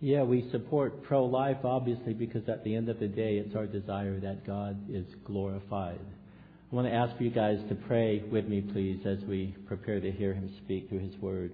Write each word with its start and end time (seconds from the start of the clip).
Yeah, 0.00 0.22
we 0.22 0.48
support 0.52 1.02
pro 1.02 1.24
life, 1.24 1.56
obviously, 1.64 2.14
because 2.14 2.48
at 2.48 2.62
the 2.62 2.76
end 2.76 2.88
of 2.88 3.00
the 3.00 3.08
day, 3.08 3.38
it's 3.38 3.56
our 3.56 3.66
desire 3.66 4.20
that 4.20 4.46
God 4.46 4.88
is 4.88 5.04
glorified. 5.24 5.98
I 6.70 6.74
want 6.74 6.86
to 6.86 6.94
ask 6.94 7.16
for 7.16 7.24
you 7.24 7.30
guys 7.30 7.58
to 7.68 7.74
pray 7.74 8.22
with 8.30 8.46
me, 8.46 8.60
please, 8.60 9.00
as 9.04 9.18
we 9.24 9.56
prepare 9.66 9.98
to 9.98 10.12
hear 10.12 10.32
Him 10.34 10.54
speak 10.64 10.88
through 10.88 11.00
His 11.00 11.16
Word. 11.16 11.52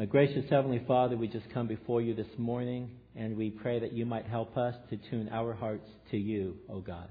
Uh, 0.00 0.06
gracious 0.06 0.46
Heavenly 0.48 0.82
Father, 0.88 1.18
we 1.18 1.28
just 1.28 1.44
come 1.52 1.66
before 1.66 2.00
you 2.00 2.14
this 2.14 2.26
morning, 2.38 2.88
and 3.14 3.36
we 3.36 3.50
pray 3.50 3.78
that 3.78 3.92
you 3.92 4.06
might 4.06 4.24
help 4.24 4.56
us 4.56 4.74
to 4.88 4.96
tune 5.10 5.28
our 5.30 5.52
hearts 5.52 5.86
to 6.12 6.16
you, 6.16 6.56
O 6.70 6.80
God. 6.80 7.10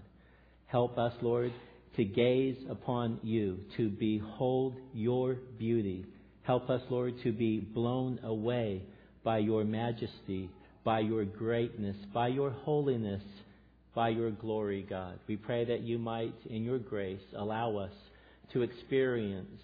Help 0.65 0.97
us, 0.97 1.13
Lord, 1.21 1.53
to 1.95 2.03
gaze 2.03 2.57
upon 2.71 3.19
you, 3.21 3.59
to 3.77 3.87
behold 3.87 4.77
your 4.95 5.35
beauty. 5.59 6.07
Help 6.41 6.71
us, 6.71 6.81
Lord, 6.89 7.13
to 7.21 7.31
be 7.31 7.59
blown 7.59 8.19
away 8.23 8.81
by 9.23 9.39
your 9.39 9.63
majesty, 9.63 10.49
by 10.83 10.99
your 10.99 11.25
greatness, 11.25 11.95
by 12.13 12.27
your 12.27 12.51
holiness, 12.51 13.23
by 13.95 14.09
your 14.09 14.31
glory, 14.31 14.85
God. 14.89 15.19
We 15.27 15.37
pray 15.37 15.65
that 15.65 15.81
you 15.81 15.97
might, 15.97 16.33
in 16.49 16.63
your 16.63 16.79
grace, 16.79 17.21
allow 17.35 17.77
us 17.77 17.91
to 18.53 18.61
experience 18.61 19.59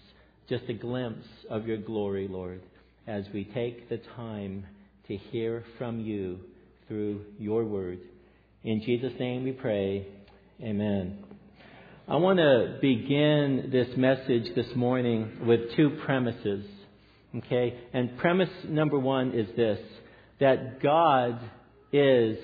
just 0.48 0.64
a 0.68 0.74
glimpse 0.74 1.26
of 1.48 1.66
your 1.66 1.76
glory, 1.76 2.28
Lord, 2.28 2.62
as 3.06 3.24
we 3.34 3.44
take 3.44 3.88
the 3.88 4.00
time 4.16 4.64
to 5.08 5.16
hear 5.16 5.64
from 5.78 6.00
you 6.00 6.40
through 6.88 7.24
your 7.38 7.64
word. 7.64 8.00
In 8.64 8.82
Jesus' 8.82 9.12
name 9.18 9.44
we 9.44 9.52
pray. 9.52 10.06
Amen. 10.62 11.24
I 12.08 12.16
want 12.16 12.38
to 12.38 12.78
begin 12.80 13.70
this 13.70 13.96
message 13.96 14.54
this 14.56 14.74
morning 14.74 15.46
with 15.46 15.60
two 15.76 15.98
premises. 16.04 16.66
Okay? 17.36 17.78
And 17.92 18.16
premise 18.18 18.50
number 18.68 18.98
one 18.98 19.32
is 19.32 19.48
this 19.56 19.78
that 20.40 20.80
God 20.80 21.38
is 21.92 22.38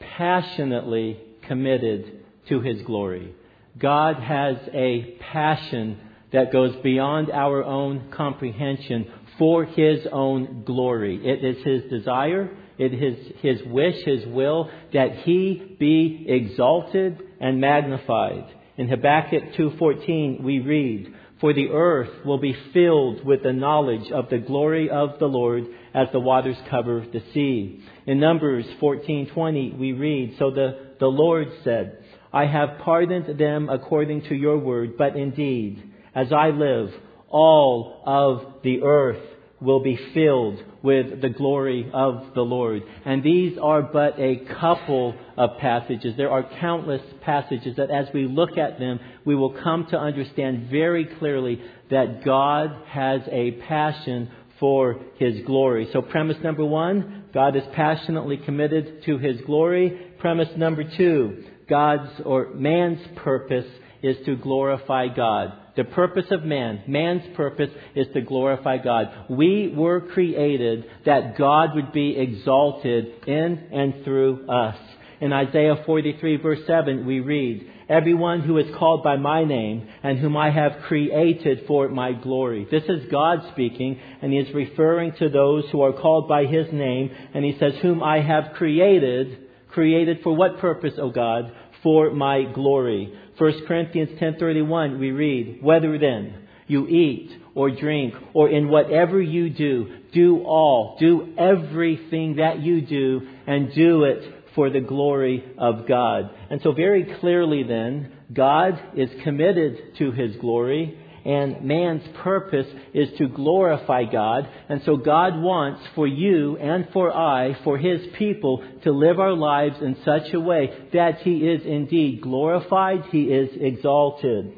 passionately 0.00 1.20
committed 1.46 2.24
to 2.48 2.60
His 2.60 2.82
glory. 2.82 3.34
God 3.78 4.16
has 4.16 4.56
a 4.72 5.16
passion 5.32 5.98
that 6.32 6.52
goes 6.52 6.74
beyond 6.82 7.30
our 7.30 7.62
own 7.62 8.10
comprehension 8.10 9.06
for 9.38 9.64
His 9.64 10.06
own 10.10 10.64
glory. 10.64 11.20
It 11.22 11.44
is 11.44 11.64
His 11.64 11.90
desire, 11.90 12.50
it 12.78 12.94
is 12.94 13.32
His 13.40 13.62
wish, 13.66 14.04
His 14.04 14.26
will 14.26 14.70
that 14.92 15.18
He 15.18 15.76
be 15.78 16.24
exalted 16.28 17.22
and 17.40 17.60
magnified. 17.60 18.46
In 18.76 18.88
Habakkuk 18.88 19.54
2:14 19.54 20.42
we 20.42 20.58
read, 20.60 21.14
"For 21.44 21.52
the 21.52 21.72
earth 21.72 22.24
will 22.24 22.38
be 22.38 22.56
filled 22.72 23.22
with 23.22 23.42
the 23.42 23.52
knowledge 23.52 24.10
of 24.10 24.30
the 24.30 24.38
glory 24.38 24.88
of 24.88 25.18
the 25.18 25.26
Lord 25.26 25.66
as 25.92 26.08
the 26.10 26.18
waters 26.18 26.56
cover 26.70 27.04
the 27.12 27.20
sea." 27.34 27.80
In 28.06 28.18
Numbers 28.18 28.64
14:20 28.80 29.76
we 29.78 29.92
read, 29.92 30.36
"So 30.38 30.50
the, 30.50 30.78
the 30.98 31.06
Lord 31.06 31.48
said, 31.62 31.98
I 32.32 32.46
have 32.46 32.78
pardoned 32.78 33.36
them 33.36 33.68
according 33.68 34.22
to 34.22 34.34
your 34.34 34.56
word, 34.56 34.96
but 34.96 35.16
indeed, 35.16 35.82
as 36.14 36.32
I 36.32 36.48
live, 36.48 36.94
all 37.28 38.00
of 38.06 38.62
the 38.62 38.82
earth 38.82 39.33
will 39.64 39.82
be 39.82 39.98
filled 40.12 40.62
with 40.82 41.22
the 41.22 41.30
glory 41.30 41.90
of 41.92 42.34
the 42.34 42.42
Lord. 42.42 42.82
And 43.04 43.22
these 43.22 43.56
are 43.60 43.82
but 43.82 44.18
a 44.20 44.44
couple 44.60 45.14
of 45.36 45.58
passages. 45.58 46.14
There 46.16 46.30
are 46.30 46.48
countless 46.60 47.00
passages 47.22 47.76
that 47.76 47.90
as 47.90 48.06
we 48.12 48.26
look 48.26 48.58
at 48.58 48.78
them, 48.78 49.00
we 49.24 49.34
will 49.34 49.54
come 49.62 49.86
to 49.90 49.98
understand 49.98 50.68
very 50.70 51.06
clearly 51.18 51.60
that 51.90 52.24
God 52.24 52.76
has 52.88 53.22
a 53.30 53.52
passion 53.66 54.30
for 54.60 55.00
His 55.16 55.44
glory. 55.46 55.88
So 55.92 56.02
premise 56.02 56.36
number 56.42 56.64
one, 56.64 57.24
God 57.32 57.56
is 57.56 57.64
passionately 57.72 58.36
committed 58.36 59.02
to 59.04 59.18
His 59.18 59.40
glory. 59.46 60.12
Premise 60.18 60.50
number 60.56 60.84
two, 60.84 61.44
God's 61.68 62.20
or 62.24 62.50
man's 62.54 63.00
purpose 63.16 63.66
is 64.02 64.16
to 64.26 64.36
glorify 64.36 65.08
God. 65.08 65.54
The 65.76 65.84
purpose 65.84 66.26
of 66.30 66.44
man, 66.44 66.84
man's 66.86 67.22
purpose 67.34 67.70
is 67.96 68.06
to 68.14 68.20
glorify 68.20 68.78
God. 68.78 69.06
We 69.28 69.72
were 69.74 70.00
created 70.00 70.84
that 71.04 71.36
God 71.36 71.74
would 71.74 71.92
be 71.92 72.16
exalted 72.16 73.26
in 73.26 73.68
and 73.72 74.04
through 74.04 74.48
us. 74.48 74.76
In 75.20 75.32
Isaiah 75.32 75.82
43 75.84 76.36
verse 76.36 76.60
7 76.66 77.06
we 77.06 77.20
read, 77.20 77.70
Everyone 77.88 78.40
who 78.40 78.58
is 78.58 78.74
called 78.76 79.02
by 79.02 79.16
my 79.16 79.44
name 79.44 79.88
and 80.02 80.18
whom 80.18 80.36
I 80.36 80.50
have 80.50 80.82
created 80.86 81.64
for 81.66 81.88
my 81.88 82.12
glory. 82.12 82.66
This 82.70 82.84
is 82.84 83.10
God 83.10 83.40
speaking 83.52 84.00
and 84.22 84.32
he 84.32 84.38
is 84.38 84.54
referring 84.54 85.12
to 85.18 85.28
those 85.28 85.64
who 85.70 85.82
are 85.82 85.92
called 85.92 86.28
by 86.28 86.46
his 86.46 86.72
name 86.72 87.10
and 87.34 87.44
he 87.44 87.56
says, 87.58 87.74
whom 87.82 88.02
I 88.02 88.20
have 88.20 88.54
created, 88.54 89.38
created 89.70 90.20
for 90.22 90.34
what 90.34 90.58
purpose, 90.58 90.94
O 90.98 91.10
God? 91.10 91.52
For 91.82 92.10
my 92.10 92.44
glory. 92.44 93.12
1 93.38 93.66
Corinthians 93.66 94.10
10:31 94.18 94.98
we 94.98 95.10
read, 95.10 95.58
"Whether 95.60 95.98
then 95.98 96.34
you 96.66 96.86
eat 96.88 97.30
or 97.54 97.70
drink 97.70 98.14
or 98.32 98.48
in 98.48 98.68
whatever 98.68 99.20
you 99.20 99.50
do, 99.50 99.88
do 100.12 100.42
all, 100.44 100.96
do 100.98 101.28
everything 101.36 102.36
that 102.36 102.60
you 102.62 102.80
do 102.80 103.22
and 103.46 103.72
do 103.74 104.04
it 104.04 104.22
for 104.54 104.70
the 104.70 104.80
glory 104.80 105.42
of 105.58 105.86
God." 105.86 106.30
And 106.50 106.62
so 106.62 106.72
very 106.72 107.04
clearly 107.04 107.64
then, 107.64 108.12
God 108.32 108.78
is 108.94 109.12
committed 109.22 109.96
to 109.98 110.12
his 110.12 110.36
glory 110.36 110.96
and 111.24 111.62
man's 111.62 112.02
purpose 112.22 112.66
is 112.92 113.08
to 113.18 113.28
glorify 113.28 114.04
God. 114.04 114.48
And 114.68 114.82
so 114.84 114.96
God 114.96 115.40
wants 115.40 115.82
for 115.94 116.06
you 116.06 116.56
and 116.58 116.88
for 116.92 117.14
I, 117.14 117.56
for 117.64 117.78
His 117.78 118.00
people, 118.18 118.62
to 118.84 118.92
live 118.92 119.18
our 119.18 119.32
lives 119.32 119.76
in 119.80 119.96
such 120.04 120.34
a 120.34 120.40
way 120.40 120.70
that 120.92 121.20
He 121.22 121.48
is 121.48 121.64
indeed 121.64 122.20
glorified, 122.20 123.04
He 123.10 123.24
is 123.24 123.50
exalted. 123.58 124.52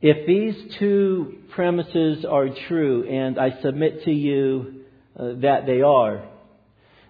If 0.00 0.26
these 0.26 0.76
two 0.78 1.38
premises 1.50 2.24
are 2.24 2.48
true, 2.68 3.08
and 3.08 3.38
I 3.38 3.60
submit 3.62 4.04
to 4.04 4.12
you 4.12 4.84
uh, 5.18 5.32
that 5.40 5.66
they 5.66 5.80
are, 5.80 6.22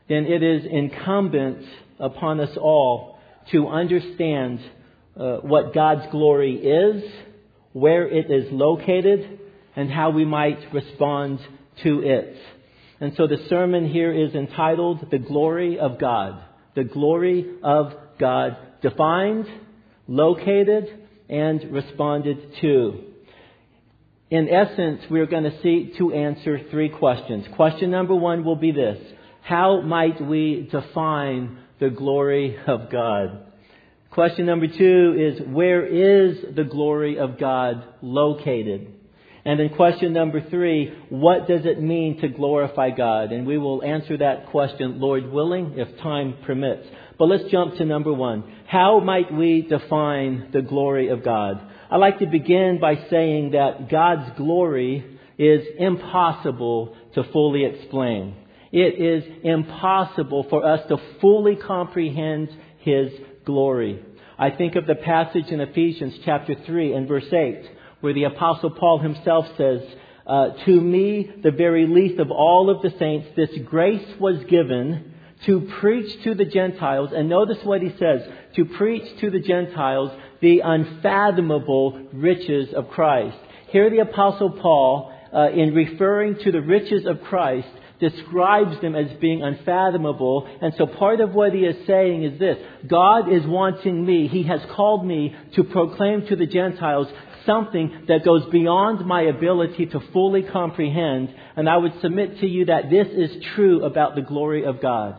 then 0.08 0.24
it 0.26 0.42
is 0.42 0.64
incumbent 0.64 1.66
upon 1.98 2.40
us 2.40 2.56
all 2.56 3.15
to 3.52 3.68
understand 3.68 4.60
uh, 5.18 5.36
what 5.38 5.74
God's 5.74 6.10
glory 6.10 6.56
is, 6.56 7.02
where 7.72 8.08
it 8.08 8.30
is 8.30 8.52
located, 8.52 9.40
and 9.74 9.90
how 9.90 10.10
we 10.10 10.24
might 10.24 10.72
respond 10.72 11.38
to 11.82 12.00
it. 12.02 12.36
And 13.00 13.12
so 13.16 13.26
the 13.26 13.46
sermon 13.48 13.88
here 13.88 14.12
is 14.12 14.34
entitled 14.34 15.08
The 15.10 15.18
Glory 15.18 15.78
of 15.78 15.98
God. 15.98 16.42
The 16.74 16.84
Glory 16.84 17.46
of 17.62 17.92
God 18.18 18.56
defined, 18.80 19.46
located, 20.08 21.06
and 21.28 21.72
responded 21.72 22.54
to. 22.60 23.04
In 24.30 24.48
essence, 24.48 25.02
we're 25.10 25.26
going 25.26 25.44
to 25.44 25.62
seek 25.62 25.98
to 25.98 26.12
answer 26.12 26.60
three 26.70 26.88
questions. 26.88 27.46
Question 27.54 27.90
number 27.90 28.14
one 28.14 28.44
will 28.44 28.56
be 28.56 28.72
this. 28.72 28.98
How 29.42 29.82
might 29.82 30.20
we 30.20 30.68
define 30.70 31.58
the 31.80 31.90
glory 31.90 32.56
of 32.66 32.90
God. 32.90 33.46
Question 34.10 34.46
number 34.46 34.66
two 34.66 35.14
is 35.18 35.46
where 35.46 35.84
is 35.84 36.38
the 36.54 36.64
glory 36.64 37.18
of 37.18 37.38
God 37.38 37.84
located? 38.00 38.94
And 39.44 39.60
then 39.60 39.68
question 39.76 40.12
number 40.12 40.40
three, 40.40 40.92
what 41.08 41.46
does 41.46 41.66
it 41.66 41.80
mean 41.80 42.20
to 42.20 42.28
glorify 42.28 42.90
God? 42.90 43.30
And 43.30 43.46
we 43.46 43.58
will 43.58 43.84
answer 43.84 44.16
that 44.16 44.46
question, 44.46 44.98
Lord 45.00 45.30
willing, 45.30 45.74
if 45.76 46.00
time 46.00 46.34
permits. 46.44 46.86
But 47.18 47.26
let's 47.26 47.44
jump 47.50 47.76
to 47.76 47.84
number 47.84 48.12
one. 48.12 48.42
How 48.66 48.98
might 48.98 49.32
we 49.32 49.62
define 49.62 50.48
the 50.52 50.62
glory 50.62 51.08
of 51.08 51.22
God? 51.22 51.60
I'd 51.90 51.98
like 51.98 52.18
to 52.18 52.26
begin 52.26 52.78
by 52.80 53.06
saying 53.08 53.52
that 53.52 53.88
God's 53.88 54.36
glory 54.36 55.18
is 55.38 55.60
impossible 55.78 56.96
to 57.14 57.22
fully 57.32 57.66
explain. 57.66 58.34
It 58.72 59.00
is 59.00 59.24
impossible 59.44 60.46
for 60.50 60.64
us 60.66 60.80
to 60.88 60.96
fully 61.20 61.56
comprehend 61.56 62.48
His 62.78 63.10
glory. 63.44 64.02
I 64.38 64.50
think 64.50 64.76
of 64.76 64.86
the 64.86 64.94
passage 64.94 65.46
in 65.48 65.60
Ephesians 65.60 66.14
chapter 66.24 66.54
3 66.66 66.92
and 66.92 67.08
verse 67.08 67.32
8 67.32 67.70
where 68.00 68.12
the 68.12 68.24
apostle 68.24 68.70
Paul 68.70 68.98
himself 68.98 69.46
says, 69.56 69.80
uh, 70.26 70.50
to 70.64 70.80
me, 70.80 71.30
the 71.42 71.50
very 71.50 71.86
least 71.86 72.20
of 72.20 72.30
all 72.30 72.68
of 72.68 72.82
the 72.82 72.96
saints, 72.98 73.28
this 73.36 73.50
grace 73.64 74.06
was 74.20 74.44
given 74.50 75.14
to 75.46 75.68
preach 75.80 76.22
to 76.24 76.34
the 76.34 76.44
Gentiles. 76.44 77.10
And 77.14 77.28
notice 77.28 77.58
what 77.62 77.82
he 77.82 77.90
says, 77.98 78.22
to 78.56 78.64
preach 78.64 79.04
to 79.20 79.30
the 79.30 79.40
Gentiles 79.40 80.10
the 80.40 80.60
unfathomable 80.60 82.08
riches 82.12 82.68
of 82.74 82.88
Christ. 82.88 83.36
Here 83.68 83.88
the 83.88 84.00
apostle 84.00 84.50
Paul, 84.50 85.12
uh, 85.32 85.50
in 85.50 85.74
referring 85.74 86.38
to 86.44 86.52
the 86.52 86.60
riches 86.60 87.06
of 87.06 87.22
Christ, 87.22 87.68
describes 88.00 88.80
them 88.80 88.94
as 88.94 89.10
being 89.20 89.42
unfathomable. 89.42 90.48
And 90.60 90.74
so 90.76 90.86
part 90.86 91.20
of 91.20 91.32
what 91.32 91.52
he 91.52 91.60
is 91.60 91.86
saying 91.86 92.24
is 92.24 92.38
this 92.38 92.58
God 92.86 93.32
is 93.32 93.46
wanting 93.46 94.04
me, 94.04 94.28
He 94.28 94.44
has 94.44 94.60
called 94.74 95.06
me 95.06 95.34
to 95.54 95.64
proclaim 95.64 96.26
to 96.26 96.36
the 96.36 96.46
Gentiles 96.46 97.08
something 97.46 98.06
that 98.08 98.24
goes 98.24 98.44
beyond 98.50 99.06
my 99.06 99.22
ability 99.22 99.86
to 99.86 100.00
fully 100.12 100.42
comprehend. 100.42 101.32
And 101.54 101.68
I 101.68 101.76
would 101.76 102.00
submit 102.00 102.40
to 102.40 102.46
you 102.46 102.66
that 102.66 102.90
this 102.90 103.06
is 103.08 103.44
true 103.54 103.84
about 103.84 104.16
the 104.16 104.22
glory 104.22 104.64
of 104.64 104.82
God. 104.82 105.16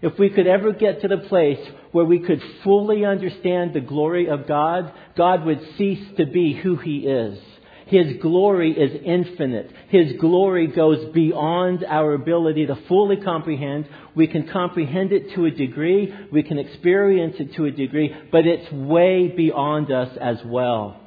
If 0.00 0.18
we 0.18 0.30
could 0.30 0.46
ever 0.46 0.72
get 0.72 1.00
to 1.00 1.08
the 1.08 1.18
place 1.18 1.58
where 1.92 2.04
we 2.04 2.20
could 2.20 2.42
fully 2.62 3.04
understand 3.04 3.72
the 3.72 3.80
glory 3.80 4.28
of 4.28 4.46
God, 4.46 4.92
God 5.16 5.44
would 5.44 5.60
cease 5.78 6.06
to 6.18 6.26
be 6.26 6.52
who 6.52 6.76
He 6.76 6.98
is. 6.98 7.38
His 7.94 8.20
glory 8.20 8.72
is 8.72 8.90
infinite. 9.04 9.70
His 9.88 10.14
glory 10.20 10.66
goes 10.66 11.12
beyond 11.14 11.84
our 11.88 12.14
ability 12.14 12.66
to 12.66 12.74
fully 12.88 13.18
comprehend. 13.18 13.86
We 14.16 14.26
can 14.26 14.48
comprehend 14.48 15.12
it 15.12 15.32
to 15.36 15.44
a 15.44 15.52
degree. 15.52 16.12
We 16.32 16.42
can 16.42 16.58
experience 16.58 17.36
it 17.38 17.54
to 17.54 17.66
a 17.66 17.70
degree, 17.70 18.12
but 18.32 18.48
it's 18.48 18.68
way 18.72 19.28
beyond 19.28 19.92
us 19.92 20.08
as 20.20 20.38
well. 20.44 21.00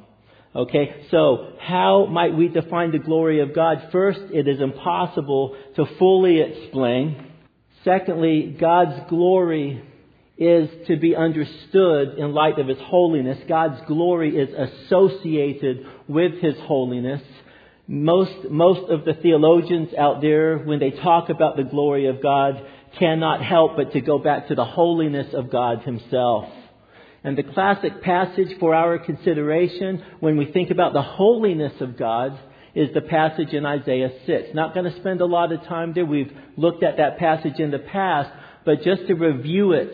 Okay, 0.56 1.04
so 1.10 1.52
how 1.60 2.06
might 2.06 2.34
we 2.34 2.48
define 2.48 2.92
the 2.92 2.98
glory 2.98 3.40
of 3.40 3.54
God? 3.54 3.90
First, 3.92 4.20
it 4.32 4.48
is 4.48 4.58
impossible 4.58 5.58
to 5.76 5.84
fully 5.98 6.40
explain. 6.40 7.22
Secondly, 7.84 8.56
God's 8.58 9.10
glory 9.10 9.82
is 10.38 10.68
to 10.86 10.96
be 10.96 11.16
understood 11.16 12.16
in 12.16 12.32
light 12.32 12.58
of 12.60 12.68
His 12.68 12.78
holiness. 12.78 13.38
God's 13.48 13.80
glory 13.88 14.36
is 14.36 14.48
associated 14.86 15.84
with 16.06 16.40
His 16.40 16.54
holiness. 16.60 17.22
Most, 17.88 18.48
most 18.48 18.88
of 18.90 19.04
the 19.04 19.14
theologians 19.14 19.88
out 19.98 20.20
there, 20.20 20.58
when 20.58 20.78
they 20.78 20.92
talk 20.92 21.28
about 21.28 21.56
the 21.56 21.64
glory 21.64 22.06
of 22.06 22.22
God, 22.22 22.64
cannot 22.98 23.42
help 23.42 23.76
but 23.76 23.92
to 23.92 24.00
go 24.00 24.18
back 24.18 24.48
to 24.48 24.54
the 24.54 24.64
holiness 24.64 25.34
of 25.34 25.50
God 25.50 25.82
Himself. 25.82 26.48
And 27.24 27.36
the 27.36 27.42
classic 27.42 28.00
passage 28.02 28.58
for 28.60 28.74
our 28.74 28.98
consideration 28.98 30.04
when 30.20 30.36
we 30.36 30.52
think 30.52 30.70
about 30.70 30.92
the 30.92 31.02
holiness 31.02 31.72
of 31.80 31.98
God 31.98 32.38
is 32.76 32.94
the 32.94 33.00
passage 33.00 33.52
in 33.52 33.66
Isaiah 33.66 34.12
6. 34.24 34.50
Not 34.54 34.72
going 34.72 34.90
to 34.90 34.96
spend 35.00 35.20
a 35.20 35.26
lot 35.26 35.50
of 35.50 35.64
time 35.64 35.94
there. 35.94 36.06
We've 36.06 36.32
looked 36.56 36.84
at 36.84 36.98
that 36.98 37.18
passage 37.18 37.58
in 37.58 37.72
the 37.72 37.80
past, 37.80 38.30
but 38.64 38.82
just 38.82 39.08
to 39.08 39.14
review 39.14 39.72
it, 39.72 39.92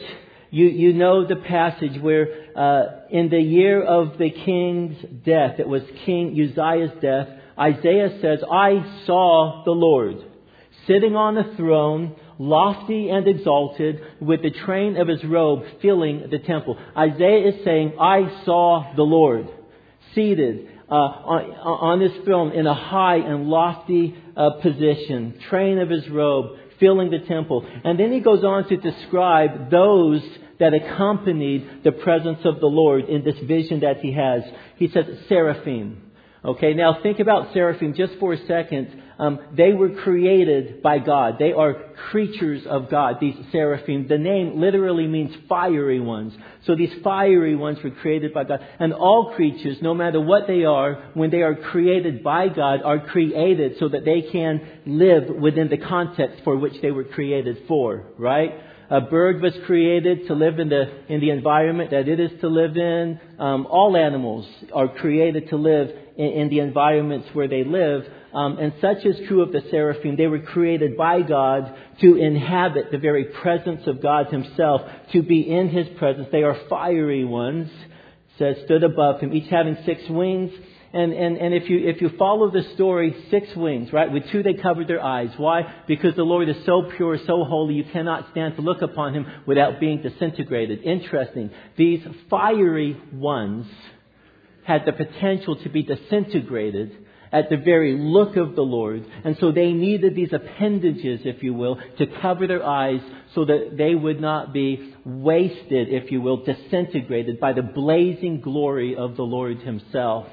you, 0.54 0.66
you 0.66 0.92
know 0.92 1.26
the 1.26 1.34
passage 1.34 2.00
where 2.00 2.28
uh, 2.54 2.84
in 3.10 3.28
the 3.28 3.40
year 3.40 3.82
of 3.82 4.18
the 4.18 4.30
king's 4.30 4.96
death, 5.24 5.58
it 5.58 5.66
was 5.66 5.82
King 6.06 6.30
Uzziah's 6.30 6.92
death, 7.02 7.26
Isaiah 7.58 8.20
says, 8.22 8.38
I 8.48 9.02
saw 9.04 9.64
the 9.64 9.72
Lord 9.72 10.24
sitting 10.86 11.16
on 11.16 11.36
a 11.38 11.56
throne, 11.56 12.14
lofty 12.38 13.08
and 13.08 13.26
exalted, 13.26 14.00
with 14.20 14.42
the 14.42 14.52
train 14.52 14.96
of 14.96 15.08
his 15.08 15.24
robe 15.24 15.64
filling 15.82 16.28
the 16.30 16.38
temple. 16.38 16.78
Isaiah 16.96 17.48
is 17.48 17.64
saying, 17.64 17.94
I 18.00 18.44
saw 18.44 18.94
the 18.94 19.02
Lord 19.02 19.48
seated 20.14 20.68
uh, 20.88 20.94
on, 20.94 21.42
on 21.50 22.00
his 22.00 22.12
throne 22.24 22.52
in 22.52 22.68
a 22.68 22.74
high 22.74 23.16
and 23.16 23.48
lofty 23.48 24.14
uh, 24.36 24.50
position, 24.62 25.40
train 25.50 25.78
of 25.78 25.90
his 25.90 26.08
robe 26.08 26.58
filling 26.78 27.10
the 27.10 27.26
temple. 27.26 27.66
And 27.82 27.98
then 27.98 28.12
he 28.12 28.20
goes 28.20 28.44
on 28.44 28.68
to 28.68 28.76
describe 28.76 29.70
those 29.72 30.22
that 30.60 30.74
accompanied 30.74 31.82
the 31.84 31.92
presence 31.92 32.40
of 32.44 32.60
the 32.60 32.66
Lord 32.66 33.06
in 33.06 33.24
this 33.24 33.38
vision 33.44 33.80
that 33.80 34.00
he 34.00 34.12
has. 34.12 34.42
He 34.76 34.88
says 34.88 35.06
seraphim. 35.28 36.00
Okay, 36.44 36.74
now 36.74 36.98
think 37.02 37.20
about 37.20 37.54
seraphim 37.54 37.94
just 37.94 38.14
for 38.20 38.34
a 38.34 38.46
second. 38.46 39.02
Um, 39.18 39.38
they 39.56 39.72
were 39.72 39.90
created 39.90 40.82
by 40.82 40.98
God. 40.98 41.36
They 41.38 41.52
are 41.52 41.74
creatures 42.10 42.66
of 42.66 42.90
God, 42.90 43.16
these 43.18 43.36
seraphim. 43.50 44.08
The 44.08 44.18
name 44.18 44.60
literally 44.60 45.06
means 45.06 45.34
fiery 45.48 46.00
ones. 46.00 46.34
So 46.66 46.74
these 46.74 46.92
fiery 47.02 47.56
ones 47.56 47.78
were 47.82 47.92
created 47.92 48.34
by 48.34 48.44
God. 48.44 48.60
And 48.78 48.92
all 48.92 49.32
creatures, 49.34 49.78
no 49.80 49.94
matter 49.94 50.20
what 50.20 50.46
they 50.46 50.64
are, 50.64 51.10
when 51.14 51.30
they 51.30 51.42
are 51.42 51.54
created 51.54 52.22
by 52.22 52.48
God, 52.48 52.82
are 52.82 52.98
created 52.98 53.76
so 53.78 53.88
that 53.88 54.04
they 54.04 54.22
can 54.30 54.60
live 54.84 55.30
within 55.30 55.68
the 55.68 55.78
context 55.78 56.42
for 56.44 56.58
which 56.58 56.80
they 56.82 56.90
were 56.90 57.04
created 57.04 57.62
for, 57.68 58.04
right? 58.18 58.52
A 58.94 59.00
bird 59.00 59.42
was 59.42 59.52
created 59.66 60.28
to 60.28 60.34
live 60.34 60.60
in 60.60 60.68
the, 60.68 60.84
in 61.08 61.20
the 61.20 61.30
environment 61.30 61.90
that 61.90 62.06
it 62.06 62.20
is 62.20 62.30
to 62.42 62.46
live 62.46 62.76
in. 62.76 63.18
Um, 63.40 63.66
all 63.66 63.96
animals 63.96 64.46
are 64.72 64.86
created 64.86 65.48
to 65.48 65.56
live 65.56 65.90
in, 66.16 66.26
in 66.26 66.48
the 66.48 66.60
environments 66.60 67.26
where 67.32 67.48
they 67.48 67.64
live. 67.64 68.04
Um, 68.32 68.58
and 68.58 68.72
such 68.80 69.04
is 69.04 69.16
true 69.26 69.42
of 69.42 69.50
the 69.50 69.62
seraphim. 69.68 70.14
They 70.14 70.28
were 70.28 70.38
created 70.38 70.96
by 70.96 71.22
God 71.22 71.74
to 72.02 72.14
inhabit 72.14 72.92
the 72.92 72.98
very 72.98 73.24
presence 73.24 73.84
of 73.88 74.00
God 74.00 74.28
Himself, 74.28 74.82
to 75.12 75.22
be 75.22 75.40
in 75.40 75.70
His 75.70 75.88
presence. 75.98 76.28
They 76.30 76.44
are 76.44 76.56
fiery 76.70 77.24
ones, 77.24 77.72
says, 78.38 78.58
stood 78.64 78.84
above 78.84 79.18
Him, 79.18 79.34
each 79.34 79.50
having 79.50 79.76
six 79.84 80.02
wings. 80.08 80.52
And, 80.94 81.12
and, 81.12 81.36
and 81.38 81.52
if, 81.52 81.68
you, 81.68 81.88
if 81.88 82.00
you 82.00 82.08
follow 82.16 82.52
the 82.52 82.62
story, 82.74 83.16
six 83.28 83.48
wings, 83.56 83.92
right? 83.92 84.12
With 84.12 84.30
two 84.30 84.44
they 84.44 84.54
covered 84.54 84.86
their 84.86 85.02
eyes. 85.02 85.30
Why? 85.36 85.62
Because 85.88 86.14
the 86.14 86.22
Lord 86.22 86.48
is 86.48 86.56
so 86.64 86.88
pure, 86.96 87.18
so 87.26 87.42
holy, 87.42 87.74
you 87.74 87.84
cannot 87.92 88.30
stand 88.30 88.54
to 88.54 88.62
look 88.62 88.80
upon 88.80 89.12
him 89.12 89.26
without 89.44 89.80
being 89.80 90.02
disintegrated. 90.02 90.84
Interesting. 90.84 91.50
These 91.76 92.06
fiery 92.30 92.96
ones 93.12 93.66
had 94.62 94.84
the 94.86 94.92
potential 94.92 95.56
to 95.56 95.68
be 95.68 95.82
disintegrated 95.82 96.96
at 97.32 97.50
the 97.50 97.56
very 97.56 97.98
look 97.98 98.36
of 98.36 98.54
the 98.54 98.62
Lord. 98.62 99.04
And 99.24 99.36
so 99.40 99.50
they 99.50 99.72
needed 99.72 100.14
these 100.14 100.32
appendages, 100.32 101.22
if 101.24 101.42
you 101.42 101.54
will, 101.54 101.80
to 101.98 102.06
cover 102.22 102.46
their 102.46 102.64
eyes 102.64 103.00
so 103.34 103.44
that 103.44 103.74
they 103.76 103.96
would 103.96 104.20
not 104.20 104.52
be 104.52 104.94
wasted, 105.04 105.88
if 105.88 106.12
you 106.12 106.20
will, 106.20 106.44
disintegrated 106.44 107.40
by 107.40 107.52
the 107.52 107.62
blazing 107.62 108.40
glory 108.40 108.94
of 108.94 109.16
the 109.16 109.24
Lord 109.24 109.58
Himself. 109.58 110.28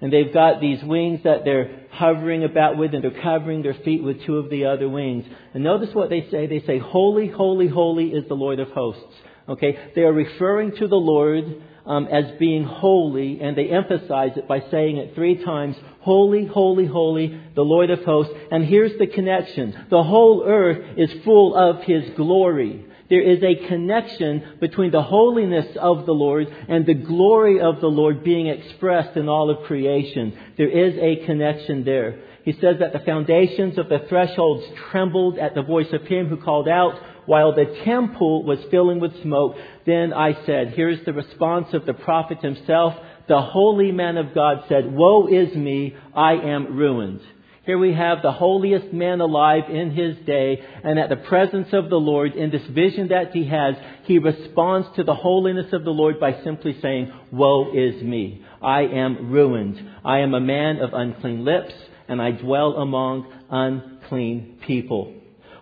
And 0.00 0.12
they've 0.12 0.32
got 0.32 0.60
these 0.60 0.82
wings 0.82 1.20
that 1.24 1.44
they're 1.44 1.86
hovering 1.90 2.44
about 2.44 2.76
with, 2.76 2.94
and 2.94 3.02
they're 3.02 3.22
covering 3.22 3.62
their 3.62 3.74
feet 3.74 4.02
with 4.02 4.24
two 4.24 4.36
of 4.36 4.48
the 4.48 4.66
other 4.66 4.88
wings. 4.88 5.24
And 5.54 5.64
notice 5.64 5.92
what 5.92 6.08
they 6.08 6.28
say. 6.30 6.46
They 6.46 6.64
say, 6.66 6.78
Holy, 6.78 7.28
holy, 7.28 7.66
holy 7.66 8.10
is 8.10 8.28
the 8.28 8.34
Lord 8.34 8.60
of 8.60 8.68
hosts. 8.70 9.14
Okay? 9.48 9.76
They 9.94 10.02
are 10.02 10.12
referring 10.12 10.76
to 10.76 10.86
the 10.86 10.96
Lord 10.96 11.62
um, 11.84 12.06
as 12.06 12.38
being 12.38 12.64
holy, 12.64 13.40
and 13.40 13.56
they 13.56 13.70
emphasize 13.70 14.32
it 14.36 14.46
by 14.46 14.62
saying 14.70 14.98
it 14.98 15.14
three 15.14 15.42
times 15.42 15.74
Holy, 16.00 16.46
holy, 16.46 16.86
holy, 16.86 17.40
the 17.54 17.62
Lord 17.62 17.90
of 17.90 18.04
hosts. 18.04 18.32
And 18.50 18.64
here's 18.64 18.96
the 18.98 19.06
connection 19.06 19.86
the 19.90 20.02
whole 20.02 20.44
earth 20.46 20.96
is 20.96 21.10
full 21.24 21.56
of 21.56 21.82
His 21.82 22.04
glory. 22.14 22.84
There 23.08 23.22
is 23.22 23.42
a 23.42 23.66
connection 23.68 24.58
between 24.60 24.90
the 24.90 25.02
holiness 25.02 25.76
of 25.80 26.04
the 26.04 26.12
Lord 26.12 26.46
and 26.68 26.84
the 26.84 26.94
glory 26.94 27.60
of 27.60 27.80
the 27.80 27.86
Lord 27.86 28.22
being 28.22 28.48
expressed 28.48 29.16
in 29.16 29.28
all 29.28 29.50
of 29.50 29.66
creation. 29.66 30.36
There 30.58 30.68
is 30.68 30.94
a 30.98 31.24
connection 31.24 31.84
there. 31.84 32.20
He 32.44 32.52
says 32.52 32.76
that 32.80 32.92
the 32.92 33.00
foundations 33.00 33.78
of 33.78 33.88
the 33.88 34.06
thresholds 34.08 34.64
trembled 34.90 35.38
at 35.38 35.54
the 35.54 35.62
voice 35.62 35.92
of 35.92 36.02
him 36.02 36.28
who 36.28 36.36
called 36.36 36.68
out, 36.68 36.98
while 37.26 37.54
the 37.54 37.82
temple 37.84 38.44
was 38.44 38.58
filling 38.70 39.00
with 39.00 39.22
smoke. 39.22 39.56
Then 39.84 40.12
I 40.12 40.44
said, 40.46 40.70
here's 40.70 41.04
the 41.04 41.12
response 41.12 41.74
of 41.74 41.84
the 41.84 41.94
prophet 41.94 42.38
himself. 42.40 42.94
The 43.28 43.42
holy 43.42 43.92
man 43.92 44.16
of 44.16 44.34
God 44.34 44.64
said, 44.68 44.90
Woe 44.90 45.26
is 45.26 45.54
me, 45.54 45.94
I 46.14 46.32
am 46.34 46.76
ruined. 46.76 47.20
Here 47.68 47.76
we 47.76 47.92
have 47.92 48.22
the 48.22 48.32
holiest 48.32 48.94
man 48.94 49.20
alive 49.20 49.64
in 49.68 49.90
his 49.90 50.16
day, 50.24 50.64
and 50.82 50.98
at 50.98 51.10
the 51.10 51.16
presence 51.16 51.68
of 51.74 51.90
the 51.90 52.00
Lord, 52.00 52.34
in 52.34 52.50
this 52.50 52.66
vision 52.70 53.08
that 53.08 53.32
he 53.34 53.44
has, 53.44 53.74
he 54.04 54.18
responds 54.18 54.88
to 54.96 55.04
the 55.04 55.14
holiness 55.14 55.70
of 55.74 55.84
the 55.84 55.90
Lord 55.90 56.18
by 56.18 56.42
simply 56.42 56.78
saying, 56.80 57.12
Woe 57.30 57.70
is 57.74 58.02
me. 58.02 58.42
I 58.62 58.84
am 58.84 59.30
ruined. 59.30 59.86
I 60.02 60.20
am 60.20 60.32
a 60.32 60.40
man 60.40 60.78
of 60.78 60.94
unclean 60.94 61.44
lips, 61.44 61.74
and 62.08 62.22
I 62.22 62.30
dwell 62.30 62.72
among 62.72 63.30
unclean 63.50 64.60
people. 64.66 65.12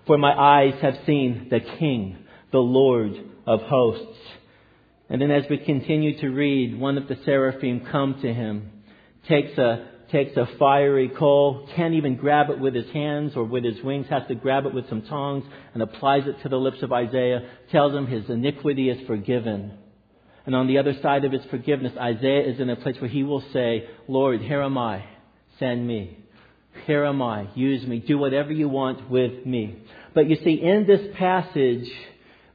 For 0.07 0.17
my 0.17 0.31
eyes 0.33 0.81
have 0.83 0.99
seen 1.07 1.49
the 1.51 1.59
King, 1.59 2.19
the 2.53 2.59
Lord 2.59 3.15
of 3.49 3.63
hosts. 3.63 4.21
And 5.09 5.21
then 5.21 5.33
as 5.33 5.43
we 5.51 5.59
continue 5.59 6.21
to 6.21 6.29
read, 6.29 6.79
one 6.79 6.99
of 6.99 7.09
the 7.09 7.19
seraphim 7.25 7.85
come 7.91 8.21
to 8.23 8.33
him, 8.33 8.71
takes 9.27 9.59
a 9.59 9.96
takes 10.11 10.37
a 10.37 10.49
fiery 10.59 11.09
coal, 11.09 11.69
can't 11.75 11.95
even 11.95 12.17
grab 12.17 12.51
it 12.51 12.59
with 12.59 12.75
his 12.75 12.89
hands 12.91 13.33
or 13.37 13.45
with 13.45 13.65
his 13.65 13.83
wings, 13.83 14.07
has 14.09 14.23
to 14.29 14.35
grab 14.35 14.67
it 14.67 14.75
with 14.75 14.89
some 14.89 15.03
tongs 15.03 15.45
and 15.75 15.83
applies 15.83 16.27
it 16.27 16.41
to 16.43 16.49
the 16.49 16.57
lips 16.57 16.83
of 16.83 16.93
Isaiah, 16.93 17.49
tells 17.71 17.93
him 17.93 18.07
his 18.07 18.29
iniquity 18.29 18.89
is 18.89 19.07
forgiven. 19.07 19.77
And 20.45 20.55
on 20.55 20.69
the 20.69 20.79
other 20.79 20.95
side 21.03 21.25
of 21.25 21.33
his 21.33 21.45
forgiveness, 21.51 21.93
Isaiah 21.99 22.49
is 22.49 22.61
in 22.61 22.71
a 22.71 22.77
place 22.77 22.97
where 23.01 23.11
he 23.11 23.25
will 23.25 23.45
say, 23.53 23.89
Lord, 24.07 24.41
here 24.41 24.63
am 24.63 24.79
I, 24.79 25.05
send 25.59 25.87
me. 25.87 26.19
Here 26.87 27.05
am 27.05 27.21
I, 27.21 27.49
use 27.55 27.85
me, 27.87 27.99
do 27.99 28.19
whatever 28.19 28.53
you 28.53 28.69
want 28.69 29.11
with 29.11 29.45
me. 29.45 29.79
But 30.15 30.29
you 30.29 30.37
see, 30.45 30.63
in 30.63 30.87
this 30.87 31.01
passage, 31.17 31.91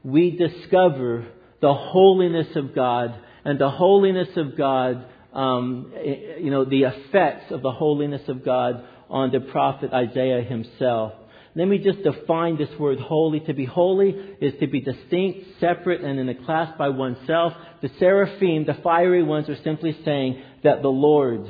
we 0.03 0.38
discover 0.38 1.25
the 1.60 1.74
holiness 1.74 2.48
of 2.55 2.74
God, 2.74 3.13
and 3.43 3.60
the 3.60 3.70
holiness 3.70 4.29
of 4.36 4.58
God 4.58 5.05
um, 5.34 5.94
you 6.40 6.52
know, 6.52 6.66
the 6.66 6.84
effects 6.84 7.52
of 7.52 7.62
the 7.62 7.72
holiness 7.72 8.22
of 8.28 8.44
God 8.44 8.84
on 9.10 9.32
the 9.32 9.40
prophet 9.40 9.92
Isaiah 9.94 10.44
himself. 10.44 11.14
Let 11.54 11.68
me 11.68 11.80
just 11.80 12.04
define 12.04 12.58
this 12.58 12.70
word 12.80 13.00
holy. 13.00 13.42
To 13.42 13.54
be 13.54 13.66
holy 13.66 14.10
is 14.40 14.54
to 14.62 14.68
be 14.68 14.80
distinct, 14.80 15.60
separate, 15.60 16.02
and 16.02 16.18
in 16.18 16.30
a 16.30 16.46
class 16.46 16.74
by 16.78 16.90
oneself. 16.90 17.54
The 17.82 17.90
seraphim, 18.00 18.66
the 18.66 18.78
fiery 18.82 19.24
ones, 19.24 19.50
are 19.50 19.62
simply 19.64 19.98
saying 20.06 20.42
that 20.64 20.82
the 20.82 20.88
Lord 20.88 21.50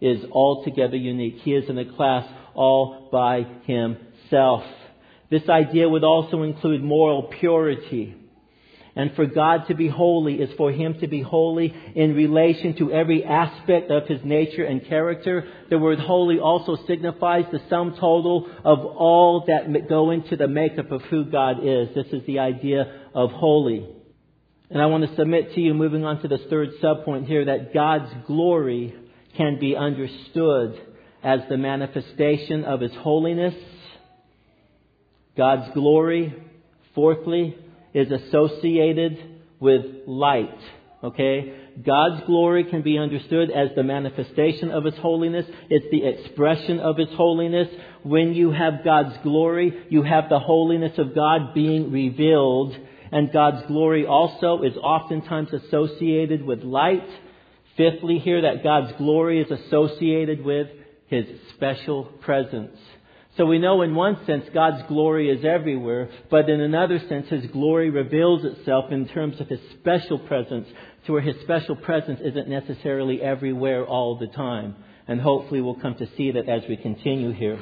is 0.00 0.24
altogether 0.32 0.96
unique. 0.96 1.40
He 1.42 1.52
is 1.52 1.68
in 1.68 1.78
a 1.78 1.92
class 1.94 2.26
all 2.54 3.08
by 3.12 3.46
himself. 3.66 4.64
This 5.30 5.48
idea 5.48 5.88
would 5.88 6.04
also 6.04 6.42
include 6.42 6.82
moral 6.82 7.24
purity. 7.24 8.14
And 8.96 9.12
for 9.16 9.26
God 9.26 9.66
to 9.68 9.74
be 9.74 9.88
holy 9.88 10.34
is 10.34 10.50
for 10.56 10.70
Him 10.70 10.94
to 11.00 11.08
be 11.08 11.20
holy 11.20 11.74
in 11.96 12.14
relation 12.14 12.76
to 12.76 12.92
every 12.92 13.24
aspect 13.24 13.90
of 13.90 14.06
His 14.06 14.20
nature 14.24 14.64
and 14.64 14.86
character. 14.86 15.48
The 15.68 15.78
word 15.78 15.98
holy 15.98 16.38
also 16.38 16.76
signifies 16.86 17.44
the 17.50 17.60
sum 17.68 17.96
total 17.98 18.48
of 18.64 18.84
all 18.84 19.46
that 19.48 19.88
go 19.88 20.12
into 20.12 20.36
the 20.36 20.46
makeup 20.46 20.92
of 20.92 21.02
who 21.02 21.24
God 21.24 21.66
is. 21.66 21.88
This 21.94 22.06
is 22.12 22.24
the 22.26 22.38
idea 22.38 23.00
of 23.14 23.32
holy. 23.32 23.84
And 24.70 24.80
I 24.80 24.86
want 24.86 25.08
to 25.08 25.16
submit 25.16 25.54
to 25.54 25.60
you, 25.60 25.74
moving 25.74 26.04
on 26.04 26.22
to 26.22 26.28
this 26.28 26.40
third 26.48 26.70
subpoint 26.80 27.26
here, 27.26 27.46
that 27.46 27.74
God's 27.74 28.12
glory 28.28 28.94
can 29.36 29.58
be 29.58 29.76
understood 29.76 30.80
as 31.22 31.40
the 31.48 31.56
manifestation 31.56 32.64
of 32.64 32.80
His 32.80 32.94
holiness. 32.94 33.54
God's 35.36 35.74
glory, 35.74 36.32
fourthly, 36.94 37.56
is 37.94 38.10
associated 38.10 39.18
with 39.60 39.84
light. 40.06 40.58
Okay? 41.02 41.54
God's 41.84 42.24
glory 42.26 42.64
can 42.64 42.82
be 42.82 42.98
understood 42.98 43.50
as 43.50 43.68
the 43.74 43.82
manifestation 43.82 44.70
of 44.70 44.84
His 44.84 44.94
holiness. 44.96 45.46
It's 45.68 45.86
the 45.90 46.06
expression 46.06 46.80
of 46.80 46.96
His 46.96 47.08
holiness. 47.14 47.68
When 48.02 48.34
you 48.34 48.52
have 48.52 48.84
God's 48.84 49.16
glory, 49.22 49.86
you 49.90 50.02
have 50.02 50.28
the 50.28 50.38
holiness 50.38 50.98
of 50.98 51.14
God 51.14 51.54
being 51.54 51.90
revealed. 51.90 52.76
And 53.12 53.32
God's 53.32 53.66
glory 53.66 54.06
also 54.06 54.62
is 54.62 54.76
oftentimes 54.76 55.52
associated 55.52 56.44
with 56.44 56.62
light. 56.62 57.06
Fifthly, 57.76 58.18
here 58.18 58.42
that 58.42 58.62
God's 58.62 58.92
glory 58.96 59.40
is 59.40 59.50
associated 59.50 60.44
with 60.44 60.68
His 61.06 61.26
special 61.54 62.04
presence. 62.04 62.78
So 63.36 63.46
we 63.46 63.58
know 63.58 63.82
in 63.82 63.94
one 63.94 64.24
sense 64.26 64.44
God's 64.54 64.86
glory 64.86 65.28
is 65.28 65.44
everywhere, 65.44 66.08
but 66.30 66.48
in 66.48 66.60
another 66.60 67.00
sense 67.08 67.28
His 67.28 67.46
glory 67.50 67.90
reveals 67.90 68.44
itself 68.44 68.92
in 68.92 69.08
terms 69.08 69.40
of 69.40 69.48
His 69.48 69.60
special 69.80 70.18
presence, 70.20 70.68
to 71.06 71.12
where 71.12 71.20
His 71.20 71.36
special 71.42 71.74
presence 71.74 72.20
isn't 72.22 72.48
necessarily 72.48 73.20
everywhere 73.20 73.84
all 73.84 74.18
the 74.18 74.28
time. 74.28 74.76
And 75.08 75.20
hopefully 75.20 75.60
we'll 75.60 75.74
come 75.74 75.96
to 75.96 76.08
see 76.16 76.30
that 76.30 76.48
as 76.48 76.62
we 76.68 76.76
continue 76.76 77.32
here. 77.32 77.58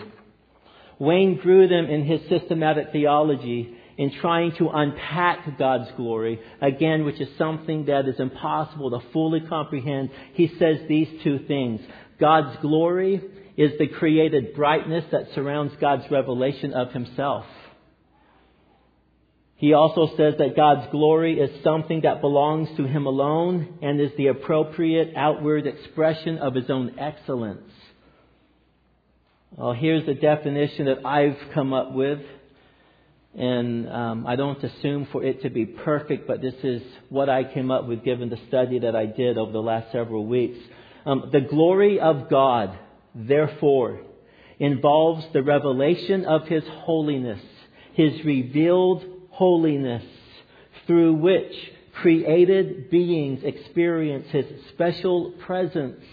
Wayne 0.99 1.39
Grudem 1.39 1.91
in 1.91 2.05
his 2.05 2.21
systematic 2.29 2.93
theology 2.93 3.75
in 3.99 4.13
trying 4.21 4.53
to 4.57 4.69
unpack 4.69 5.59
God's 5.59 5.91
glory, 5.97 6.41
again, 6.61 7.05
which 7.05 7.21
is 7.21 7.29
something 7.37 7.87
that 7.87 8.07
is 8.07 8.21
impossible 8.21 8.91
to 8.91 9.07
fully 9.13 9.41
comprehend, 9.41 10.11
he 10.35 10.49
says 10.59 10.79
these 10.89 11.09
two 11.25 11.41
things. 11.47 11.81
God's 12.21 12.57
glory 12.63 13.21
is 13.57 13.73
the 13.79 13.87
created 13.87 14.55
brightness 14.55 15.05
that 15.13 15.29
surrounds 15.35 15.75
God's 15.81 16.11
revelation 16.11 16.73
of 16.73 16.93
Himself. 16.93 17.45
He 19.57 19.75
also 19.75 20.09
says 20.17 20.35
that 20.39 20.57
God's 20.57 20.91
glory 20.91 21.39
is 21.39 21.63
something 21.63 22.01
that 22.01 22.21
belongs 22.21 22.69
to 22.77 22.85
Him 22.85 23.07
alone 23.07 23.79
and 23.81 24.01
is 24.01 24.11
the 24.17 24.27
appropriate 24.29 25.13
outward 25.17 25.67
expression 25.67 26.39
of 26.39 26.55
His 26.55 26.69
own 26.69 26.99
excellence. 26.99 27.71
Well, 29.57 29.73
here's 29.73 30.07
the 30.07 30.15
definition 30.15 30.87
that 30.87 31.07
I've 31.07 31.37
come 31.55 31.73
up 31.73 31.93
with. 31.93 32.21
And 33.35 33.89
um, 33.89 34.27
I 34.27 34.37
don't 34.37 34.63
assume 34.63 35.09
for 35.11 35.25
it 35.25 35.43
to 35.43 35.51
be 35.51 35.65
perfect, 35.65 36.27
but 36.27 36.43
this 36.43 36.55
is 36.63 36.83
what 37.09 37.31
I 37.31 37.45
came 37.45 37.71
up 37.71 37.87
with 37.87 38.05
given 38.05 38.29
the 38.29 38.39
study 38.49 38.81
that 38.81 38.95
I 38.95 39.07
did 39.07 39.39
over 39.39 39.53
the 39.53 39.63
last 39.63 39.93
several 39.93 40.27
weeks. 40.27 40.59
Um, 41.07 41.31
the 41.33 41.41
glory 41.41 41.99
of 41.99 42.29
God 42.29 42.79
therefore, 43.15 44.01
involves 44.59 45.25
the 45.33 45.43
revelation 45.43 46.25
of 46.25 46.47
His 46.49 46.65
holiness, 46.67 47.41
His 47.95 48.25
revealed 48.25 49.05
holiness, 49.31 50.05
through 50.87 51.15
which 51.15 51.55
created 51.95 52.91
beings 52.91 53.43
experience 53.43 54.29
His 54.31 54.47
special 54.71 55.33
presence 55.33 56.05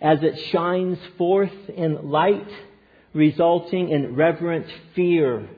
as 0.00 0.22
it 0.22 0.38
shines 0.50 0.98
forth 1.16 1.52
in 1.74 2.10
light, 2.10 2.48
resulting 3.12 3.90
in 3.90 4.14
reverent 4.14 4.66
fear. 4.94 5.48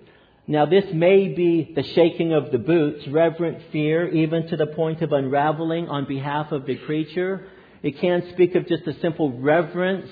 Now, 0.46 0.66
this 0.66 0.86
may 0.92 1.28
be 1.28 1.72
the 1.74 1.82
shaking 1.82 2.32
of 2.32 2.50
the 2.50 2.58
boots, 2.58 3.06
reverent 3.06 3.62
fear, 3.70 4.08
even 4.08 4.48
to 4.48 4.56
the 4.56 4.66
point 4.66 5.02
of 5.02 5.12
unraveling 5.12 5.88
on 5.88 6.06
behalf 6.06 6.52
of 6.52 6.66
the 6.66 6.76
creature. 6.76 7.46
It 7.82 7.98
can 7.98 8.30
speak 8.32 8.54
of 8.54 8.66
just 8.66 8.86
a 8.86 8.98
simple 9.00 9.30
reverence 9.38 10.10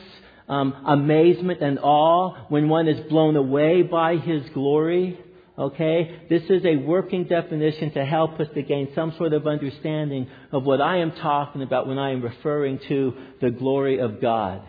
um, 0.49 0.75
amazement 0.87 1.61
and 1.61 1.78
awe 1.78 2.47
when 2.49 2.69
one 2.69 2.88
is 2.88 3.09
blown 3.09 3.37
away 3.37 3.83
by 3.83 4.17
His 4.17 4.43
glory. 4.55 5.19
Okay? 5.59 6.23
This 6.31 6.45
is 6.49 6.64
a 6.64 6.76
working 6.76 7.25
definition 7.25 7.93
to 7.93 8.05
help 8.05 8.38
us 8.40 8.47
to 8.55 8.62
gain 8.62 8.88
some 8.95 9.12
sort 9.19 9.33
of 9.33 9.47
understanding 9.47 10.28
of 10.52 10.64
what 10.64 10.81
I 10.81 10.99
am 10.99 11.12
talking 11.12 11.62
about 11.62 11.87
when 11.87 11.99
I 11.99 12.12
am 12.12 12.23
referring 12.23 12.78
to 12.88 13.14
the 13.40 13.50
glory 13.50 13.99
of 13.99 14.21
God. 14.21 14.62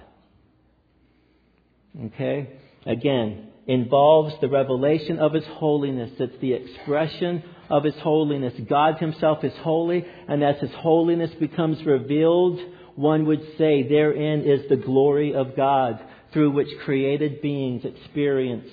Okay? 2.05 2.49
Again, 2.85 3.49
involves 3.67 4.33
the 4.41 4.49
revelation 4.49 5.19
of 5.19 5.33
His 5.33 5.45
holiness. 5.45 6.11
It's 6.19 6.41
the 6.41 6.53
expression 6.53 7.43
of 7.69 7.83
His 7.83 7.95
holiness. 7.95 8.53
God 8.67 8.97
Himself 8.97 9.43
is 9.43 9.53
holy, 9.61 10.03
and 10.27 10.43
as 10.43 10.57
His 10.59 10.71
holiness 10.71 11.29
becomes 11.39 11.85
revealed, 11.85 12.59
one 12.99 13.25
would 13.27 13.41
say 13.57 13.83
therein 13.83 14.41
is 14.41 14.67
the 14.67 14.75
glory 14.75 15.33
of 15.33 15.55
God 15.55 16.01
through 16.33 16.51
which 16.51 16.67
created 16.83 17.41
beings 17.41 17.85
experience 17.85 18.67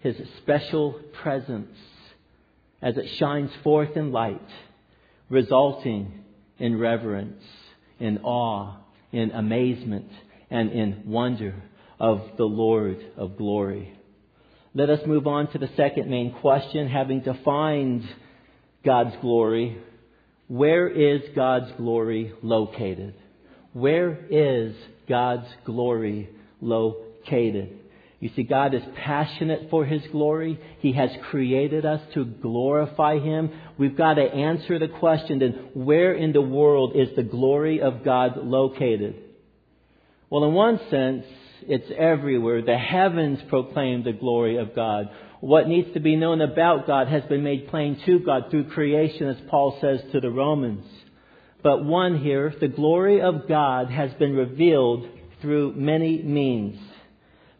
His 0.00 0.16
special 0.38 0.98
presence 1.22 1.76
as 2.80 2.96
it 2.96 3.04
shines 3.18 3.50
forth 3.62 3.94
in 3.94 4.10
light, 4.10 4.40
resulting 5.28 6.24
in 6.58 6.78
reverence, 6.78 7.42
in 8.00 8.20
awe, 8.22 8.78
in 9.12 9.30
amazement, 9.32 10.08
and 10.48 10.72
in 10.72 11.02
wonder 11.04 11.54
of 12.00 12.22
the 12.38 12.46
Lord 12.46 13.04
of 13.18 13.36
glory. 13.36 13.92
Let 14.72 14.88
us 14.88 15.00
move 15.06 15.26
on 15.26 15.52
to 15.52 15.58
the 15.58 15.68
second 15.76 16.08
main 16.08 16.32
question, 16.40 16.88
having 16.88 17.20
defined 17.20 18.08
God's 18.82 19.14
glory. 19.20 19.76
Where 20.48 20.88
is 20.88 21.20
God's 21.36 21.70
glory 21.76 22.32
located? 22.42 23.14
Where 23.72 24.18
is 24.30 24.74
God's 25.08 25.48
glory 25.64 26.28
located? 26.60 27.78
You 28.20 28.30
see, 28.36 28.44
God 28.44 28.72
is 28.72 28.82
passionate 28.94 29.68
for 29.68 29.84
His 29.84 30.02
glory. 30.12 30.60
He 30.78 30.92
has 30.92 31.10
created 31.30 31.84
us 31.84 32.00
to 32.14 32.24
glorify 32.24 33.18
Him. 33.18 33.50
We've 33.78 33.96
got 33.96 34.14
to 34.14 34.22
answer 34.22 34.78
the 34.78 34.88
question 34.88 35.40
then, 35.40 35.70
where 35.74 36.14
in 36.14 36.32
the 36.32 36.40
world 36.40 36.92
is 36.94 37.08
the 37.16 37.24
glory 37.24 37.80
of 37.80 38.04
God 38.04 38.36
located? 38.36 39.16
Well, 40.30 40.44
in 40.44 40.52
one 40.52 40.78
sense, 40.88 41.24
it's 41.62 41.90
everywhere. 41.98 42.62
The 42.62 42.78
heavens 42.78 43.40
proclaim 43.48 44.04
the 44.04 44.12
glory 44.12 44.56
of 44.58 44.74
God. 44.74 45.10
What 45.40 45.66
needs 45.66 45.92
to 45.94 46.00
be 46.00 46.14
known 46.14 46.40
about 46.40 46.86
God 46.86 47.08
has 47.08 47.24
been 47.24 47.42
made 47.42 47.68
plain 47.68 48.00
to 48.06 48.20
God 48.20 48.50
through 48.50 48.70
creation, 48.70 49.28
as 49.28 49.36
Paul 49.50 49.78
says 49.80 50.00
to 50.12 50.20
the 50.20 50.30
Romans 50.30 50.86
but 51.62 51.84
one 51.84 52.18
here, 52.18 52.52
the 52.60 52.68
glory 52.68 53.20
of 53.20 53.48
God 53.48 53.90
has 53.90 54.12
been 54.14 54.34
revealed 54.34 55.06
through 55.40 55.74
many 55.74 56.22
means. 56.22 56.78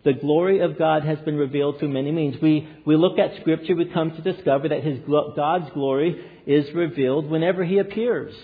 The 0.04 0.14
glory 0.14 0.60
of 0.60 0.78
God 0.78 1.04
has 1.04 1.18
been 1.20 1.36
revealed 1.36 1.78
through 1.78 1.90
many 1.90 2.10
means. 2.10 2.36
We, 2.42 2.68
we 2.84 2.96
look 2.96 3.18
at 3.18 3.40
Scripture, 3.40 3.76
we 3.76 3.84
come 3.84 4.10
to 4.10 4.22
discover 4.22 4.68
that 4.68 4.82
his, 4.82 4.98
God's 5.06 5.70
glory 5.72 6.24
is 6.46 6.72
revealed 6.74 7.30
whenever 7.30 7.64
He 7.64 7.78
appears. 7.78 8.34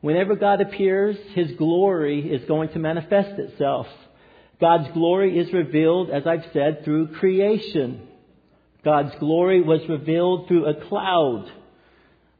Whenever 0.00 0.34
God 0.34 0.60
appears, 0.60 1.16
His 1.34 1.52
glory 1.52 2.32
is 2.32 2.46
going 2.48 2.70
to 2.70 2.78
manifest 2.78 3.38
itself. 3.38 3.86
God's 4.60 4.90
glory 4.92 5.38
is 5.38 5.52
revealed, 5.52 6.10
as 6.10 6.26
I've 6.26 6.46
said, 6.52 6.84
through 6.84 7.14
creation. 7.18 8.08
God's 8.84 9.14
glory 9.18 9.60
was 9.60 9.80
revealed 9.88 10.48
through 10.48 10.66
a 10.66 10.88
cloud 10.88 11.50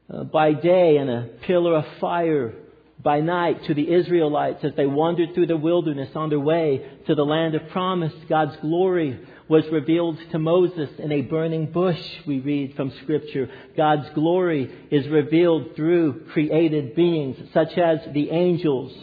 uh, 0.09 0.23
by 0.23 0.53
day 0.53 0.97
and 0.97 1.09
a 1.09 1.29
pillar 1.41 1.77
of 1.77 1.85
fire 1.99 2.53
by 3.01 3.19
night 3.19 3.65
to 3.65 3.73
the 3.73 3.91
Israelites 3.93 4.63
as 4.63 4.71
they 4.77 4.85
wandered 4.85 5.33
through 5.33 5.47
the 5.47 5.57
wilderness 5.57 6.09
on 6.15 6.29
their 6.29 6.39
way 6.39 6.85
to 7.05 7.15
the 7.15 7.25
land 7.25 7.53
of 7.53 7.67
promise. 7.69 8.13
God's 8.29 8.55
glory 8.61 9.19
was 9.49 9.65
revealed 9.71 10.17
to 10.31 10.39
Moses 10.39 10.89
in 10.99 11.11
a 11.11 11.21
burning 11.21 11.71
bush, 11.71 12.01
we 12.25 12.39
read 12.39 12.75
from 12.75 12.93
Scripture. 13.03 13.49
God's 13.75 14.09
glory 14.15 14.73
is 14.89 15.07
revealed 15.09 15.75
through 15.75 16.27
created 16.31 16.95
beings, 16.95 17.37
such 17.53 17.77
as 17.77 17.99
the 18.13 18.29
angels. 18.29 18.93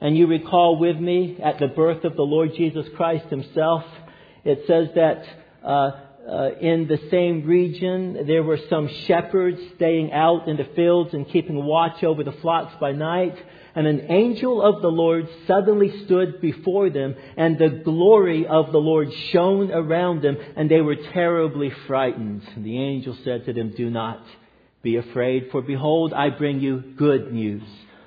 And 0.00 0.16
you 0.16 0.28
recall 0.28 0.78
with 0.78 0.96
me 0.96 1.38
at 1.42 1.58
the 1.58 1.68
birth 1.68 2.04
of 2.04 2.16
the 2.16 2.22
Lord 2.22 2.54
Jesus 2.56 2.86
Christ 2.96 3.26
himself, 3.26 3.84
it 4.44 4.62
says 4.68 4.88
that 4.94 5.24
uh, 5.66 5.90
uh, 6.28 6.50
in 6.60 6.88
the 6.88 6.98
same 7.10 7.46
region, 7.46 8.26
there 8.26 8.42
were 8.42 8.58
some 8.68 8.88
shepherds 9.06 9.60
staying 9.76 10.12
out 10.12 10.48
in 10.48 10.56
the 10.56 10.68
fields 10.74 11.14
and 11.14 11.28
keeping 11.28 11.64
watch 11.64 12.02
over 12.02 12.24
the 12.24 12.32
flocks 12.32 12.74
by 12.80 12.92
night. 12.92 13.36
And 13.76 13.86
an 13.86 14.10
angel 14.10 14.60
of 14.60 14.82
the 14.82 14.88
Lord 14.88 15.28
suddenly 15.46 16.04
stood 16.04 16.40
before 16.40 16.90
them, 16.90 17.14
and 17.36 17.58
the 17.58 17.82
glory 17.84 18.46
of 18.46 18.72
the 18.72 18.78
Lord 18.78 19.12
shone 19.30 19.70
around 19.70 20.22
them, 20.22 20.36
and 20.56 20.70
they 20.70 20.80
were 20.80 20.96
terribly 20.96 21.70
frightened. 21.86 22.42
And 22.56 22.64
the 22.64 22.82
angel 22.82 23.16
said 23.22 23.44
to 23.44 23.52
them, 23.52 23.74
Do 23.76 23.88
not 23.90 24.24
be 24.82 24.96
afraid, 24.96 25.50
for 25.52 25.62
behold, 25.62 26.12
I 26.12 26.30
bring 26.30 26.60
you 26.60 26.94
good 26.96 27.32
news 27.32 27.62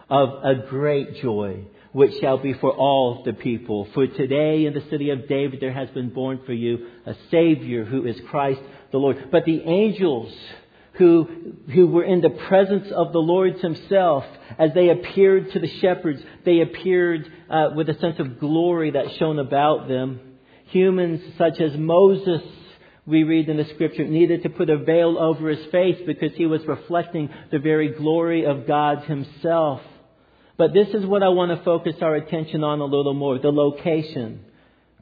of 0.10 0.44
a 0.44 0.68
great 0.68 1.22
joy 1.22 1.66
which 1.92 2.20
shall 2.20 2.38
be 2.38 2.54
for 2.54 2.72
all 2.72 3.24
the 3.24 3.34
people. 3.34 3.88
For 3.94 4.08
today 4.08 4.66
in 4.66 4.74
the 4.74 4.84
city 4.90 5.10
of 5.10 5.28
David 5.28 5.60
there 5.60 5.74
has 5.74 5.90
been 5.90 6.10
born 6.10 6.42
for 6.46 6.54
you 6.54 6.88
a 7.06 7.16
Savior 7.32 7.86
who 7.86 8.06
is 8.06 8.20
Christ 8.30 8.62
the 8.92 8.98
Lord. 8.98 9.30
But 9.32 9.46
the 9.46 9.62
angels 9.62 10.34
who, 10.94 11.56
who 11.74 11.88
were 11.88 12.04
in 12.04 12.22
the 12.22 12.30
presence 12.30 12.92
of 12.92 13.14
the 13.14 13.20
Lord 13.20 13.60
Himself, 13.60 14.26
as 14.58 14.74
they 14.74 14.90
appeared 14.90 15.52
to 15.52 15.60
the 15.60 15.80
shepherds, 15.80 16.22
they 16.46 16.62
appeared 16.62 17.32
uh, 17.50 17.70
with 17.76 17.90
a 17.90 18.00
sense 18.00 18.20
of 18.20 18.40
glory 18.40 18.92
that 18.92 19.16
shone 19.18 19.40
about 19.40 19.88
them. 19.88 20.20
Humans 20.66 21.22
such 21.38 21.60
as 21.60 21.76
Moses 21.76 22.42
we 23.10 23.24
read 23.24 23.50
in 23.50 23.58
the 23.58 23.66
scripture, 23.66 24.06
needed 24.06 24.44
to 24.44 24.50
put 24.50 24.70
a 24.70 24.78
veil 24.78 25.18
over 25.18 25.50
his 25.50 25.66
face 25.72 25.98
because 26.06 26.32
he 26.36 26.46
was 26.46 26.64
reflecting 26.68 27.30
the 27.52 27.58
very 27.58 27.90
glory 27.90 28.46
of 28.46 28.68
God 28.68 29.04
himself. 29.06 29.82
But 30.60 30.74
this 30.74 30.90
is 30.90 31.06
what 31.06 31.24
I 31.24 31.30
want 31.30 31.58
to 31.58 31.64
focus 31.64 31.96
our 32.02 32.16
attention 32.16 32.66
on 32.66 32.82
a 32.82 32.86
little 32.86 33.14
more 33.14 33.40
the 33.40 33.50
location. 33.50 34.42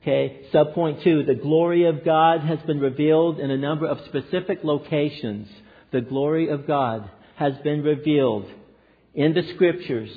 Okay, 0.02 0.46
subpoint 0.54 1.04
two 1.04 1.24
the 1.24 1.34
glory 1.34 1.86
of 1.86 2.06
God 2.06 2.42
has 2.42 2.60
been 2.68 2.80
revealed 2.80 3.40
in 3.40 3.50
a 3.50 3.58
number 3.58 3.88
of 3.88 3.98
specific 4.06 4.60
locations. 4.64 5.48
The 5.92 6.02
glory 6.02 6.50
of 6.50 6.68
God 6.68 7.10
has 7.38 7.54
been 7.64 7.82
revealed 7.82 8.46
in 9.16 9.34
the 9.34 9.52
scriptures 9.56 10.12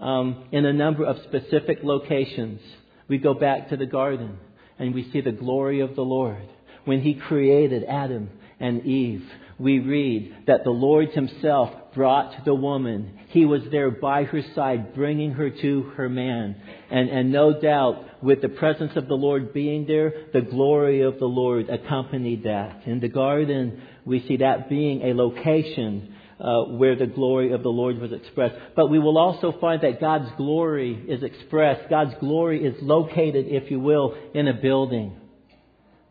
um, 0.00 0.46
in 0.50 0.66
a 0.66 0.72
number 0.72 1.04
of 1.04 1.22
specific 1.22 1.78
locations. 1.84 2.60
We 3.06 3.18
go 3.18 3.34
back 3.34 3.68
to 3.68 3.76
the 3.76 3.86
garden 3.86 4.36
and 4.80 4.92
we 4.92 5.08
see 5.12 5.20
the 5.20 5.30
glory 5.30 5.78
of 5.78 5.94
the 5.94 6.02
Lord 6.02 6.48
when 6.84 7.02
He 7.02 7.14
created 7.14 7.84
Adam 7.84 8.30
and 8.58 8.84
Eve 8.84 9.22
we 9.58 9.78
read 9.78 10.44
that 10.46 10.64
the 10.64 10.70
Lord 10.70 11.10
Himself 11.10 11.70
brought 11.96 12.44
the 12.44 12.54
woman. 12.54 13.18
He 13.30 13.44
was 13.44 13.62
there 13.72 13.90
by 13.90 14.22
her 14.24 14.42
side, 14.54 14.94
bringing 14.94 15.32
her 15.32 15.50
to 15.50 15.82
her 15.96 16.08
man. 16.08 16.54
And, 16.90 17.08
and 17.08 17.32
no 17.32 17.60
doubt, 17.60 18.22
with 18.22 18.42
the 18.42 18.50
presence 18.50 18.92
of 18.94 19.08
the 19.08 19.14
Lord 19.14 19.52
being 19.52 19.86
there, 19.86 20.12
the 20.32 20.42
glory 20.42 21.00
of 21.02 21.18
the 21.18 21.26
Lord 21.26 21.68
accompanied 21.68 22.44
that. 22.44 22.82
In 22.86 23.00
the 23.00 23.08
garden, 23.08 23.82
we 24.04 24.24
see 24.28 24.36
that 24.36 24.68
being 24.68 25.02
a 25.02 25.14
location 25.14 26.14
uh, 26.38 26.64
where 26.64 26.96
the 26.96 27.06
glory 27.06 27.52
of 27.52 27.62
the 27.62 27.70
Lord 27.70 27.98
was 27.98 28.12
expressed. 28.12 28.54
But 28.76 28.90
we 28.90 28.98
will 28.98 29.16
also 29.16 29.54
find 29.58 29.80
that 29.80 30.00
God's 30.00 30.30
glory 30.36 31.02
is 31.08 31.22
expressed. 31.22 31.88
God's 31.88 32.14
glory 32.20 32.62
is 32.62 32.76
located, 32.82 33.46
if 33.48 33.70
you 33.70 33.80
will, 33.80 34.14
in 34.34 34.46
a 34.46 34.54
building. 34.54 35.16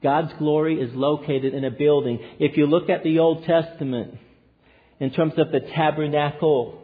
God's 0.01 0.33
glory 0.39 0.81
is 0.81 0.93
located 0.93 1.53
in 1.53 1.63
a 1.63 1.71
building. 1.71 2.19
If 2.39 2.57
you 2.57 2.65
look 2.65 2.89
at 2.89 3.03
the 3.03 3.19
Old 3.19 3.45
Testament, 3.45 4.15
in 4.99 5.11
terms 5.11 5.33
of 5.37 5.51
the 5.51 5.59
tabernacle, 5.59 6.81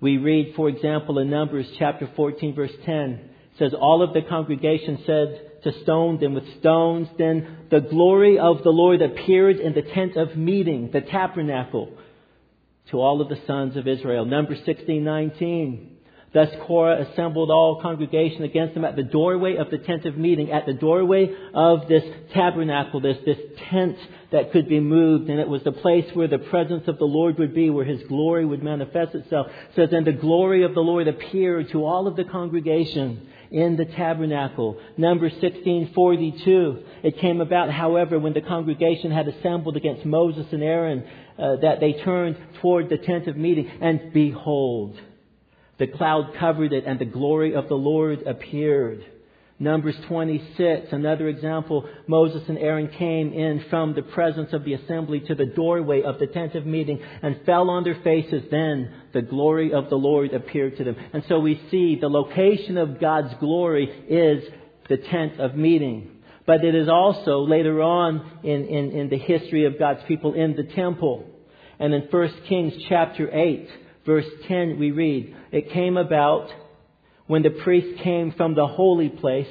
we 0.00 0.18
read, 0.18 0.54
for 0.56 0.68
example, 0.68 1.18
in 1.18 1.30
Numbers 1.30 1.66
chapter 1.78 2.10
14, 2.16 2.54
verse 2.54 2.72
10, 2.84 3.30
says, 3.58 3.72
All 3.72 4.02
of 4.02 4.14
the 4.14 4.22
congregation 4.22 5.02
said 5.06 5.62
to 5.64 5.82
stone 5.82 6.18
them 6.18 6.34
with 6.34 6.58
stones. 6.58 7.08
Then 7.18 7.66
the 7.70 7.80
glory 7.80 8.38
of 8.38 8.62
the 8.62 8.70
Lord 8.70 9.00
appeared 9.00 9.58
in 9.58 9.74
the 9.74 9.82
tent 9.82 10.16
of 10.16 10.36
meeting, 10.36 10.90
the 10.92 11.02
tabernacle, 11.02 11.96
to 12.90 13.00
all 13.00 13.20
of 13.20 13.28
the 13.28 13.40
sons 13.46 13.76
of 13.76 13.86
Israel. 13.86 14.24
Numbers 14.24 14.58
16, 14.66 15.04
19. 15.04 15.91
Thus 16.34 16.48
Korah 16.66 17.02
assembled 17.02 17.50
all 17.50 17.82
congregation 17.82 18.42
against 18.42 18.72
them 18.72 18.86
at 18.86 18.96
the 18.96 19.02
doorway 19.02 19.56
of 19.56 19.70
the 19.70 19.76
tent 19.76 20.06
of 20.06 20.16
meeting, 20.16 20.50
at 20.50 20.64
the 20.64 20.72
doorway 20.72 21.30
of 21.52 21.88
this 21.88 22.04
tabernacle, 22.32 23.00
this, 23.00 23.18
this 23.26 23.38
tent 23.70 23.98
that 24.30 24.50
could 24.50 24.66
be 24.66 24.80
moved, 24.80 25.28
and 25.28 25.38
it 25.38 25.48
was 25.48 25.62
the 25.62 25.72
place 25.72 26.06
where 26.14 26.28
the 26.28 26.38
presence 26.38 26.88
of 26.88 26.98
the 26.98 27.04
Lord 27.04 27.38
would 27.38 27.54
be, 27.54 27.68
where 27.68 27.84
His 27.84 28.02
glory 28.08 28.46
would 28.46 28.62
manifest 28.62 29.14
itself. 29.14 29.48
It 29.48 29.76
says, 29.76 29.88
and 29.92 30.06
the 30.06 30.12
glory 30.12 30.62
of 30.64 30.74
the 30.74 30.80
Lord 30.80 31.06
appeared 31.06 31.70
to 31.72 31.84
all 31.84 32.06
of 32.06 32.16
the 32.16 32.24
congregation 32.24 33.28
in 33.50 33.76
the 33.76 33.84
tabernacle. 33.84 34.80
Number 34.96 35.26
1642. 35.26 36.84
It 37.02 37.18
came 37.18 37.42
about, 37.42 37.70
however, 37.70 38.18
when 38.18 38.32
the 38.32 38.40
congregation 38.40 39.10
had 39.10 39.28
assembled 39.28 39.76
against 39.76 40.06
Moses 40.06 40.46
and 40.50 40.62
Aaron, 40.62 41.04
uh, 41.38 41.56
that 41.56 41.80
they 41.80 41.92
turned 41.92 42.38
toward 42.62 42.88
the 42.88 42.96
tent 42.96 43.28
of 43.28 43.36
meeting, 43.36 43.70
and 43.82 44.14
behold, 44.14 44.98
the 45.82 45.88
cloud 45.88 46.32
covered 46.38 46.72
it, 46.72 46.84
and 46.86 47.00
the 47.00 47.04
glory 47.04 47.56
of 47.56 47.66
the 47.66 47.74
Lord 47.74 48.22
appeared. 48.22 49.04
Numbers 49.58 49.96
26, 50.06 50.92
another 50.92 51.26
example, 51.26 51.88
Moses 52.06 52.44
and 52.48 52.56
Aaron 52.56 52.86
came 52.86 53.32
in 53.32 53.64
from 53.68 53.92
the 53.92 54.02
presence 54.02 54.52
of 54.52 54.62
the 54.62 54.74
assembly 54.74 55.18
to 55.26 55.34
the 55.34 55.46
doorway 55.46 56.02
of 56.02 56.20
the 56.20 56.28
tent 56.28 56.54
of 56.54 56.66
meeting 56.66 57.00
and 57.20 57.40
fell 57.44 57.68
on 57.68 57.82
their 57.82 58.00
faces. 58.04 58.44
Then 58.48 58.94
the 59.12 59.22
glory 59.22 59.72
of 59.72 59.90
the 59.90 59.96
Lord 59.96 60.32
appeared 60.32 60.76
to 60.76 60.84
them. 60.84 60.94
And 61.12 61.24
so 61.28 61.40
we 61.40 61.60
see 61.72 61.98
the 62.00 62.08
location 62.08 62.78
of 62.78 63.00
God's 63.00 63.34
glory 63.40 63.86
is 64.08 64.44
the 64.88 64.98
tent 64.98 65.40
of 65.40 65.56
meeting. 65.56 66.12
But 66.46 66.64
it 66.64 66.76
is 66.76 66.88
also 66.88 67.40
later 67.40 67.82
on 67.82 68.38
in, 68.44 68.66
in, 68.66 68.92
in 68.92 69.08
the 69.08 69.18
history 69.18 69.64
of 69.64 69.80
God's 69.80 70.04
people 70.06 70.34
in 70.34 70.54
the 70.54 70.62
temple. 70.62 71.26
And 71.80 71.92
in 71.92 72.02
1 72.02 72.28
Kings 72.48 72.74
chapter 72.88 73.28
8, 73.36 73.68
verse 74.04 74.26
10, 74.48 74.78
we 74.78 74.90
read, 74.90 75.34
It 75.50 75.70
came 75.70 75.96
about 75.96 76.48
when 77.26 77.42
the 77.42 77.50
priest 77.50 78.02
came 78.02 78.32
from 78.32 78.54
the 78.54 78.66
holy 78.66 79.08
place 79.08 79.46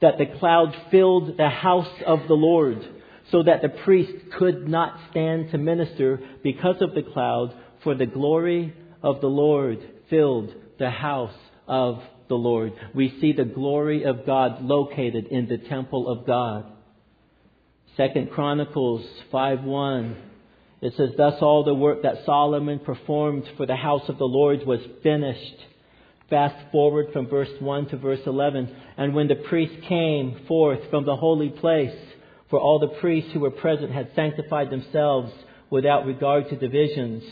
that 0.00 0.18
the 0.18 0.26
cloud 0.38 0.76
filled 0.90 1.36
the 1.36 1.48
house 1.48 2.02
of 2.06 2.20
the 2.28 2.34
Lord, 2.34 2.86
so 3.30 3.42
that 3.42 3.62
the 3.62 3.68
priest 3.68 4.12
could 4.38 4.68
not 4.68 4.98
stand 5.10 5.50
to 5.50 5.58
minister 5.58 6.20
because 6.42 6.76
of 6.80 6.94
the 6.94 7.02
cloud, 7.02 7.54
for 7.82 7.94
the 7.94 8.06
glory 8.06 8.74
of 9.02 9.20
the 9.20 9.28
Lord 9.28 9.78
filled 10.08 10.54
the 10.78 10.90
house 10.90 11.34
of 11.66 12.00
the 12.28 12.34
Lord. 12.34 12.72
We 12.94 13.18
see 13.20 13.32
the 13.32 13.44
glory 13.44 14.04
of 14.04 14.26
God 14.26 14.62
located 14.62 15.26
in 15.26 15.48
the 15.48 15.58
temple 15.58 16.08
of 16.08 16.26
God. 16.26 16.66
Second 17.96 18.30
Chronicles 18.30 19.04
5 19.32 19.64
1 19.64 20.16
it 20.80 20.94
says, 20.96 21.10
Thus 21.16 21.34
all 21.40 21.64
the 21.64 21.74
work 21.74 22.02
that 22.02 22.24
Solomon 22.24 22.78
performed 22.78 23.44
for 23.56 23.66
the 23.66 23.76
house 23.76 24.08
of 24.08 24.18
the 24.18 24.24
Lord 24.24 24.64
was 24.66 24.80
finished. 25.02 25.56
Fast 26.30 26.70
forward 26.70 27.06
from 27.12 27.26
verse 27.26 27.48
1 27.58 27.88
to 27.88 27.96
verse 27.96 28.20
11. 28.26 28.74
And 28.96 29.14
when 29.14 29.28
the 29.28 29.34
priest 29.34 29.82
came 29.88 30.44
forth 30.46 30.80
from 30.90 31.04
the 31.04 31.16
holy 31.16 31.48
place, 31.48 31.96
for 32.50 32.58
all 32.60 32.78
the 32.78 33.00
priests 33.00 33.30
who 33.32 33.40
were 33.40 33.50
present 33.50 33.92
had 33.92 34.10
sanctified 34.14 34.70
themselves 34.70 35.32
without 35.70 36.06
regard 36.06 36.48
to 36.48 36.56
divisions, 36.56 37.24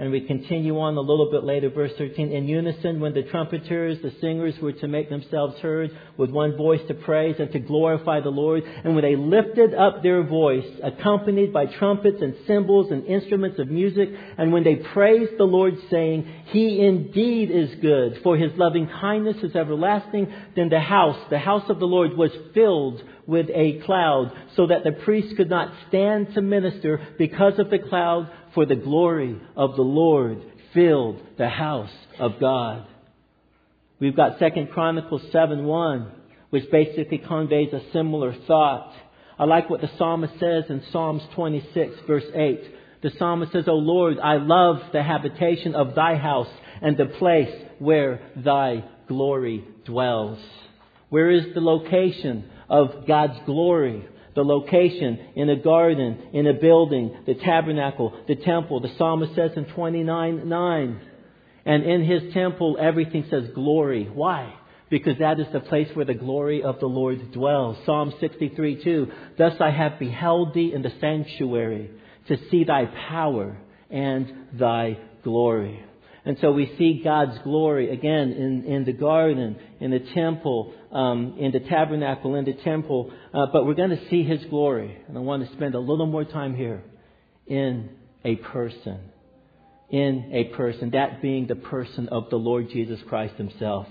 and 0.00 0.10
we 0.10 0.22
continue 0.22 0.80
on 0.80 0.96
a 0.96 1.00
little 1.00 1.30
bit 1.30 1.44
later, 1.44 1.68
verse 1.68 1.92
13. 1.98 2.32
In 2.32 2.48
unison, 2.48 3.00
when 3.00 3.12
the 3.12 3.22
trumpeters, 3.24 3.98
the 4.00 4.10
singers 4.18 4.54
were 4.58 4.72
to 4.72 4.88
make 4.88 5.10
themselves 5.10 5.58
heard 5.58 5.90
with 6.16 6.30
one 6.30 6.56
voice 6.56 6.80
to 6.88 6.94
praise 6.94 7.36
and 7.38 7.52
to 7.52 7.58
glorify 7.58 8.20
the 8.20 8.30
Lord, 8.30 8.62
and 8.64 8.94
when 8.94 9.04
they 9.04 9.14
lifted 9.14 9.74
up 9.74 10.02
their 10.02 10.22
voice, 10.22 10.64
accompanied 10.82 11.52
by 11.52 11.66
trumpets 11.66 12.22
and 12.22 12.34
cymbals 12.46 12.90
and 12.90 13.04
instruments 13.04 13.58
of 13.58 13.68
music, 13.68 14.08
and 14.38 14.54
when 14.54 14.64
they 14.64 14.76
praised 14.76 15.36
the 15.36 15.44
Lord, 15.44 15.74
saying, 15.90 16.26
He 16.46 16.80
indeed 16.80 17.50
is 17.50 17.74
good, 17.82 18.20
for 18.22 18.38
His 18.38 18.52
loving 18.56 18.88
kindness 19.02 19.36
is 19.42 19.54
everlasting, 19.54 20.32
then 20.56 20.70
the 20.70 20.80
house, 20.80 21.18
the 21.28 21.38
house 21.38 21.68
of 21.68 21.78
the 21.78 21.86
Lord, 21.86 22.16
was 22.16 22.30
filled 22.54 23.02
with 23.26 23.48
a 23.54 23.80
cloud, 23.84 24.32
so 24.56 24.66
that 24.66 24.82
the 24.82 24.92
priest 24.92 25.36
could 25.36 25.50
not 25.50 25.72
stand 25.88 26.32
to 26.34 26.40
minister 26.40 27.06
because 27.18 27.58
of 27.58 27.68
the 27.68 27.78
cloud, 27.78 28.30
for 28.54 28.66
the 28.66 28.76
glory 28.76 29.40
of 29.56 29.76
the 29.76 29.82
Lord 29.82 30.42
filled 30.74 31.20
the 31.38 31.48
house 31.48 31.90
of 32.18 32.40
God. 32.40 32.86
We've 33.98 34.16
got 34.16 34.38
Second 34.38 34.70
Chronicles 34.70 35.22
7 35.32 35.64
1, 35.64 36.12
which 36.50 36.70
basically 36.70 37.18
conveys 37.18 37.72
a 37.72 37.82
similar 37.92 38.34
thought. 38.46 38.92
I 39.38 39.44
like 39.44 39.70
what 39.70 39.80
the 39.80 39.90
psalmist 39.98 40.34
says 40.38 40.64
in 40.68 40.82
Psalms 40.92 41.22
26, 41.34 41.94
verse 42.06 42.24
8. 42.34 43.02
The 43.02 43.10
psalmist 43.18 43.52
says, 43.52 43.64
O 43.68 43.74
Lord, 43.74 44.18
I 44.18 44.36
love 44.36 44.80
the 44.92 45.02
habitation 45.02 45.74
of 45.74 45.94
thy 45.94 46.16
house 46.16 46.50
and 46.82 46.96
the 46.96 47.06
place 47.06 47.50
where 47.78 48.20
thy 48.36 48.84
glory 49.08 49.64
dwells. 49.86 50.38
Where 51.08 51.30
is 51.30 51.54
the 51.54 51.60
location 51.60 52.44
of 52.70 53.06
God's 53.06 53.38
glory. 53.44 54.06
The 54.34 54.44
location 54.44 55.18
in 55.34 55.50
a 55.50 55.56
garden, 55.56 56.28
in 56.32 56.46
a 56.46 56.54
building, 56.54 57.16
the 57.26 57.34
tabernacle, 57.34 58.18
the 58.28 58.36
temple. 58.36 58.80
The 58.80 58.94
psalmist 58.96 59.34
says 59.34 59.52
in 59.56 59.64
29 59.66 60.48
9. 60.48 61.00
And 61.66 61.82
in 61.84 62.04
his 62.04 62.32
temple, 62.32 62.78
everything 62.80 63.26
says 63.30 63.50
glory. 63.54 64.04
Why? 64.04 64.54
because 64.90 65.18
that 65.18 65.38
is 65.38 65.46
the 65.52 65.60
place 65.60 65.88
where 65.94 66.04
the 66.04 66.14
glory 66.14 66.62
of 66.62 66.80
the 66.80 66.86
Lord 66.86 67.32
dwells. 67.32 67.78
Psalm 67.86 68.12
63 68.20 68.82
2. 68.82 69.12
Thus 69.38 69.54
I 69.60 69.70
have 69.70 69.98
beheld 69.98 70.52
thee 70.52 70.72
in 70.74 70.82
the 70.82 70.92
sanctuary 71.00 71.90
to 72.26 72.36
see 72.50 72.64
thy 72.64 72.86
power 73.08 73.56
and 73.88 74.48
thy 74.52 74.98
glory. 75.22 75.84
And 76.24 76.36
so 76.40 76.52
we 76.52 76.74
see 76.76 77.00
God's 77.02 77.38
glory 77.44 77.90
again 77.90 78.32
in, 78.32 78.64
in 78.64 78.84
the 78.84 78.92
garden, 78.92 79.56
in 79.80 79.90
the 79.92 80.00
temple, 80.00 80.74
um, 80.92 81.36
in 81.38 81.52
the 81.52 81.60
tabernacle, 81.60 82.34
in 82.34 82.44
the 82.44 82.54
temple. 82.54 83.12
Uh, 83.32 83.46
but 83.52 83.66
we're 83.66 83.74
going 83.74 83.90
to 83.90 84.08
see 84.08 84.22
His 84.22 84.44
glory. 84.46 84.96
And 85.08 85.16
I 85.16 85.20
want 85.20 85.46
to 85.46 85.52
spend 85.54 85.74
a 85.74 85.80
little 85.80 86.06
more 86.06 86.24
time 86.24 86.54
here 86.54 86.82
in 87.46 87.90
a 88.24 88.36
person. 88.36 88.98
In 89.90 90.30
a 90.32 90.44
person. 90.56 90.90
That 90.90 91.22
being 91.22 91.46
the 91.46 91.56
person 91.56 92.08
of 92.08 92.30
the 92.30 92.36
Lord 92.36 92.70
Jesus 92.70 93.00
Christ 93.08 93.34
Himself. 93.36 93.86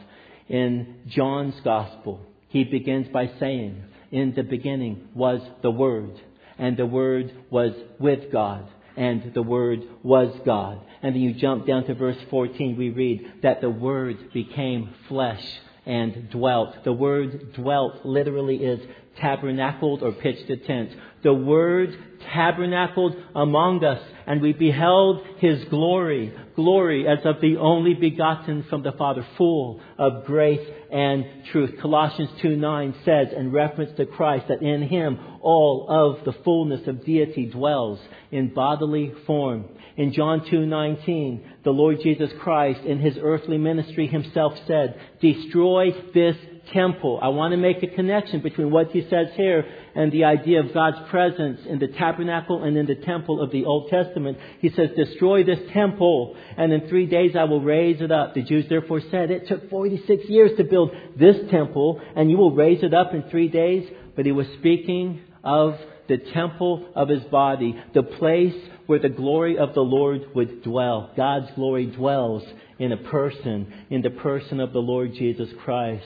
In 0.47 1.01
John's 1.07 1.59
Gospel, 1.63 2.21
he 2.47 2.63
begins 2.63 3.07
by 3.09 3.31
saying, 3.39 3.83
In 4.11 4.33
the 4.33 4.43
beginning 4.43 5.09
was 5.13 5.41
the 5.61 5.69
Word, 5.69 6.19
and 6.57 6.75
the 6.75 6.87
Word 6.87 7.31
was 7.51 7.73
with 7.99 8.31
God 8.31 8.67
and 8.99 9.33
the 9.33 9.41
Word 9.41 9.81
was 10.03 10.29
God. 10.45 10.81
And 11.01 11.15
then 11.15 11.21
you 11.21 11.33
jump 11.33 11.65
down 11.65 11.85
to 11.85 11.93
verse 11.93 12.17
14, 12.29 12.75
we 12.77 12.89
read 12.89 13.43
that 13.43 13.61
the 13.61 13.69
Word 13.69 14.33
became 14.33 14.93
flesh 15.07 15.41
and 15.89 16.29
dwelt. 16.29 16.83
The 16.83 16.93
word 16.93 17.53
dwelt 17.53 18.05
literally 18.05 18.57
is 18.57 18.79
tabernacled 19.19 20.03
or 20.03 20.11
pitched 20.11 20.49
a 20.49 20.57
tent. 20.57 20.91
The 21.23 21.33
Word 21.33 21.97
tabernacled 22.33 23.15
among 23.35 23.83
us, 23.83 24.01
and 24.25 24.41
we 24.41 24.53
beheld 24.53 25.25
His 25.39 25.63
glory, 25.65 26.33
glory 26.55 27.07
as 27.07 27.19
of 27.25 27.41
the 27.41 27.57
only 27.57 27.93
begotten 27.93 28.63
from 28.69 28.83
the 28.83 28.93
Father, 28.93 29.25
full 29.37 29.81
of 29.97 30.25
grace 30.25 30.65
and 30.91 31.25
truth. 31.51 31.79
Colossians 31.81 32.29
2 32.41 32.55
9 32.55 32.95
says, 33.05 33.27
in 33.35 33.51
reference 33.51 33.95
to 33.97 34.05
Christ, 34.05 34.47
that 34.47 34.61
in 34.61 34.83
Him 34.83 35.19
all 35.41 35.87
of 35.89 36.25
the 36.25 36.33
fullness 36.43 36.87
of 36.87 37.05
deity 37.05 37.47
dwells 37.47 37.99
in 38.31 38.53
bodily 38.53 39.13
form. 39.25 39.65
In 39.99 40.13
John 40.13 40.41
2:19, 40.41 41.41
the 41.65 41.71
Lord 41.71 41.99
Jesus 42.01 42.31
Christ 42.39 42.85
in 42.85 42.99
his 42.99 43.17
earthly 43.21 43.57
ministry 43.57 44.07
himself 44.07 44.57
said, 44.65 44.97
"Destroy 45.19 45.91
this 46.13 46.37
temple. 46.73 47.19
I 47.21 47.29
want 47.29 47.51
to 47.51 47.57
make 47.57 47.83
a 47.83 47.87
connection 47.87 48.41
between 48.41 48.71
what 48.71 48.91
he 48.91 49.01
says 49.09 49.27
here 49.35 49.65
and 49.95 50.11
the 50.11 50.25
idea 50.25 50.61
of 50.61 50.73
God's 50.73 50.97
presence 51.09 51.61
in 51.67 51.79
the 51.79 51.87
tabernacle 51.87 52.63
and 52.63 52.77
in 52.77 52.85
the 52.85 52.95
temple 52.95 53.41
of 53.41 53.51
the 53.51 53.65
Old 53.65 53.89
Testament. 53.89 54.37
He 54.59 54.69
says, 54.69 54.89
Destroy 54.95 55.43
this 55.43 55.59
temple, 55.73 56.35
and 56.57 56.71
in 56.71 56.87
three 56.87 57.05
days 57.05 57.35
I 57.35 57.45
will 57.45 57.61
raise 57.61 58.01
it 58.01 58.11
up. 58.11 58.33
The 58.33 58.43
Jews 58.43 58.65
therefore 58.69 59.01
said, 59.11 59.31
It 59.31 59.47
took 59.47 59.69
46 59.69 60.25
years 60.29 60.51
to 60.57 60.63
build 60.63 60.91
this 61.17 61.37
temple, 61.49 62.01
and 62.15 62.29
you 62.29 62.37
will 62.37 62.55
raise 62.55 62.83
it 62.83 62.93
up 62.93 63.13
in 63.13 63.23
three 63.29 63.49
days. 63.49 63.89
But 64.15 64.25
he 64.25 64.31
was 64.31 64.47
speaking 64.59 65.21
of 65.43 65.75
the 66.07 66.17
temple 66.17 66.89
of 66.95 67.07
his 67.07 67.23
body, 67.25 67.81
the 67.93 68.03
place 68.03 68.55
where 68.87 68.99
the 68.99 69.09
glory 69.09 69.57
of 69.57 69.75
the 69.75 69.81
Lord 69.81 70.21
would 70.33 70.63
dwell. 70.63 71.11
God's 71.15 71.51
glory 71.55 71.85
dwells 71.85 72.43
in 72.79 72.91
a 72.91 72.97
person, 72.97 73.71
in 73.89 74.01
the 74.01 74.09
person 74.09 74.59
of 74.59 74.73
the 74.73 74.79
Lord 74.79 75.13
Jesus 75.13 75.49
Christ. 75.63 76.05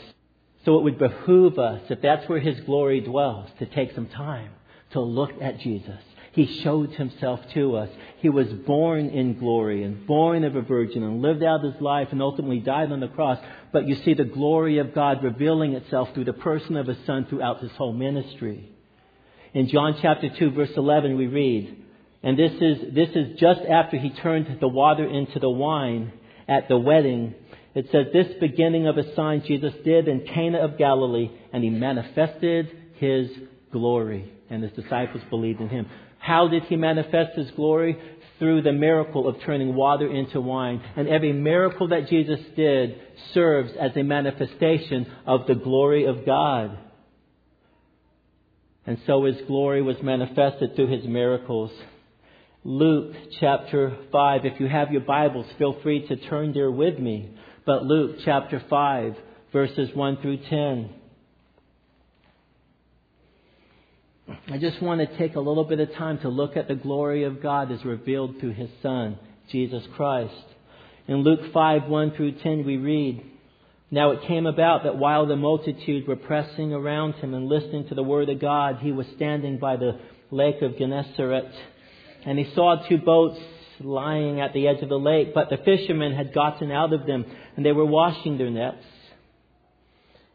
So 0.65 0.77
it 0.77 0.83
would 0.83 0.97
behoove 0.97 1.59
us, 1.59 1.81
if 1.89 2.01
that's 2.01 2.27
where 2.29 2.39
His 2.39 2.59
glory 2.61 3.01
dwells, 3.01 3.49
to 3.59 3.65
take 3.65 3.93
some 3.93 4.07
time 4.07 4.51
to 4.91 5.01
look 5.01 5.31
at 5.41 5.59
Jesus. 5.59 5.99
He 6.31 6.61
showed 6.61 6.91
Himself 6.91 7.41
to 7.53 7.75
us. 7.75 7.89
He 8.19 8.29
was 8.29 8.47
born 8.47 9.09
in 9.09 9.37
glory 9.37 9.83
and 9.83 10.07
born 10.07 10.43
of 10.43 10.55
a 10.55 10.61
virgin 10.61 11.03
and 11.03 11.21
lived 11.21 11.43
out 11.43 11.63
His 11.63 11.79
life 11.79 12.07
and 12.11 12.21
ultimately 12.21 12.59
died 12.59 12.91
on 12.91 13.01
the 13.01 13.07
cross. 13.07 13.39
But 13.71 13.87
you 13.87 13.95
see 14.03 14.13
the 14.13 14.23
glory 14.23 14.79
of 14.79 14.95
God 14.95 15.23
revealing 15.23 15.73
itself 15.73 16.09
through 16.13 16.25
the 16.25 16.33
person 16.33 16.77
of 16.77 16.87
His 16.87 16.97
Son 17.05 17.27
throughout 17.29 17.61
His 17.61 17.71
whole 17.73 17.93
ministry. 17.93 18.69
In 19.53 19.67
John 19.67 19.97
chapter 20.01 20.29
2 20.29 20.51
verse 20.51 20.71
11 20.75 21.17
we 21.17 21.27
read, 21.27 21.77
and 22.23 22.39
this 22.39 22.53
is, 22.53 22.93
this 22.95 23.09
is 23.09 23.37
just 23.39 23.61
after 23.61 23.97
He 23.97 24.09
turned 24.09 24.57
the 24.59 24.67
water 24.67 25.05
into 25.05 25.39
the 25.39 25.49
wine 25.49 26.13
at 26.47 26.67
the 26.67 26.77
wedding 26.77 27.35
it 27.75 27.87
says, 27.91 28.07
This 28.13 28.27
beginning 28.39 28.87
of 28.87 28.97
a 28.97 29.15
sign 29.15 29.43
Jesus 29.45 29.73
did 29.83 30.07
in 30.07 30.27
Cana 30.27 30.59
of 30.59 30.77
Galilee, 30.77 31.31
and 31.51 31.63
he 31.63 31.69
manifested 31.69 32.69
his 32.95 33.29
glory. 33.71 34.31
And 34.49 34.61
his 34.61 34.71
disciples 34.73 35.23
believed 35.29 35.61
in 35.61 35.69
him. 35.69 35.87
How 36.19 36.47
did 36.47 36.63
he 36.63 36.75
manifest 36.75 37.37
his 37.37 37.49
glory? 37.51 37.97
Through 38.37 38.61
the 38.61 38.73
miracle 38.73 39.27
of 39.27 39.41
turning 39.41 39.73
water 39.73 40.07
into 40.07 40.39
wine. 40.39 40.81
And 40.95 41.07
every 41.07 41.33
miracle 41.33 41.87
that 41.89 42.09
Jesus 42.09 42.39
did 42.55 42.99
serves 43.33 43.71
as 43.79 43.91
a 43.95 44.03
manifestation 44.03 45.11
of 45.25 45.47
the 45.47 45.55
glory 45.55 46.05
of 46.05 46.25
God. 46.25 46.77
And 48.85 48.99
so 49.07 49.25
his 49.25 49.37
glory 49.47 49.81
was 49.81 49.95
manifested 50.03 50.75
through 50.75 50.91
his 50.91 51.05
miracles. 51.05 51.71
Luke 52.63 53.15
chapter 53.39 53.97
5. 54.11 54.45
If 54.45 54.59
you 54.59 54.67
have 54.67 54.91
your 54.91 55.01
Bibles, 55.01 55.45
feel 55.57 55.79
free 55.81 56.07
to 56.07 56.15
turn 56.15 56.53
there 56.53 56.71
with 56.71 56.99
me 56.99 57.33
but 57.65 57.85
Luke 57.85 58.17
chapter 58.25 58.61
5, 58.69 59.15
verses 59.53 59.89
1 59.93 60.17
through 60.21 60.37
10. 60.49 60.89
I 64.49 64.57
just 64.57 64.81
want 64.81 64.99
to 64.99 65.17
take 65.17 65.35
a 65.35 65.39
little 65.39 65.63
bit 65.63 65.79
of 65.79 65.93
time 65.93 66.19
to 66.19 66.29
look 66.29 66.57
at 66.57 66.67
the 66.67 66.75
glory 66.75 67.23
of 67.23 67.41
God 67.41 67.71
as 67.71 67.83
revealed 67.85 68.39
through 68.39 68.53
His 68.53 68.69
Son, 68.81 69.17
Jesus 69.49 69.83
Christ. 69.95 70.33
In 71.07 71.17
Luke 71.17 71.53
5, 71.53 71.85
1 71.85 72.11
through 72.15 72.33
10, 72.39 72.65
we 72.65 72.77
read, 72.77 73.23
Now 73.91 74.11
it 74.11 74.27
came 74.27 74.45
about 74.45 74.83
that 74.83 74.97
while 74.97 75.25
the 75.25 75.35
multitude 75.35 76.07
were 76.07 76.15
pressing 76.15 76.73
around 76.73 77.13
him 77.15 77.33
and 77.33 77.47
listening 77.47 77.87
to 77.87 77.95
the 77.95 78.03
word 78.03 78.29
of 78.29 78.41
God, 78.41 78.77
he 78.81 78.91
was 78.91 79.05
standing 79.15 79.57
by 79.57 79.77
the 79.77 79.99
lake 80.31 80.61
of 80.61 80.77
Gennesaret. 80.77 81.51
And 82.25 82.39
he 82.39 82.53
saw 82.55 82.87
two 82.87 82.97
boats 82.97 83.39
lying 83.83 84.41
at 84.41 84.53
the 84.53 84.67
edge 84.67 84.81
of 84.81 84.89
the 84.89 84.99
lake, 84.99 85.33
but 85.33 85.49
the 85.49 85.57
fishermen 85.57 86.13
had 86.13 86.33
gotten 86.33 86.71
out 86.71 86.93
of 86.93 87.05
them, 87.05 87.25
and 87.55 87.65
they 87.65 87.71
were 87.71 87.85
washing 87.85 88.37
their 88.37 88.49
nets. 88.49 88.83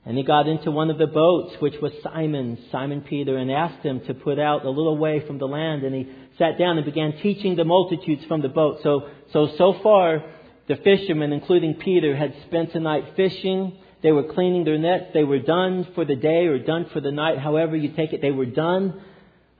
And 0.04 0.16
he 0.16 0.22
got 0.22 0.48
into 0.48 0.70
one 0.70 0.88
of 0.88 0.96
the 0.96 1.06
boats, 1.06 1.54
which 1.60 1.74
was 1.82 1.92
Simon, 2.02 2.58
Simon 2.72 3.02
Peter, 3.02 3.36
and 3.36 3.50
asked 3.50 3.84
him 3.84 4.00
to 4.06 4.14
put 4.14 4.38
out 4.38 4.64
a 4.64 4.70
little 4.70 4.96
way 4.96 5.22
from 5.26 5.38
the 5.38 5.46
land. 5.46 5.82
And 5.82 5.94
he 5.94 6.10
sat 6.38 6.58
down 6.58 6.78
and 6.78 6.86
began 6.86 7.12
teaching 7.20 7.56
the 7.56 7.64
multitudes 7.64 8.24
from 8.26 8.40
the 8.40 8.48
boat. 8.48 8.78
So, 8.82 9.08
so, 9.34 9.48
so 9.58 9.74
far, 9.82 10.24
the 10.66 10.76
fishermen, 10.76 11.32
including 11.32 11.74
Peter, 11.74 12.16
had 12.16 12.34
spent 12.46 12.72
the 12.72 12.80
night 12.80 13.04
fishing. 13.16 13.76
They 14.02 14.12
were 14.12 14.32
cleaning 14.32 14.64
their 14.64 14.78
nets. 14.78 15.06
They 15.12 15.24
were 15.24 15.40
done 15.40 15.86
for 15.94 16.06
the 16.06 16.16
day 16.16 16.46
or 16.46 16.58
done 16.58 16.86
for 16.92 17.00
the 17.00 17.12
night, 17.12 17.38
however 17.38 17.76
you 17.76 17.92
take 17.92 18.14
it. 18.14 18.22
They 18.22 18.30
were 18.30 18.46
done. 18.46 19.02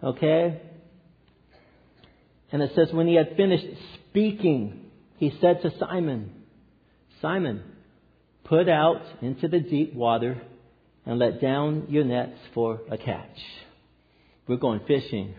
Okay? 0.03 0.63
And 2.51 2.63
it 2.63 2.73
says, 2.75 2.89
when 2.93 3.07
he 3.07 3.15
had 3.15 3.37
finished 3.37 3.67
speaking, 4.11 4.87
he 5.17 5.33
said 5.41 5.63
to 5.63 5.73
Simon, 5.79 6.33
Simon, 7.21 7.63
put 8.45 8.69
out 8.69 9.03
into 9.21 9.49
the 9.49 9.61
deep 9.61 9.95
water 9.95 10.41
and 11.05 11.19
let 11.19 11.41
down 11.41 11.87
your 11.89 12.05
nets 12.05 12.39
for 12.55 12.81
a 12.91 12.97
catch. 12.97 13.39
We're 14.47 14.57
going 14.57 14.81
fishing. 14.87 15.35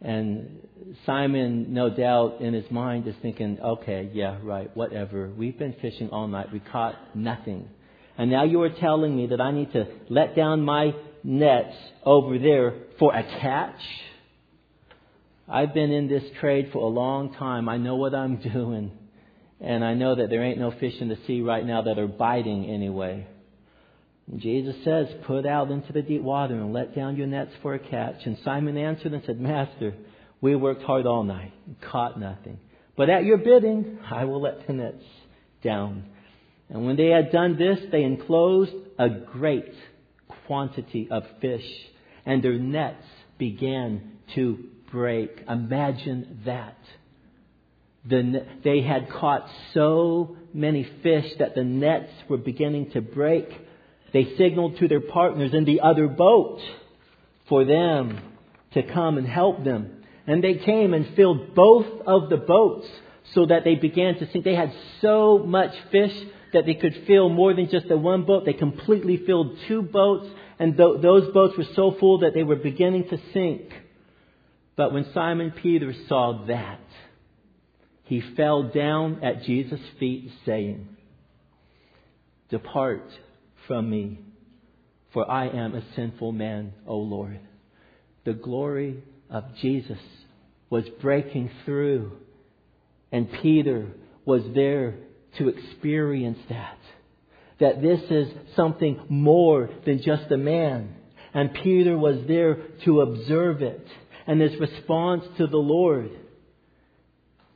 And 0.00 0.60
Simon, 1.04 1.74
no 1.74 1.90
doubt, 1.90 2.40
in 2.40 2.54
his 2.54 2.70
mind 2.70 3.06
is 3.08 3.14
thinking, 3.20 3.58
okay, 3.60 4.10
yeah, 4.12 4.38
right, 4.42 4.74
whatever. 4.76 5.28
We've 5.28 5.58
been 5.58 5.74
fishing 5.82 6.10
all 6.10 6.28
night. 6.28 6.52
We 6.52 6.60
caught 6.60 6.94
nothing. 7.16 7.68
And 8.16 8.30
now 8.30 8.44
you 8.44 8.62
are 8.62 8.70
telling 8.70 9.16
me 9.16 9.26
that 9.28 9.40
I 9.40 9.50
need 9.50 9.72
to 9.72 9.86
let 10.08 10.36
down 10.36 10.62
my 10.62 10.92
nets 11.24 11.74
over 12.04 12.38
there 12.38 12.74
for 12.98 13.14
a 13.14 13.22
catch? 13.40 13.80
I've 15.50 15.72
been 15.72 15.90
in 15.90 16.08
this 16.08 16.24
trade 16.40 16.70
for 16.72 16.78
a 16.78 16.88
long 16.88 17.34
time. 17.34 17.68
I 17.68 17.78
know 17.78 17.96
what 17.96 18.14
I'm 18.14 18.36
doing. 18.52 18.92
And 19.60 19.84
I 19.84 19.94
know 19.94 20.14
that 20.14 20.30
there 20.30 20.44
ain't 20.44 20.58
no 20.58 20.70
fish 20.70 20.94
in 21.00 21.08
the 21.08 21.18
sea 21.26 21.40
right 21.40 21.64
now 21.64 21.82
that 21.82 21.98
are 21.98 22.06
biting 22.06 22.66
anyway. 22.66 23.26
Jesus 24.36 24.76
says, 24.84 25.08
Put 25.26 25.46
out 25.46 25.70
into 25.70 25.92
the 25.92 26.02
deep 26.02 26.22
water 26.22 26.54
and 26.54 26.72
let 26.72 26.94
down 26.94 27.16
your 27.16 27.26
nets 27.26 27.52
for 27.62 27.74
a 27.74 27.78
catch. 27.78 28.24
And 28.24 28.38
Simon 28.44 28.76
answered 28.76 29.12
and 29.14 29.22
said, 29.24 29.40
Master, 29.40 29.94
we 30.40 30.54
worked 30.54 30.82
hard 30.82 31.06
all 31.06 31.24
night 31.24 31.52
and 31.66 31.80
caught 31.80 32.20
nothing. 32.20 32.58
But 32.96 33.10
at 33.10 33.24
your 33.24 33.38
bidding, 33.38 33.98
I 34.10 34.26
will 34.26 34.42
let 34.42 34.66
the 34.66 34.74
nets 34.74 35.04
down. 35.62 36.04
And 36.68 36.84
when 36.84 36.96
they 36.96 37.08
had 37.08 37.32
done 37.32 37.56
this, 37.56 37.78
they 37.90 38.02
enclosed 38.02 38.74
a 38.98 39.08
great 39.08 39.72
quantity 40.46 41.08
of 41.10 41.22
fish, 41.40 41.64
and 42.26 42.42
their 42.42 42.58
nets 42.58 43.04
began 43.38 44.12
to 44.34 44.64
break. 44.90 45.44
Imagine 45.48 46.40
that. 46.44 46.76
The, 48.08 48.46
they 48.64 48.80
had 48.80 49.10
caught 49.10 49.48
so 49.74 50.36
many 50.54 50.88
fish 51.02 51.26
that 51.38 51.54
the 51.54 51.64
nets 51.64 52.10
were 52.28 52.38
beginning 52.38 52.90
to 52.92 53.00
break. 53.00 53.48
They 54.12 54.34
signaled 54.36 54.78
to 54.78 54.88
their 54.88 55.00
partners 55.00 55.52
in 55.52 55.64
the 55.64 55.80
other 55.80 56.08
boat 56.08 56.60
for 57.48 57.64
them 57.64 58.20
to 58.72 58.82
come 58.82 59.18
and 59.18 59.26
help 59.26 59.64
them. 59.64 60.04
And 60.26 60.42
they 60.42 60.54
came 60.54 60.94
and 60.94 61.14
filled 61.14 61.54
both 61.54 61.86
of 62.06 62.30
the 62.30 62.36
boats 62.36 62.86
so 63.34 63.46
that 63.46 63.64
they 63.64 63.74
began 63.74 64.18
to 64.18 64.30
sink. 64.30 64.44
They 64.44 64.54
had 64.54 64.72
so 65.00 65.38
much 65.38 65.74
fish 65.90 66.14
that 66.52 66.64
they 66.66 66.74
could 66.74 67.04
fill 67.06 67.28
more 67.28 67.54
than 67.54 67.68
just 67.70 67.88
the 67.88 67.96
one 67.96 68.24
boat. 68.24 68.44
They 68.44 68.54
completely 68.54 69.18
filled 69.26 69.58
two 69.68 69.82
boats, 69.82 70.28
and 70.58 70.76
th- 70.76 71.02
those 71.02 71.32
boats 71.32 71.56
were 71.58 71.66
so 71.74 71.96
full 71.98 72.20
that 72.20 72.34
they 72.34 72.42
were 72.42 72.56
beginning 72.56 73.08
to 73.08 73.18
sink. 73.32 73.70
But 74.78 74.92
when 74.92 75.10
Simon 75.12 75.50
Peter 75.50 75.92
saw 76.08 76.44
that, 76.46 76.80
he 78.04 78.22
fell 78.36 78.62
down 78.62 79.24
at 79.24 79.42
Jesus' 79.42 79.80
feet, 79.98 80.30
saying, 80.46 80.88
Depart 82.48 83.02
from 83.66 83.90
me, 83.90 84.20
for 85.12 85.28
I 85.28 85.48
am 85.48 85.74
a 85.74 85.82
sinful 85.96 86.30
man, 86.30 86.74
O 86.86 86.96
Lord. 86.96 87.40
The 88.24 88.34
glory 88.34 89.02
of 89.28 89.56
Jesus 89.60 89.98
was 90.70 90.84
breaking 91.02 91.50
through, 91.64 92.12
and 93.10 93.28
Peter 93.42 93.88
was 94.24 94.42
there 94.54 94.94
to 95.38 95.48
experience 95.48 96.38
that. 96.50 96.78
That 97.58 97.82
this 97.82 98.00
is 98.10 98.28
something 98.54 99.00
more 99.08 99.70
than 99.84 100.02
just 100.02 100.30
a 100.30 100.36
man. 100.36 100.94
And 101.34 101.52
Peter 101.52 101.98
was 101.98 102.24
there 102.28 102.58
to 102.84 103.00
observe 103.00 103.60
it. 103.60 103.84
And 104.28 104.40
his 104.40 104.60
response 104.60 105.24
to 105.38 105.46
the 105.46 105.56
Lord, 105.56 106.10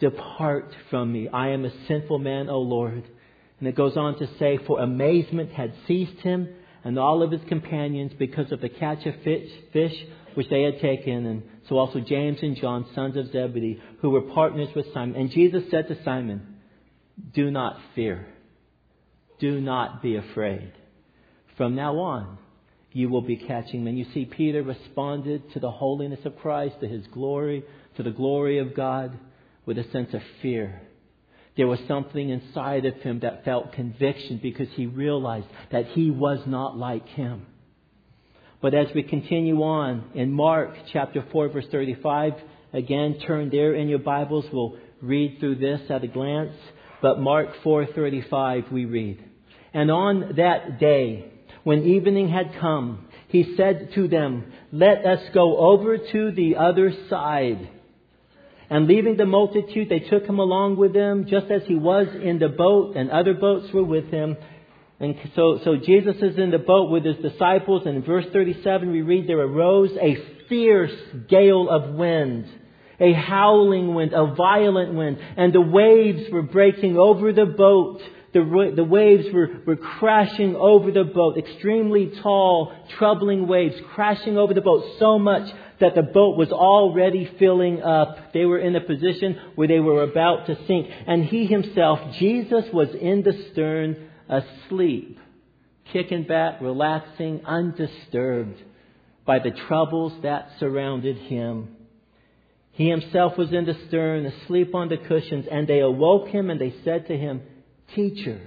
Depart 0.01 0.75
from 0.91 1.13
me. 1.13 1.29
I 1.29 1.51
am 1.51 1.65
a 1.65 1.87
sinful 1.87 2.19
man, 2.19 2.49
O 2.49 2.59
Lord. 2.61 3.05
And 3.61 3.69
it 3.69 3.77
goes 3.77 3.97
on 3.97 4.19
to 4.19 4.27
say, 4.39 4.59
For 4.67 4.81
amazement 4.81 5.53
had 5.53 5.75
seized 5.87 6.19
him 6.21 6.49
and 6.83 6.99
all 6.99 7.23
of 7.23 7.31
his 7.31 7.43
companions 7.49 8.13
because 8.19 8.51
of 8.51 8.61
the 8.61 8.69
catch 8.69 9.07
of 9.07 9.15
fish, 9.23 9.49
fish 9.73 9.93
which 10.35 10.49
they 10.49 10.63
had 10.63 10.81
taken, 10.81 11.27
and 11.27 11.43
so 11.69 11.79
also 11.79 12.01
James 12.01 12.39
and 12.43 12.57
John, 12.57 12.87
sons 12.95 13.17
of 13.17 13.31
Zebedee, 13.31 13.81
who 14.01 14.11
were 14.11 14.23
partners 14.23 14.69
with 14.75 14.87
Simon. 14.93 15.15
And 15.15 15.31
Jesus 15.31 15.63
said 15.71 15.89
to 15.89 16.03
Simon, 16.05 16.57
Do 17.35 17.51
not 17.51 17.77
fear. 17.95 18.27
Do 19.39 19.61
not 19.61 20.03
be 20.03 20.17
afraid. 20.17 20.73
From 21.57 21.75
now 21.75 21.99
on, 21.99 22.39
you 22.93 23.09
will 23.09 23.23
be 23.23 23.37
catching 23.37 23.85
men. 23.85 23.97
You 23.97 24.07
see, 24.13 24.25
Peter 24.25 24.63
responded 24.63 25.53
to 25.53 25.61
the 25.61 25.71
holiness 25.71 26.21
of 26.25 26.39
Christ, 26.39 26.77
to 26.81 26.89
his 26.89 27.07
glory, 27.09 27.65
to 27.97 28.03
the 28.03 28.11
glory 28.11 28.59
of 28.59 28.75
God, 28.75 29.19
with 29.65 29.79
a 29.79 29.91
sense 29.91 30.13
of 30.13 30.23
fear. 30.41 30.83
There 31.57 31.67
was 31.67 31.81
something 31.87 32.31
inside 32.31 32.87
of 32.87 32.95
him 32.97 33.21
that 33.21 33.45
felt 33.45 33.73
conviction 33.73 34.41
because 34.43 34.69
he 34.75 34.87
realized 34.87 35.47
that 35.71 35.87
he 35.89 36.11
was 36.11 36.41
not 36.47 36.77
like 36.77 37.07
him. 37.09 37.47
But 38.63 38.75
as 38.75 38.87
we 38.95 39.03
continue 39.03 39.61
on 39.63 40.11
in 40.15 40.31
Mark 40.31 40.71
chapter 40.93 41.25
4 41.33 41.49
verse 41.49 41.67
35, 41.71 42.35
again 42.73 43.19
turn 43.27 43.51
there 43.51 43.75
in 43.75 43.89
your 43.89 43.99
Bibles. 43.99 44.47
We'll 44.53 44.77
read 45.03 45.39
through 45.41 45.57
this 45.57 45.81
at 45.91 46.05
a 46.05 46.09
glance. 46.09 46.55
But 47.03 47.19
Mark 47.19 47.49
4:35 47.65 48.71
we 48.71 48.85
read, 48.85 49.19
"And 49.75 49.91
on 49.91 50.37
that 50.37 50.79
day, 50.79 51.32
when 51.65 51.85
evening 51.85 52.29
had 52.29 52.55
come, 52.61 53.07
he 53.29 53.55
said 53.57 53.93
to 53.95 54.09
them, 54.09 54.53
"Let 54.73 55.05
us 55.07 55.29
go 55.33 55.57
over 55.57 55.99
to 55.99 56.31
the 56.33 56.57
other 56.57 56.93
side." 57.09 57.69
And 58.71 58.87
leaving 58.87 59.17
the 59.17 59.27
multitude, 59.27 59.89
they 59.91 60.01
took 60.01 60.25
him 60.25 60.39
along 60.39 60.77
with 60.77 60.95
them, 60.95 61.27
just 61.27 61.51
as 61.51 61.63
he 61.65 61.75
was 61.75 62.07
in 62.15 62.39
the 62.39 62.49
boat, 62.49 62.97
and 62.97 63.11
other 63.11 63.35
boats 63.35 63.71
were 63.73 63.85
with 63.85 64.11
him. 64.11 64.37
And 64.99 65.17
so, 65.35 65.59
so 65.65 65.77
Jesus 65.77 66.17
is 66.23 66.39
in 66.39 66.51
the 66.51 66.59
boat 66.59 66.91
with 66.91 67.05
his 67.05 67.17
disciples, 67.17 67.83
and 67.87 67.97
in 67.97 68.03
verse 68.03 68.25
37 68.33 68.91
we 68.91 69.03
read, 69.03 69.27
There 69.27 69.41
arose 69.41 69.91
a 70.01 70.17
fierce 70.49 70.95
gale 71.29 71.69
of 71.69 71.95
wind, 71.95 72.47
a 73.01 73.13
howling 73.13 73.95
wind, 73.95 74.13
a 74.15 74.35
violent 74.35 74.95
wind, 74.95 75.19
and 75.37 75.53
the 75.53 75.61
waves 75.61 76.31
were 76.31 76.43
breaking 76.43 76.97
over 76.97 77.33
the 77.33 77.47
boat. 77.47 78.01
The, 78.33 78.73
the 78.75 78.85
waves 78.85 79.27
were, 79.33 79.49
were 79.67 79.77
crashing 79.77 80.57
over 80.57 80.91
the 80.91 81.05
boat, 81.05 81.37
extremely 81.37 82.13
tall, 82.23 82.73
troubling 82.97 83.47
waves 83.47 83.75
crashing 83.95 84.39
over 84.39 84.55
the 84.55 84.63
boat 84.63 84.85
so 84.99 85.19
much 85.19 85.53
that 85.81 85.95
the 85.95 86.03
boat 86.03 86.39
was 86.39 86.51
already 86.51 87.31
filling 87.39 87.83
up. 87.83 88.33
They 88.33 88.47
were 88.47 88.59
in 88.59 88.75
a 88.75 88.81
position 88.81 89.39
where 89.55 89.69
they 89.69 89.81
were 89.81 90.03
about 90.03 90.47
to 90.47 90.57
sink. 90.67 90.89
And 91.07 91.27
he 91.27 91.45
himself, 91.45 91.99
Jesus, 92.19 92.65
was 92.73 92.89
in 92.95 93.23
the 93.23 93.49
stern 93.53 94.09
asleep, 94.31 95.19
kicking 95.93 96.23
back, 96.23 96.63
relaxing, 96.63 97.45
undisturbed 97.45 98.59
by 99.27 99.41
the 99.41 99.51
troubles 99.51 100.15
that 100.23 100.53
surrounded 100.59 101.19
him. 101.19 101.77
He 102.71 102.89
himself 102.89 103.37
was 103.37 103.53
in 103.53 103.67
the 103.67 103.77
stern, 103.89 104.25
asleep 104.25 104.75
on 104.75 104.89
the 104.89 104.97
cushions, 104.97 105.47
and 105.51 105.69
they 105.69 105.81
awoke 105.81 106.29
him 106.29 106.49
and 106.49 106.59
they 106.59 106.75
said 106.83 107.09
to 107.09 107.17
him, 107.17 107.43
Teacher, 107.95 108.41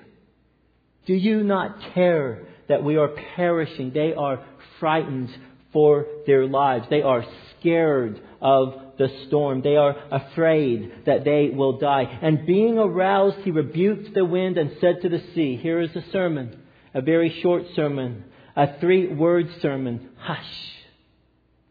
do 1.06 1.14
you 1.14 1.44
not 1.44 1.94
care 1.94 2.48
that 2.68 2.84
we 2.84 2.98
are 2.98 3.10
perishing? 3.36 3.92
They 3.94 4.14
are 4.14 4.44
frightened 4.80 5.30
for 5.72 6.06
their 6.26 6.48
lives. 6.48 6.88
They 6.90 7.02
are 7.02 7.26
scared 7.60 8.20
of 8.42 8.74
the 8.98 9.10
storm. 9.28 9.62
They 9.62 9.76
are 9.76 9.96
afraid 10.12 11.06
that 11.06 11.26
they 11.26 11.50
will 11.54 11.78
die. 11.80 12.04
And 12.22 12.46
being 12.46 12.78
aroused, 12.78 13.38
he 13.40 13.52
rebuked 13.52 14.14
the 14.14 14.26
wind 14.26 14.58
and 14.58 14.72
said 14.80 15.02
to 15.02 15.10
the 15.10 15.22
sea, 15.34 15.58
Here 15.58 15.82
is 15.82 15.96
a 15.96 16.04
sermon, 16.12 16.62
a 16.94 17.02
very 17.02 17.42
short 17.42 17.64
sermon, 17.76 18.24
a 18.56 18.80
three 18.80 19.08
word 19.08 19.50
sermon 19.62 20.10
Hush, 20.18 20.74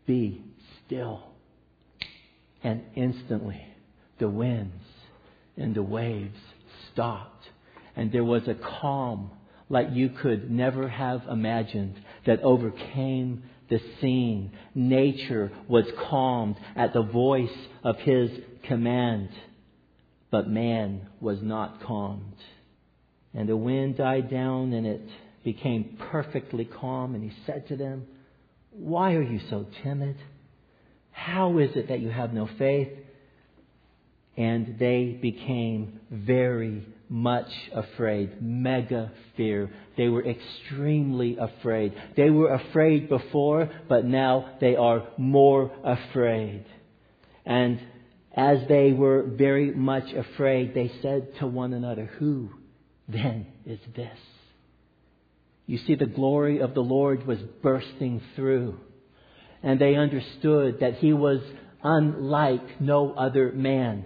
be 0.06 0.42
still. 0.84 1.24
And 2.62 2.82
instantly, 2.94 3.60
the 4.18 4.28
winds 4.28 4.84
and 5.56 5.74
the 5.74 5.82
waves 5.82 6.38
stopped, 6.92 7.33
and 7.96 8.12
there 8.12 8.24
was 8.24 8.46
a 8.48 8.54
calm 8.54 9.30
like 9.68 9.88
you 9.92 10.10
could 10.10 10.50
never 10.50 10.88
have 10.88 11.22
imagined 11.30 11.96
that 12.26 12.42
overcame 12.42 13.42
the 13.70 13.80
scene. 14.00 14.52
Nature 14.74 15.50
was 15.68 15.84
calmed 16.08 16.56
at 16.76 16.92
the 16.92 17.02
voice 17.02 17.56
of 17.82 17.96
his 17.98 18.30
command, 18.64 19.30
but 20.30 20.48
man 20.48 21.06
was 21.20 21.38
not 21.42 21.82
calmed. 21.82 22.34
And 23.32 23.48
the 23.48 23.56
wind 23.56 23.96
died 23.96 24.30
down 24.30 24.72
and 24.72 24.86
it 24.86 25.02
became 25.42 25.98
perfectly 26.10 26.64
calm. 26.64 27.14
And 27.14 27.24
he 27.24 27.36
said 27.46 27.68
to 27.68 27.76
them, 27.76 28.06
Why 28.70 29.14
are 29.14 29.22
you 29.22 29.40
so 29.50 29.66
timid? 29.82 30.16
How 31.10 31.58
is 31.58 31.70
it 31.74 31.88
that 31.88 32.00
you 32.00 32.10
have 32.10 32.32
no 32.32 32.48
faith? 32.58 32.90
And 34.36 34.78
they 34.78 35.18
became 35.20 36.00
very 36.10 36.86
much 37.08 37.50
afraid. 37.74 38.40
Mega 38.40 39.12
fear. 39.36 39.70
They 39.96 40.08
were 40.08 40.26
extremely 40.26 41.36
afraid. 41.38 41.94
They 42.16 42.30
were 42.30 42.52
afraid 42.54 43.08
before, 43.08 43.70
but 43.88 44.04
now 44.04 44.56
they 44.60 44.76
are 44.76 45.06
more 45.16 45.70
afraid. 45.84 46.64
And 47.46 47.80
as 48.36 48.58
they 48.68 48.92
were 48.92 49.22
very 49.22 49.72
much 49.72 50.12
afraid, 50.12 50.74
they 50.74 50.90
said 51.02 51.28
to 51.38 51.46
one 51.46 51.72
another, 51.72 52.06
Who 52.18 52.50
then 53.08 53.46
is 53.64 53.78
this? 53.94 54.18
You 55.66 55.78
see, 55.78 55.94
the 55.94 56.06
glory 56.06 56.60
of 56.60 56.74
the 56.74 56.80
Lord 56.80 57.26
was 57.26 57.38
bursting 57.62 58.20
through. 58.34 58.78
And 59.62 59.80
they 59.80 59.94
understood 59.94 60.80
that 60.80 60.96
he 60.96 61.12
was 61.12 61.40
unlike 61.82 62.80
no 62.80 63.12
other 63.14 63.52
man. 63.52 64.04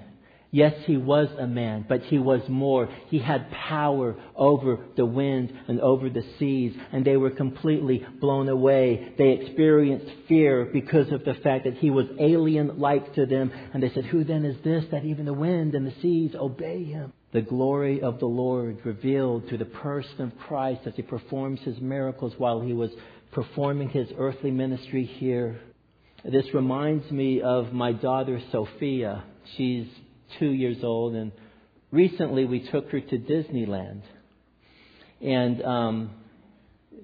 Yes, 0.51 0.75
he 0.87 0.97
was 0.97 1.29
a 1.39 1.47
man, 1.47 1.85
but 1.87 2.05
he 2.05 2.19
was 2.19 2.41
more. 2.49 2.89
He 3.09 3.19
had 3.19 3.51
power 3.51 4.17
over 4.35 4.79
the 4.97 5.05
wind 5.05 5.53
and 5.69 5.79
over 5.81 6.09
the 6.09 6.25
seas, 6.39 6.75
and 6.91 7.05
they 7.05 7.19
were 7.19 7.31
completely 7.31 8.07
blown 8.19 8.49
away. 8.49 9.13
They 9.19 9.33
experienced 9.33 10.11
fear 10.27 10.65
because 10.65 11.13
of 11.13 11.25
the 11.25 11.35
fact 11.35 11.65
that 11.65 11.75
he 11.75 11.91
was 11.91 12.07
alien 12.19 12.79
like 12.79 13.15
to 13.15 13.27
them, 13.27 13.53
and 13.75 13.83
they 13.83 13.91
said, 13.91 14.07
Who 14.07 14.25
then 14.25 14.47
is 14.47 14.57
this 14.65 14.87
that 14.91 15.05
even 15.05 15.27
the 15.27 15.35
wind 15.35 15.75
and 15.75 15.87
the 15.87 15.95
seas 16.01 16.35
obey 16.35 16.85
him? 16.85 17.13
The 17.33 17.43
glory 17.43 18.01
of 18.01 18.19
the 18.19 18.27
Lord 18.27 18.79
revealed 18.85 19.49
through 19.49 19.59
the 19.59 19.67
person 19.67 20.23
of 20.23 20.39
Christ 20.39 20.81
as 20.87 20.95
he 20.97 21.03
performs 21.03 21.61
his 21.61 21.79
miracles 21.79 22.33
while 22.39 22.63
he 22.63 22.73
was 22.73 22.91
performing 23.33 23.91
his 23.91 24.09
earthly 24.17 24.51
ministry 24.51 25.05
here. 25.05 25.61
This 26.25 26.47
reminds 26.55 27.11
me 27.11 27.43
of 27.43 27.75
my 27.75 27.93
daughter 27.93 28.41
Sophia. 28.51 29.25
She's 29.57 29.87
two 30.39 30.51
years 30.51 30.79
old, 30.83 31.15
and 31.15 31.33
recently 31.91 32.45
we 32.45 32.61
took 32.69 32.91
her 32.91 33.01
to 33.01 33.19
Disneyland. 33.19 34.03
And 35.21 35.63
um, 35.63 36.11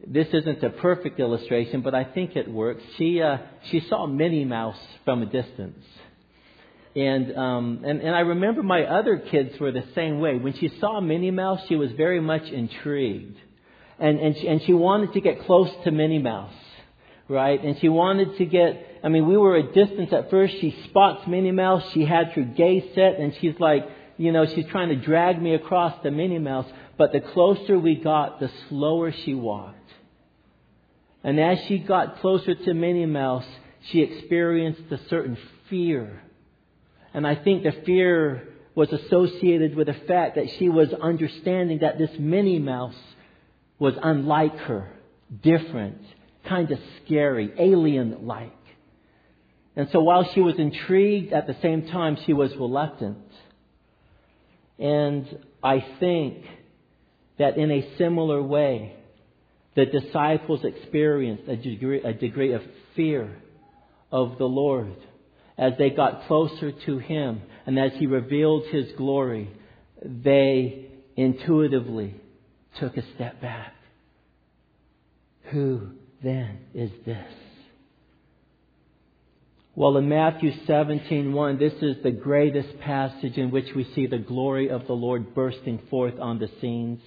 this 0.07 0.29
isn't 0.33 0.63
a 0.63 0.71
perfect 0.71 1.19
illustration, 1.19 1.83
but 1.83 1.95
I 1.95 2.05
think 2.05 2.37
it 2.37 2.49
works. 2.49 2.83
She 2.97 3.21
uh, 3.21 3.39
she 3.71 3.81
saw 3.89 4.07
Minnie 4.07 4.45
Mouse 4.45 4.79
from 5.05 5.23
a 5.23 5.27
distance. 5.27 5.85
And, 6.97 7.37
um, 7.37 7.83
and 7.85 8.01
and 8.01 8.15
I 8.15 8.21
remember 8.21 8.63
my 8.63 8.85
other 8.85 9.19
kids 9.19 9.59
were 9.59 9.73
the 9.73 9.85
same 9.97 10.21
way. 10.21 10.37
When 10.37 10.53
she 10.57 10.71
saw 10.81 11.01
Minnie 11.01 11.33
Mouse, 11.33 11.61
she 11.69 11.75
was 11.75 11.91
very 11.93 12.21
much 12.21 12.45
intrigued, 12.45 13.37
and 13.99 14.21
and 14.21 14.37
she, 14.37 14.47
and 14.47 14.63
she 14.63 14.75
wanted 14.75 15.13
to 15.15 15.21
get 15.21 15.41
close 15.41 15.71
to 15.85 15.91
Minnie 15.91 16.21
Mouse, 16.21 16.55
right? 17.29 17.63
And 17.63 17.79
she 17.81 17.89
wanted 17.89 18.37
to 18.39 18.45
get 18.47 18.95
I 19.05 19.11
mean, 19.11 19.29
we 19.29 19.37
were 19.37 19.57
a 19.57 19.63
distance 19.63 20.15
at 20.15 20.31
first. 20.31 20.55
She 20.63 20.75
spots 20.89 21.29
Minnie 21.29 21.53
Mouse. 21.53 21.85
She 21.93 22.07
had 22.07 22.29
her 22.29 22.43
gaze 22.43 22.85
set, 22.95 23.21
and 23.21 23.35
she's 23.39 23.55
like, 23.61 23.87
you 24.17 24.33
know, 24.33 24.47
she's 24.47 24.65
trying 24.71 24.89
to 24.89 24.97
drag 24.97 25.41
me 25.43 25.55
across 25.55 25.95
the 26.03 26.11
Minnie 26.11 26.39
Mouse. 26.39 26.67
But 26.97 27.13
the 27.13 27.21
closer 27.21 27.79
we 27.79 27.97
got, 27.97 28.41
the 28.41 28.51
slower 28.69 29.13
she 29.13 29.35
walked. 29.35 29.77
And 31.23 31.39
as 31.39 31.59
she 31.69 31.79
got 31.79 32.21
closer 32.21 32.55
to 32.55 32.73
Minnie 32.73 33.05
Mouse, 33.05 33.45
she 33.91 34.01
experienced 34.01 34.91
a 34.91 34.99
certain 35.11 35.37
fear. 35.69 36.23
And 37.13 37.27
I 37.27 37.35
think 37.35 37.63
the 37.63 37.73
fear 37.85 38.49
was 38.75 38.91
associated 38.91 39.75
with 39.77 39.89
the 39.89 39.97
fact 40.09 40.37
that 40.37 40.49
she 40.59 40.71
was 40.71 40.89
understanding 40.95 41.81
that 41.81 41.99
this 41.99 42.11
Minnie 42.19 42.59
Mouse 42.59 42.97
was 43.79 43.95
unlike 44.03 44.57
her, 44.61 44.91
different, 45.43 46.01
kind 46.49 46.71
of 46.71 46.79
scary, 47.05 47.53
alien 47.59 48.27
like. 48.27 48.53
And 49.77 49.89
so 49.93 50.01
while 50.01 50.29
she 50.35 50.41
was 50.41 50.55
intrigued, 50.59 51.33
at 51.33 51.47
the 51.47 51.57
same 51.61 51.89
time 51.89 52.17
she 52.27 52.33
was 52.33 52.51
reluctant. 52.57 53.19
And 54.79 55.39
I 55.63 55.85
think 55.99 56.45
that 57.39 57.57
in 57.57 57.71
a 57.71 57.97
similar 57.99 58.43
way, 58.43 58.95
the 59.75 59.87
disciples 59.87 60.65
experienced 60.65 61.49
a 61.49 61.57
degree, 61.57 62.03
a 62.03 62.13
degree 62.13 62.53
of 62.53 62.63
fear 62.95 63.37
of 64.13 64.39
the 64.39 64.45
Lord 64.45 64.95
as 65.59 65.73
they 65.79 65.91
got 65.91 66.27
closer 66.27 66.71
to 66.71 66.99
Him 66.99 67.43
and 67.67 67.79
as 67.79 67.93
He 67.99 68.07
revealed 68.07 68.65
His 68.71 68.87
glory, 68.97 69.51
they 70.03 70.87
intuitively 71.17 72.15
took 72.79 72.97
a 72.97 73.03
step 73.15 73.41
back. 73.41 73.73
Who 75.51 75.91
then 76.25 76.59
is 76.75 76.91
this? 77.05 77.27
Well, 79.77 79.97
in 79.97 80.09
Matthew 80.09 80.53
17:1, 80.67 81.59
this 81.59 81.75
is 81.83 82.03
the 82.03 82.13
greatest 82.13 82.79
passage 82.81 83.37
in 83.37 83.51
which 83.51 83.75
we 83.75 83.85
see 83.95 84.07
the 84.07 84.19
glory 84.19 84.69
of 84.71 84.87
the 84.87 84.93
Lord 84.95 85.35
bursting 85.35 85.79
forth 85.91 86.19
on 86.21 86.39
the 86.39 86.49
scenes. 86.61 87.01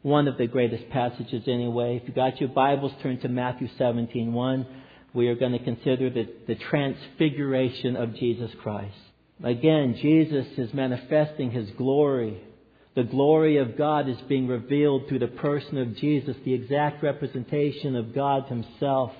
One 0.00 0.26
of 0.26 0.38
the 0.38 0.46
greatest 0.46 0.88
passages, 0.88 1.46
anyway. 1.46 1.96
If 1.96 2.08
you 2.08 2.14
got 2.14 2.40
your 2.40 2.48
Bibles, 2.48 2.92
turn 3.02 3.18
to 3.20 3.28
Matthew 3.28 3.68
17:1. 3.78 4.66
We 5.12 5.28
are 5.28 5.34
going 5.34 5.52
to 5.52 5.58
consider 5.58 6.08
the, 6.08 6.28
the 6.46 6.54
transfiguration 6.54 7.96
of 7.96 8.14
Jesus 8.14 8.50
Christ. 8.62 8.96
Again, 9.42 9.96
Jesus 10.00 10.46
is 10.56 10.72
manifesting 10.72 11.50
His 11.50 11.70
glory. 11.72 12.40
The 12.98 13.04
glory 13.04 13.58
of 13.58 13.78
God 13.78 14.08
is 14.08 14.18
being 14.28 14.48
revealed 14.48 15.08
through 15.08 15.20
the 15.20 15.28
person 15.28 15.78
of 15.78 15.96
Jesus, 15.96 16.36
the 16.44 16.54
exact 16.54 17.02
representation 17.02 17.94
of 17.94 18.12
God 18.12 18.46
Himself 18.48 19.12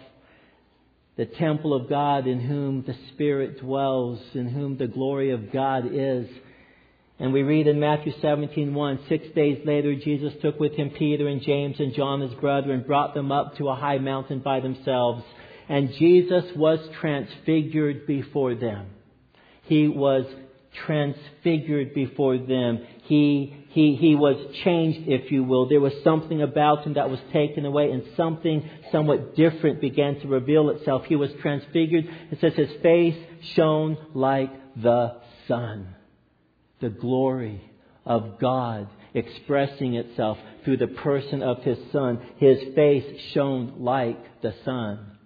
the 1.19 1.27
temple 1.27 1.75
of 1.75 1.89
God 1.89 2.29
in 2.29 2.39
whom 2.39 2.85
the 2.85 2.95
Spirit 3.13 3.61
dwells, 3.61 4.21
in 4.35 4.49
whom 4.49 4.79
the 4.79 4.87
glory 4.87 5.33
of 5.33 5.53
God 5.53 5.91
is. 5.93 6.29
And 7.19 7.33
we 7.33 7.43
read 7.43 7.67
in 7.67 7.81
Matthew 7.81 8.13
17:1, 8.23 9.01
six 9.09 9.27
days 9.35 9.67
later 9.67 9.97
Jesus 9.97 10.33
took 10.41 10.61
with 10.61 10.75
him 10.75 10.91
Peter 10.91 11.27
and 11.27 11.43
James 11.43 11.81
and 11.81 11.93
John 11.93 12.21
his 12.21 12.35
brother 12.35 12.71
and 12.71 12.87
brought 12.87 13.15
them 13.15 13.33
up 13.33 13.57
to 13.57 13.69
a 13.69 13.75
high 13.75 13.99
mountain 13.99 14.39
by 14.39 14.61
themselves. 14.61 15.25
And 15.69 15.93
Jesus 15.95 16.45
was 16.55 16.79
transfigured 17.01 18.07
before 18.07 18.55
them. 18.55 18.87
He 19.65 19.89
was 19.89 20.25
transfigured 20.87 21.95
before 21.95 22.39
them. 22.39 22.87
He, 23.03 23.57
he, 23.79 23.95
he 23.95 24.17
was 24.17 24.35
changed, 24.65 25.09
if 25.09 25.31
you 25.31 25.45
will. 25.45 25.69
There 25.69 25.79
was 25.81 25.93
something 26.03 26.43
about 26.43 26.83
him 26.83 26.95
that 26.95 27.09
was 27.09 27.21
taken 27.33 27.65
away, 27.65 27.93
and 27.93 28.03
something 28.17 28.69
somewhat 28.91 29.37
different 29.37 29.81
began 29.81 30.19
to 30.19 30.27
reveal 30.27 30.71
itself. 30.71 31.05
He 31.05 31.15
was 31.15 31.31
transfigured. 31.41 32.05
It 32.33 32.41
says 32.41 32.55
his 32.55 32.73
face 32.83 33.15
shone 33.55 33.97
like 34.15 34.51
the 34.75 35.19
sun. 35.47 35.95
The 36.81 36.89
glory 36.89 37.63
of 38.05 38.41
God 38.41 38.89
expressing 39.15 39.95
itself 39.95 40.39
through 40.65 40.79
the 40.79 40.89
person 40.89 41.45
of 41.45 41.63
his 41.63 41.79
son. 41.93 42.19
His 42.39 42.59
face 42.75 43.05
shone 43.33 43.75
like 43.79 44.19
the 44.43 44.55
sun. 44.65 45.19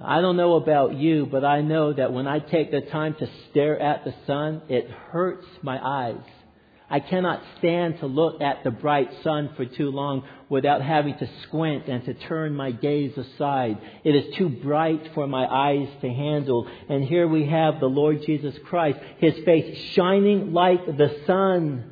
I 0.00 0.20
don't 0.20 0.36
know 0.36 0.54
about 0.54 0.94
you, 0.94 1.26
but 1.26 1.44
I 1.44 1.62
know 1.62 1.92
that 1.94 2.12
when 2.12 2.28
I 2.28 2.38
take 2.38 2.70
the 2.70 2.82
time 2.82 3.16
to 3.18 3.28
stare 3.50 3.76
at 3.76 4.04
the 4.04 4.14
sun, 4.28 4.62
it 4.68 4.88
hurts 4.88 5.48
my 5.62 5.80
eyes. 5.84 6.22
I 6.90 6.98
cannot 7.00 7.42
stand 7.58 8.00
to 8.00 8.06
look 8.06 8.40
at 8.40 8.64
the 8.64 8.72
bright 8.72 9.10
sun 9.22 9.50
for 9.56 9.64
too 9.64 9.90
long 9.90 10.24
without 10.48 10.82
having 10.82 11.16
to 11.18 11.30
squint 11.44 11.86
and 11.86 12.04
to 12.04 12.14
turn 12.14 12.54
my 12.54 12.72
gaze 12.72 13.16
aside. 13.16 13.78
It 14.02 14.16
is 14.16 14.34
too 14.34 14.48
bright 14.48 15.10
for 15.14 15.28
my 15.28 15.46
eyes 15.46 15.88
to 16.00 16.08
handle. 16.08 16.68
And 16.88 17.04
here 17.04 17.28
we 17.28 17.46
have 17.46 17.78
the 17.78 17.86
Lord 17.86 18.22
Jesus 18.26 18.54
Christ, 18.64 18.98
His 19.18 19.34
face 19.44 19.78
shining 19.92 20.52
like 20.52 20.84
the 20.84 21.20
sun. 21.26 21.89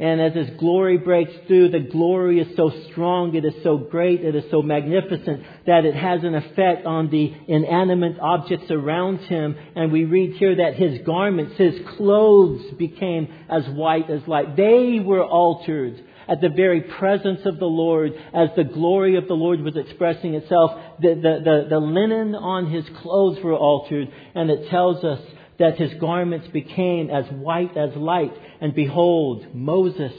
And 0.00 0.18
as 0.18 0.32
His 0.32 0.48
glory 0.58 0.96
breaks 0.96 1.32
through, 1.46 1.68
the 1.68 1.80
glory 1.80 2.40
is 2.40 2.56
so 2.56 2.72
strong, 2.90 3.34
it 3.34 3.44
is 3.44 3.52
so 3.62 3.76
great, 3.76 4.24
it 4.24 4.34
is 4.34 4.44
so 4.50 4.62
magnificent 4.62 5.42
that 5.66 5.84
it 5.84 5.94
has 5.94 6.24
an 6.24 6.34
effect 6.34 6.86
on 6.86 7.10
the 7.10 7.34
inanimate 7.46 8.18
objects 8.18 8.70
around 8.70 9.18
Him. 9.18 9.54
And 9.76 9.92
we 9.92 10.06
read 10.06 10.36
here 10.36 10.56
that 10.56 10.76
His 10.76 11.00
garments, 11.04 11.58
His 11.58 11.74
clothes 11.98 12.62
became 12.78 13.28
as 13.50 13.68
white 13.68 14.08
as 14.08 14.26
light. 14.26 14.56
They 14.56 15.00
were 15.04 15.22
altered 15.22 16.02
at 16.26 16.40
the 16.40 16.48
very 16.48 16.80
presence 16.80 17.40
of 17.44 17.58
the 17.58 17.66
Lord 17.66 18.12
as 18.32 18.48
the 18.56 18.64
glory 18.64 19.16
of 19.16 19.28
the 19.28 19.34
Lord 19.34 19.60
was 19.60 19.76
expressing 19.76 20.32
itself. 20.32 20.80
The, 21.00 21.08
the, 21.08 21.40
the, 21.44 21.66
the 21.68 21.78
linen 21.78 22.34
on 22.34 22.70
His 22.70 22.86
clothes 23.02 23.44
were 23.44 23.54
altered. 23.54 24.08
And 24.34 24.50
it 24.50 24.70
tells 24.70 25.04
us 25.04 25.20
that 25.60 25.78
his 25.78 25.92
garments 26.00 26.48
became 26.48 27.10
as 27.10 27.26
white 27.30 27.76
as 27.76 27.94
light. 27.94 28.32
And 28.60 28.74
behold, 28.74 29.54
Moses 29.54 30.12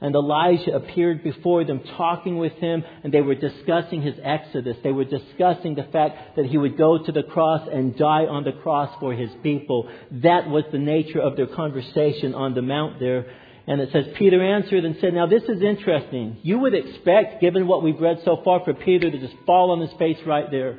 and 0.00 0.14
Elijah 0.14 0.74
appeared 0.74 1.22
before 1.22 1.64
them, 1.64 1.82
talking 1.96 2.38
with 2.38 2.52
him, 2.54 2.84
and 3.04 3.12
they 3.12 3.20
were 3.20 3.34
discussing 3.34 4.00
his 4.00 4.14
exodus. 4.22 4.76
They 4.82 4.92
were 4.92 5.04
discussing 5.04 5.74
the 5.74 5.88
fact 5.92 6.36
that 6.36 6.46
he 6.46 6.56
would 6.56 6.78
go 6.78 7.04
to 7.04 7.12
the 7.12 7.24
cross 7.24 7.68
and 7.70 7.96
die 7.98 8.26
on 8.26 8.44
the 8.44 8.52
cross 8.52 8.96
for 9.00 9.12
his 9.12 9.30
people. 9.42 9.90
That 10.22 10.48
was 10.48 10.64
the 10.72 10.78
nature 10.78 11.20
of 11.20 11.36
their 11.36 11.48
conversation 11.48 12.34
on 12.34 12.54
the 12.54 12.62
mount 12.62 13.00
there. 13.00 13.26
And 13.66 13.80
it 13.80 13.90
says, 13.92 14.06
Peter 14.16 14.42
answered 14.42 14.84
and 14.84 14.96
said, 15.00 15.14
Now 15.14 15.26
this 15.26 15.42
is 15.42 15.62
interesting. 15.62 16.38
You 16.42 16.60
would 16.60 16.74
expect, 16.74 17.40
given 17.40 17.66
what 17.66 17.82
we've 17.82 18.00
read 18.00 18.20
so 18.24 18.40
far, 18.44 18.64
for 18.64 18.72
Peter 18.72 19.10
to 19.10 19.18
just 19.18 19.34
fall 19.46 19.72
on 19.72 19.80
his 19.80 19.92
face 19.98 20.18
right 20.24 20.50
there. 20.50 20.78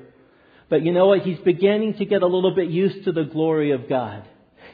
But 0.72 0.86
you 0.86 0.94
know 0.94 1.08
what? 1.08 1.24
He's 1.24 1.38
beginning 1.40 1.96
to 1.96 2.06
get 2.06 2.22
a 2.22 2.26
little 2.26 2.56
bit 2.56 2.70
used 2.70 3.04
to 3.04 3.12
the 3.12 3.26
glory 3.26 3.72
of 3.72 3.90
God. 3.90 4.24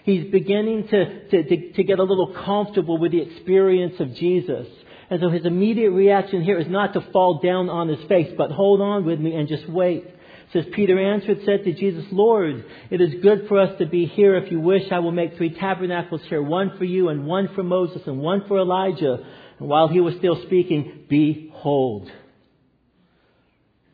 He's 0.04 0.32
beginning 0.32 0.88
to, 0.90 1.28
to, 1.30 1.44
to, 1.44 1.72
to 1.74 1.84
get 1.84 1.98
a 1.98 2.04
little 2.04 2.36
comfortable 2.46 3.00
with 3.00 3.14
the 3.14 3.22
experience 3.22 3.96
of 4.00 4.14
Jesus. 4.14 4.68
And 5.10 5.20
so 5.20 5.30
his 5.30 5.44
immediate 5.44 5.90
reaction 5.90 6.44
here 6.44 6.60
is 6.60 6.68
not 6.68 6.94
to 6.94 7.02
fall 7.12 7.40
down 7.40 7.72
on 7.72 7.88
his 7.88 8.08
face, 8.08 8.32
but 8.38 8.52
hold 8.52 8.80
on 8.80 9.06
with 9.06 9.20
me 9.20 9.34
and 9.34 9.48
just 9.48 9.68
wait. 9.68 10.06
It 10.06 10.14
says, 10.54 10.66
Peter 10.72 11.00
answered, 11.00 11.40
said 11.46 11.64
to 11.64 11.74
Jesus, 11.74 12.06
Lord, 12.12 12.64
it 12.92 13.02
is 13.02 13.16
good 13.24 13.48
for 13.48 13.60
us 13.60 13.76
to 13.80 13.88
be 13.88 14.06
here. 14.06 14.36
If 14.36 14.52
you 14.52 14.60
wish, 14.60 14.92
I 14.92 15.00
will 15.00 15.12
make 15.12 15.36
three 15.36 15.56
tabernacles 15.56 16.22
here, 16.30 16.44
one 16.44 16.78
for 16.78 16.86
you 16.86 17.10
and 17.10 17.26
one 17.26 17.50
for 17.56 17.64
Moses 17.64 18.04
and 18.06 18.20
one 18.20 18.44
for 18.48 18.60
Elijah. 18.60 19.18
And 19.58 19.68
while 19.68 19.88
he 19.88 20.00
was 20.00 20.14
still 20.18 20.44
speaking, 20.44 21.06
behold, 21.10 22.12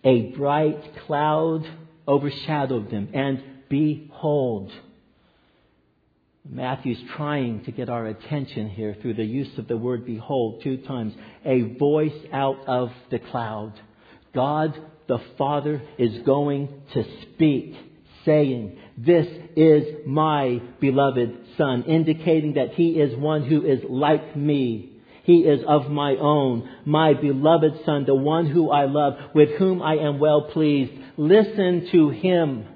a 0.03 0.31
bright 0.31 0.97
cloud 1.07 1.65
overshadowed 2.07 2.91
them. 2.91 3.09
And 3.13 3.43
behold, 3.69 4.71
Matthew's 6.47 7.01
trying 7.15 7.63
to 7.65 7.71
get 7.71 7.89
our 7.89 8.05
attention 8.05 8.69
here 8.69 8.95
through 9.01 9.13
the 9.15 9.23
use 9.23 9.57
of 9.57 9.67
the 9.67 9.77
word 9.77 10.05
behold 10.05 10.61
two 10.63 10.77
times. 10.77 11.13
A 11.45 11.61
voice 11.77 12.11
out 12.31 12.67
of 12.67 12.91
the 13.11 13.19
cloud. 13.19 13.79
God 14.33 14.73
the 15.07 15.19
Father 15.37 15.81
is 15.97 16.23
going 16.25 16.69
to 16.93 17.03
speak, 17.21 17.75
saying, 18.25 18.77
This 18.97 19.27
is 19.55 20.05
my 20.05 20.61
beloved 20.79 21.37
Son, 21.57 21.83
indicating 21.83 22.53
that 22.53 22.73
He 22.73 22.91
is 22.91 23.15
one 23.17 23.43
who 23.43 23.65
is 23.65 23.79
like 23.87 24.35
me. 24.35 24.92
He 25.23 25.39
is 25.39 25.63
of 25.65 25.89
my 25.89 26.15
own, 26.17 26.69
my 26.85 27.13
beloved 27.13 27.85
Son, 27.85 28.05
the 28.05 28.13
one 28.13 28.45
who 28.45 28.69
I 28.69 28.85
love, 28.85 29.13
with 29.33 29.51
whom 29.51 29.81
I 29.81 29.95
am 29.95 30.19
well 30.19 30.49
pleased. 30.51 30.91
Listen 31.17 31.87
to 31.91 32.09
him. 32.09 32.67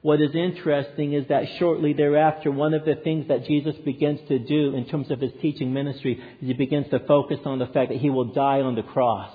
What 0.00 0.20
is 0.20 0.34
interesting 0.34 1.12
is 1.12 1.26
that 1.28 1.44
shortly 1.58 1.92
thereafter, 1.92 2.50
one 2.50 2.74
of 2.74 2.84
the 2.84 2.96
things 2.96 3.28
that 3.28 3.46
Jesus 3.46 3.74
begins 3.84 4.20
to 4.28 4.38
do 4.38 4.74
in 4.74 4.86
terms 4.86 5.10
of 5.10 5.20
his 5.20 5.32
teaching 5.40 5.72
ministry 5.72 6.20
is 6.40 6.48
he 6.48 6.54
begins 6.54 6.88
to 6.90 7.00
focus 7.00 7.38
on 7.44 7.58
the 7.58 7.66
fact 7.66 7.90
that 7.90 8.00
he 8.00 8.10
will 8.10 8.32
die 8.32 8.60
on 8.60 8.76
the 8.76 8.82
cross. 8.82 9.32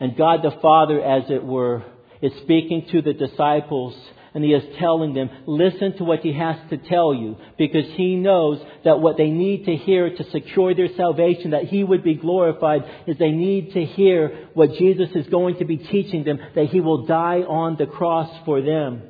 And 0.00 0.16
God 0.16 0.42
the 0.42 0.56
Father, 0.60 1.00
as 1.00 1.30
it 1.30 1.44
were, 1.44 1.84
is 2.22 2.32
speaking 2.42 2.86
to 2.90 3.02
the 3.02 3.12
disciples 3.12 3.94
and 4.36 4.44
he 4.44 4.52
is 4.52 4.76
telling 4.78 5.14
them, 5.14 5.30
listen 5.46 5.96
to 5.96 6.04
what 6.04 6.20
he 6.20 6.30
has 6.34 6.56
to 6.68 6.76
tell 6.76 7.14
you, 7.14 7.38
because 7.56 7.86
he 7.94 8.16
knows 8.16 8.60
that 8.84 9.00
what 9.00 9.16
they 9.16 9.30
need 9.30 9.64
to 9.64 9.74
hear 9.76 10.14
to 10.14 10.30
secure 10.30 10.74
their 10.74 10.94
salvation, 10.94 11.52
that 11.52 11.64
he 11.64 11.82
would 11.82 12.04
be 12.04 12.16
glorified, 12.16 12.84
is 13.06 13.16
they 13.16 13.30
need 13.30 13.72
to 13.72 13.82
hear 13.82 14.50
what 14.52 14.74
Jesus 14.74 15.08
is 15.14 15.26
going 15.28 15.56
to 15.56 15.64
be 15.64 15.78
teaching 15.78 16.22
them, 16.22 16.38
that 16.54 16.66
he 16.66 16.82
will 16.82 17.06
die 17.06 17.44
on 17.48 17.76
the 17.78 17.86
cross 17.86 18.28
for 18.44 18.60
them. 18.60 19.04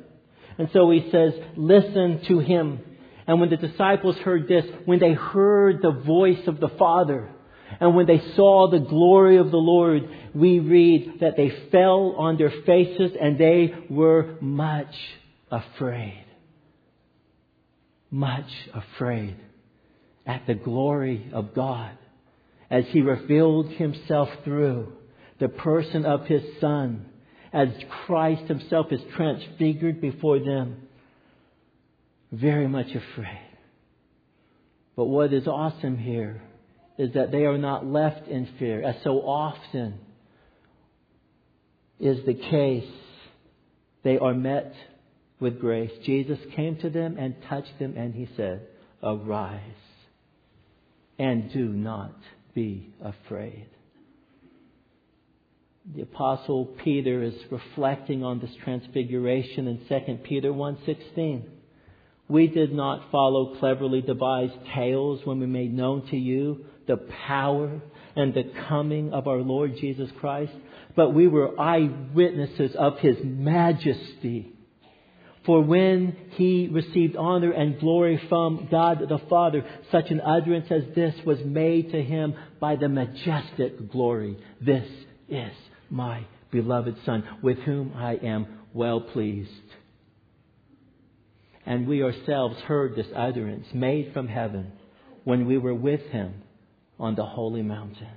And 0.57 0.69
so 0.71 0.89
he 0.91 1.09
says, 1.11 1.33
listen 1.57 2.21
to 2.29 2.39
him. 2.39 2.79
And 3.27 3.41
when 3.41 3.49
the 3.49 3.57
disciples 3.57 4.15
heard 4.19 4.47
this, 4.47 4.63
when 4.85 4.99
they 4.99 5.11
heard 5.11 5.81
the 5.81 5.91
voice 5.91 6.47
of 6.47 6.61
the 6.61 6.69
Father, 6.69 7.31
and 7.79 7.95
when 7.95 8.05
they 8.05 8.21
saw 8.35 8.69
the 8.69 8.79
glory 8.79 9.37
of 9.37 9.51
the 9.51 9.57
Lord, 9.57 10.09
we 10.33 10.59
read 10.59 11.19
that 11.21 11.35
they 11.35 11.51
fell 11.71 12.15
on 12.17 12.37
their 12.37 12.53
faces 12.65 13.11
and 13.19 13.37
they 13.37 13.73
were 13.89 14.37
much 14.41 14.95
afraid. 15.51 16.23
Much 18.09 18.49
afraid 18.73 19.35
at 20.25 20.47
the 20.47 20.55
glory 20.55 21.29
of 21.33 21.53
God 21.53 21.91
as 22.69 22.85
He 22.87 23.01
revealed 23.01 23.69
Himself 23.73 24.29
through 24.43 24.93
the 25.39 25.49
person 25.49 26.05
of 26.05 26.25
His 26.25 26.41
Son, 26.59 27.05
as 27.53 27.69
Christ 28.05 28.43
Himself 28.43 28.87
is 28.91 29.01
transfigured 29.15 30.01
before 30.01 30.39
them. 30.39 30.87
Very 32.31 32.67
much 32.67 32.87
afraid. 32.87 33.41
But 34.95 35.05
what 35.05 35.31
is 35.31 35.47
awesome 35.47 35.97
here 35.97 36.41
is 36.97 37.13
that 37.13 37.31
they 37.31 37.45
are 37.45 37.57
not 37.57 37.85
left 37.85 38.27
in 38.27 38.47
fear, 38.57 38.83
as 38.83 38.95
so 39.03 39.19
often 39.19 39.99
is 41.99 42.25
the 42.25 42.33
case. 42.33 42.91
They 44.03 44.17
are 44.17 44.33
met 44.33 44.73
with 45.39 45.59
grace. 45.59 45.91
Jesus 46.05 46.39
came 46.55 46.77
to 46.77 46.89
them 46.89 47.17
and 47.19 47.35
touched 47.49 47.77
them, 47.79 47.95
and 47.97 48.13
he 48.13 48.27
said, 48.35 48.61
Arise 49.03 49.61
and 51.19 51.51
do 51.51 51.65
not 51.65 52.15
be 52.53 52.89
afraid. 53.01 53.67
The 55.95 56.01
apostle 56.01 56.65
Peter 56.83 57.23
is 57.23 57.33
reflecting 57.49 58.23
on 58.23 58.39
this 58.39 58.51
transfiguration 58.63 59.67
in 59.67 59.79
2 59.87 60.15
Peter 60.23 60.51
1:16. 60.51 61.43
We 62.27 62.47
did 62.47 62.73
not 62.73 63.09
follow 63.09 63.55
cleverly 63.55 64.01
devised 64.01 64.57
tales 64.75 65.25
when 65.25 65.39
we 65.39 65.45
made 65.45 65.73
known 65.73 66.05
to 66.07 66.17
you 66.17 66.65
the 66.87 66.97
power 67.27 67.81
and 68.15 68.33
the 68.33 68.51
coming 68.67 69.13
of 69.13 69.27
our 69.27 69.37
Lord 69.37 69.75
Jesus 69.77 70.09
Christ, 70.19 70.53
but 70.95 71.13
we 71.13 71.27
were 71.27 71.59
eyewitnesses 71.59 72.75
of 72.75 72.97
his 72.99 73.17
majesty. 73.23 74.53
For 75.45 75.61
when 75.61 76.17
he 76.31 76.67
received 76.67 77.15
honor 77.15 77.51
and 77.51 77.79
glory 77.79 78.21
from 78.27 78.67
God 78.69 78.99
the 79.07 79.19
Father, 79.29 79.63
such 79.91 80.09
an 80.09 80.19
utterance 80.19 80.67
as 80.69 80.83
this 80.95 81.15
was 81.25 81.39
made 81.45 81.91
to 81.91 82.03
him 82.03 82.35
by 82.59 82.75
the 82.75 82.89
majestic 82.89 83.89
glory. 83.91 84.37
This 84.59 84.89
is 85.29 85.53
my 85.89 86.25
beloved 86.51 86.97
Son, 87.05 87.23
with 87.41 87.59
whom 87.59 87.93
I 87.95 88.15
am 88.15 88.47
well 88.73 88.99
pleased. 88.99 89.51
And 91.65 91.87
we 91.87 92.03
ourselves 92.03 92.57
heard 92.61 92.95
this 92.95 93.07
utterance 93.15 93.67
made 93.73 94.11
from 94.13 94.27
heaven 94.27 94.71
when 95.23 95.45
we 95.45 95.57
were 95.57 95.75
with 95.75 96.01
him 96.07 96.41
on 96.99 97.15
the 97.15 97.25
holy 97.25 97.61
mountain. 97.61 98.07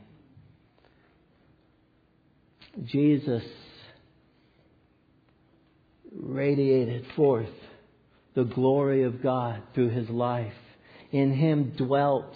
Jesus 2.84 3.42
radiated 6.12 7.04
forth 7.16 7.48
the 8.34 8.44
glory 8.44 9.02
of 9.04 9.22
God 9.22 9.62
through 9.74 9.90
his 9.90 10.08
life. 10.08 10.52
In 11.12 11.32
him 11.32 11.72
dwelt 11.76 12.32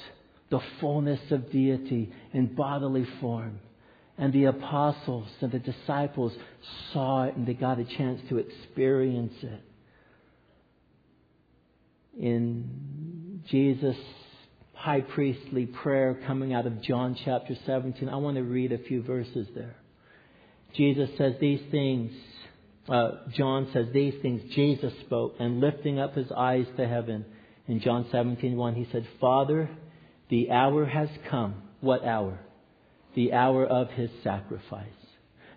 the 0.51 0.61
fullness 0.81 1.21
of 1.31 1.51
deity 1.51 2.13
in 2.33 2.55
bodily 2.55 3.07
form. 3.21 3.61
And 4.19 4.33
the 4.33 4.45
apostles 4.45 5.29
and 5.41 5.51
the 5.51 5.59
disciples 5.59 6.33
saw 6.93 7.25
it 7.25 7.37
and 7.37 7.47
they 7.47 7.55
got 7.55 7.79
a 7.79 7.85
chance 7.85 8.21
to 8.29 8.39
experience 8.39 9.35
it. 9.43 9.61
In 12.19 13.43
Jesus' 13.51 13.97
high 14.85 15.01
priestly 15.01 15.65
prayer 15.65 16.21
coming 16.27 16.53
out 16.53 16.67
of 16.67 16.83
John 16.83 17.17
chapter 17.25 17.57
17. 17.65 18.07
I 18.07 18.17
want 18.17 18.37
to 18.37 18.43
read 18.43 18.71
a 18.71 18.77
few 18.77 19.03
verses 19.03 19.49
there. 19.55 19.77
Jesus 20.77 21.09
says 21.17 21.33
these 21.41 21.63
things, 21.71 22.13
uh, 22.87 23.13
John 23.35 23.71
says 23.73 23.87
these 23.95 24.13
things 24.21 24.43
Jesus 24.55 24.93
spoke, 25.07 25.37
and 25.41 25.59
lifting 25.61 25.99
up 25.99 26.15
his 26.15 26.31
eyes 26.31 26.67
to 26.77 26.87
heaven, 26.87 27.25
in 27.67 27.81
John 27.81 28.05
17:1, 28.13 28.75
he 28.75 28.87
said, 28.93 29.07
Father, 29.23 29.71
the 30.29 30.51
hour 30.51 30.85
has 30.85 31.09
come. 31.31 31.63
What 31.81 32.05
hour? 32.05 32.41
The 33.15 33.33
hour 33.33 33.65
of 33.65 33.89
his 33.89 34.11
sacrifice. 34.23 35.01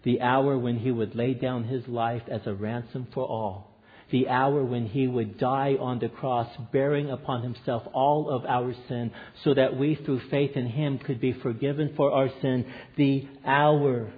The 0.03 0.21
hour 0.21 0.57
when 0.57 0.79
he 0.79 0.91
would 0.91 1.15
lay 1.15 1.33
down 1.33 1.65
his 1.65 1.85
life 1.89 2.23
as 2.31 2.47
a 2.47 2.53
ransom 2.53 3.07
for 3.13 3.25
all 3.25 3.66
the 4.11 4.29
hour 4.29 4.63
when 4.63 4.85
he 4.85 5.07
would 5.07 5.37
die 5.37 5.75
on 5.79 5.99
the 5.99 6.09
cross, 6.09 6.47
bearing 6.71 7.09
upon 7.09 7.43
himself 7.43 7.83
all 7.93 8.29
of 8.29 8.45
our 8.45 8.73
sin, 8.87 9.11
so 9.43 9.53
that 9.53 9.77
we, 9.77 9.95
through 9.95 10.21
faith 10.29 10.55
in 10.55 10.67
him, 10.67 10.97
could 10.97 11.19
be 11.19 11.33
forgiven 11.33 11.93
for 11.97 12.11
our 12.11 12.29
sin. 12.41 12.65
The 12.95 13.27
hour 13.45 14.11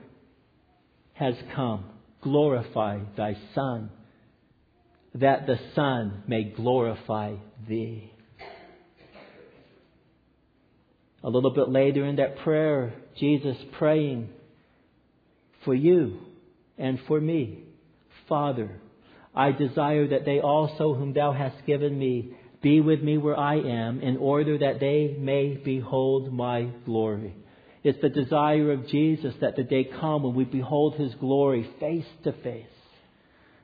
has 1.14 1.36
come. 1.56 1.86
Glorify 2.22 3.00
thy 3.16 3.38
Son, 3.56 3.90
that 5.16 5.48
the 5.48 5.58
Son 5.74 6.24
may 6.28 6.44
glorify 6.44 7.36
thee. 7.68 8.12
A 11.24 11.30
little 11.30 11.52
bit 11.52 11.70
later 11.70 12.06
in 12.06 12.18
that 12.18 12.40
prayer, 12.40 12.94
Jesus 13.18 13.58
praying 13.78 14.30
for 15.66 15.74
you 15.74 16.20
and 16.78 17.00
for 17.08 17.20
me. 17.20 17.64
Father, 18.28 18.80
I 19.36 19.52
desire 19.52 20.08
that 20.08 20.26
they 20.26 20.40
also, 20.40 20.94
whom 20.94 21.14
thou 21.14 21.32
hast 21.32 21.66
given 21.66 21.98
me, 21.98 22.32
be 22.62 22.82
with 22.82 23.02
me 23.02 23.18
where 23.18 23.38
I 23.38 23.56
am, 23.56 24.02
in 24.02 24.18
order 24.18 24.58
that 24.58 24.80
they 24.80 25.16
may 25.18 25.56
behold 25.64 26.34
my 26.34 26.70
glory. 26.86 27.36
It's 27.84 28.02
the 28.02 28.10
desire 28.10 28.72
of 28.72 28.88
Jesus 28.88 29.34
that 29.40 29.56
the 29.56 29.64
day 29.64 29.86
come 29.86 30.24
when 30.24 30.36
we 30.36 30.44
behold 30.44 30.96
his 30.96 31.14
glory 31.16 31.70
face 31.80 32.06
to 32.24 32.34
face. 32.34 32.66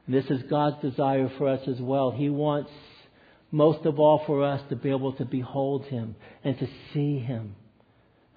And 0.06 0.16
this 0.16 0.26
is 0.30 0.44
God's 0.44 0.82
desire 0.82 1.30
for 1.38 1.50
us 1.50 1.68
as 1.68 1.82
well. 1.82 2.12
He 2.12 2.30
wants 2.30 2.70
most 3.52 3.86
of 3.86 4.00
all 4.00 4.24
for 4.26 4.44
us 4.44 4.62
to 4.70 4.76
be 4.76 4.90
able 4.90 5.14
to 5.14 5.26
behold 5.26 5.86
him 5.86 6.16
and 6.44 6.58
to 6.60 6.68
see 6.94 7.20
him. 7.20 7.56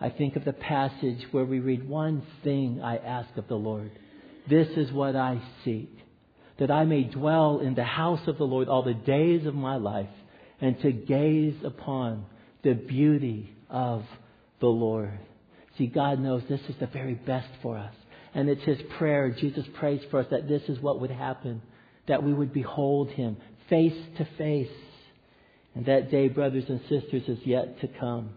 I 0.01 0.11
think 0.11 0.37
of 0.37 0.45
the 0.45 0.53
passage 0.53 1.27
where 1.31 1.45
we 1.45 1.61
read, 1.61 1.89
One 1.89 2.23
thing 2.43 2.81
I 2.83 2.97
ask 2.97 3.37
of 3.37 3.49
the 3.49 3.57
Lord. 3.57 3.91
This 4.49 4.69
is 4.77 4.91
what 4.93 5.15
I 5.15 5.41
seek 5.65 5.98
that 6.59 6.71
I 6.71 6.85
may 6.85 7.05
dwell 7.05 7.61
in 7.61 7.75
the 7.75 7.85
house 7.85 8.27
of 8.27 8.39
the 8.39 8.45
Lord 8.45 8.69
all 8.69 8.83
the 8.83 8.95
days 8.95 9.47
of 9.47 9.55
my 9.55 9.77
life 9.77 10.09
and 10.61 10.81
to 10.83 10.93
gaze 10.93 11.57
upon 11.65 12.25
the 12.63 12.75
beauty 12.75 13.55
of 13.71 14.05
the 14.61 14.67
Lord. 14.67 15.19
See, 15.77 15.87
God 15.87 16.19
knows 16.19 16.43
this 16.49 16.61
is 16.69 16.75
the 16.81 16.89
very 16.89 17.15
best 17.15 17.49
for 17.63 17.79
us. 17.79 17.95
And 18.35 18.49
it's 18.49 18.65
His 18.65 18.79
prayer. 18.99 19.31
Jesus 19.31 19.65
prays 19.75 20.01
for 20.11 20.21
us 20.21 20.27
that 20.31 20.49
this 20.49 20.63
is 20.69 20.81
what 20.81 21.01
would 21.01 21.11
happen, 21.11 21.63
that 22.09 22.23
we 22.23 22.35
would 22.35 22.53
behold 22.53 23.11
Him 23.11 23.37
face 23.69 23.97
to 24.19 24.29
face. 24.37 24.69
And 25.75 25.87
that 25.87 26.11
day, 26.11 26.29
brothers 26.29 26.65
and 26.69 26.81
sisters, 26.89 27.23
is 27.29 27.39
yet 27.45 27.81
to 27.81 27.89
come. 27.89 28.31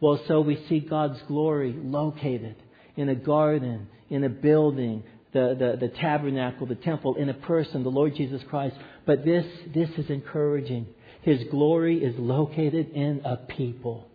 Well, 0.00 0.20
so 0.26 0.40
we 0.40 0.64
see 0.68 0.80
God's 0.80 1.20
glory 1.28 1.72
located 1.76 2.56
in 2.96 3.08
a 3.08 3.14
garden, 3.14 3.88
in 4.10 4.24
a 4.24 4.28
building, 4.28 5.04
the, 5.32 5.56
the, 5.58 5.88
the 5.88 5.92
tabernacle, 5.94 6.66
the 6.66 6.74
temple, 6.74 7.16
in 7.16 7.28
a 7.28 7.34
person, 7.34 7.82
the 7.82 7.90
Lord 7.90 8.14
Jesus 8.14 8.42
Christ. 8.48 8.76
But 9.06 9.24
this, 9.24 9.46
this 9.74 9.88
is 9.96 10.10
encouraging. 10.10 10.86
His 11.22 11.44
glory 11.50 12.02
is 12.02 12.14
located 12.18 12.90
in 12.90 13.22
a 13.24 13.36
people. 13.36 14.10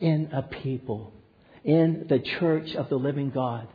In 0.00 0.30
a 0.32 0.42
people. 0.42 1.12
In 1.64 2.06
the 2.08 2.20
church 2.38 2.74
of 2.74 2.88
the 2.88 2.96
living 2.96 3.30
God 3.30 3.68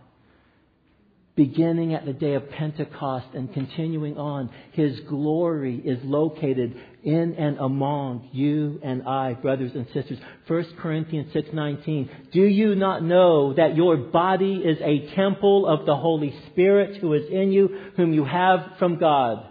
beginning 1.36 1.96
at 1.96 2.06
the 2.06 2.14
day 2.14 2.36
of 2.36 2.50
Pentecost 2.52 3.28
and 3.34 3.52
continuing 3.54 4.18
on, 4.18 4.52
His 4.74 5.00
glory 5.02 5.82
is 5.84 6.00
located 6.04 6.80
in 7.04 7.36
and 7.36 7.58
among 7.58 8.30
you 8.32 8.80
and 8.84 9.04
I, 9.08 9.34
brothers 9.34 9.72
and 9.74 9.88
sisters. 9.94 10.20
1 10.48 10.78
Corinthians 10.78 11.34
6:19. 11.34 12.10
Do 12.32 12.44
you 12.44 12.76
not 12.76 13.04
know 13.04 13.54
that 13.54 13.76
your 13.76 13.98
body 13.98 14.56
is 14.56 14.78
a 14.82 15.14
temple 15.16 15.66
of 15.66 15.86
the 15.86 15.96
Holy 15.96 16.34
Spirit 16.52 16.98
who 16.98 17.14
is 17.14 17.28
in 17.30 17.52
you, 17.52 17.68
whom 17.96 18.14
you 18.14 18.26
have 18.26 18.78
from 18.78 18.98
God? 18.98 19.48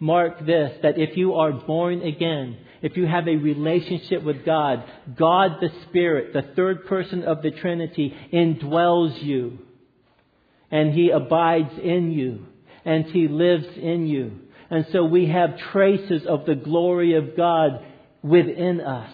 Mark 0.00 0.44
this, 0.44 0.72
that 0.82 0.98
if 0.98 1.16
you 1.16 1.34
are 1.34 1.52
born 1.52 2.02
again, 2.02 2.56
if 2.80 2.96
you 2.96 3.06
have 3.06 3.28
a 3.28 3.36
relationship 3.36 4.24
with 4.24 4.44
God, 4.44 4.82
God 5.16 5.58
the 5.60 5.70
Spirit, 5.88 6.32
the 6.32 6.54
third 6.56 6.86
person 6.86 7.22
of 7.22 7.42
the 7.42 7.52
Trinity, 7.52 8.12
indwells 8.32 9.22
you 9.22 9.58
and 10.72 10.92
He 10.92 11.10
abides 11.10 11.78
in 11.80 12.10
you 12.10 12.46
and 12.84 13.04
He 13.04 13.28
lives 13.28 13.66
in 13.76 14.06
you. 14.06 14.32
And 14.70 14.86
so 14.90 15.04
we 15.04 15.26
have 15.26 15.58
traces 15.72 16.26
of 16.26 16.46
the 16.46 16.54
glory 16.54 17.14
of 17.14 17.36
God 17.36 17.84
within 18.22 18.80
us. 18.80 19.10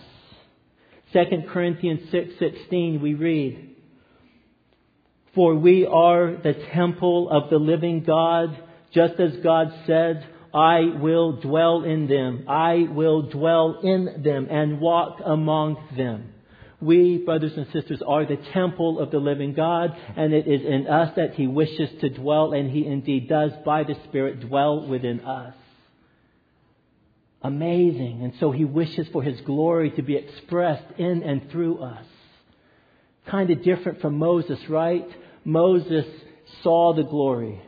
2 1.12 1.48
Corinthians 1.48 2.10
6:16 2.10 3.00
we 3.00 3.14
read, 3.14 3.70
"For 5.34 5.54
we 5.54 5.84
are 5.84 6.36
the 6.36 6.54
temple 6.54 7.28
of 7.28 7.50
the 7.50 7.58
living 7.58 8.04
God, 8.04 8.56
just 8.92 9.18
as 9.18 9.36
God 9.38 9.72
said, 9.86 10.24
I 10.54 10.80
will 11.00 11.32
dwell 11.32 11.82
in 11.82 12.06
them. 12.06 12.44
I 12.48 12.88
will 12.90 13.22
dwell 13.22 13.80
in 13.82 14.22
them 14.22 14.46
and 14.50 14.80
walk 14.80 15.20
among 15.24 15.76
them. 15.96 16.32
We, 16.80 17.18
brothers 17.18 17.52
and 17.56 17.66
sisters, 17.72 18.02
are 18.06 18.24
the 18.24 18.38
temple 18.52 19.00
of 19.00 19.10
the 19.10 19.18
living 19.18 19.52
God, 19.52 19.96
and 20.16 20.32
it 20.32 20.46
is 20.46 20.62
in 20.64 20.86
us 20.86 21.12
that 21.16 21.34
He 21.34 21.46
wishes 21.46 21.90
to 22.00 22.08
dwell, 22.08 22.52
and 22.52 22.70
He 22.70 22.86
indeed 22.86 23.28
does, 23.28 23.50
by 23.64 23.82
the 23.82 23.96
Spirit, 24.04 24.40
dwell 24.40 24.86
within 24.86 25.20
us. 25.20 25.54
Amazing. 27.42 28.20
And 28.22 28.32
so 28.38 28.52
He 28.52 28.64
wishes 28.64 29.08
for 29.12 29.22
His 29.22 29.40
glory 29.40 29.90
to 29.92 30.02
be 30.02 30.16
expressed 30.16 30.98
in 30.98 31.22
and 31.24 31.50
through 31.50 31.78
us. 31.82 32.06
Kind 33.28 33.50
of 33.50 33.64
different 33.64 34.00
from 34.00 34.18
Moses, 34.18 34.58
right? 34.68 35.06
Moses 35.44 36.06
saw 36.62 36.94
the 36.94 37.02
glory 37.02 37.60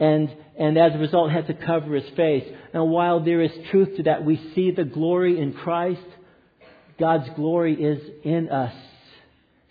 and, 0.00 0.34
and 0.58 0.78
as 0.78 0.94
a 0.94 0.98
result 0.98 1.30
had 1.30 1.46
to 1.48 1.54
cover 1.54 1.94
his 1.94 2.16
face. 2.16 2.44
Now, 2.72 2.84
while 2.84 3.20
there 3.22 3.42
is 3.42 3.52
truth 3.70 3.98
to 3.98 4.04
that, 4.04 4.24
we 4.24 4.40
see 4.54 4.70
the 4.70 4.84
glory 4.84 5.38
in 5.38 5.52
Christ. 5.52 6.00
God's 7.00 7.28
glory 7.34 7.74
is 7.82 7.98
in 8.22 8.50
us 8.50 8.74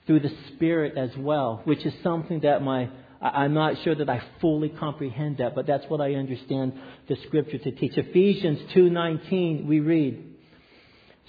through 0.07 0.21
the 0.21 0.31
Spirit 0.47 0.97
as 0.97 1.15
well, 1.15 1.61
which 1.63 1.85
is 1.85 1.93
something 2.03 2.39
that 2.41 2.63
my 2.63 2.89
I'm 3.21 3.53
not 3.53 3.75
sure 3.83 3.93
that 3.95 4.09
I 4.09 4.21
fully 4.39 4.69
comprehend 4.69 5.37
that, 5.37 5.53
but 5.53 5.67
that's 5.67 5.85
what 5.89 5.99
I 5.99 6.15
understand 6.15 6.73
the 7.07 7.17
scripture 7.27 7.57
to 7.57 7.71
teach. 7.71 7.97
Ephesians 7.97 8.59
2:19 8.73 9.67
we 9.67 9.81
read, 9.81 10.23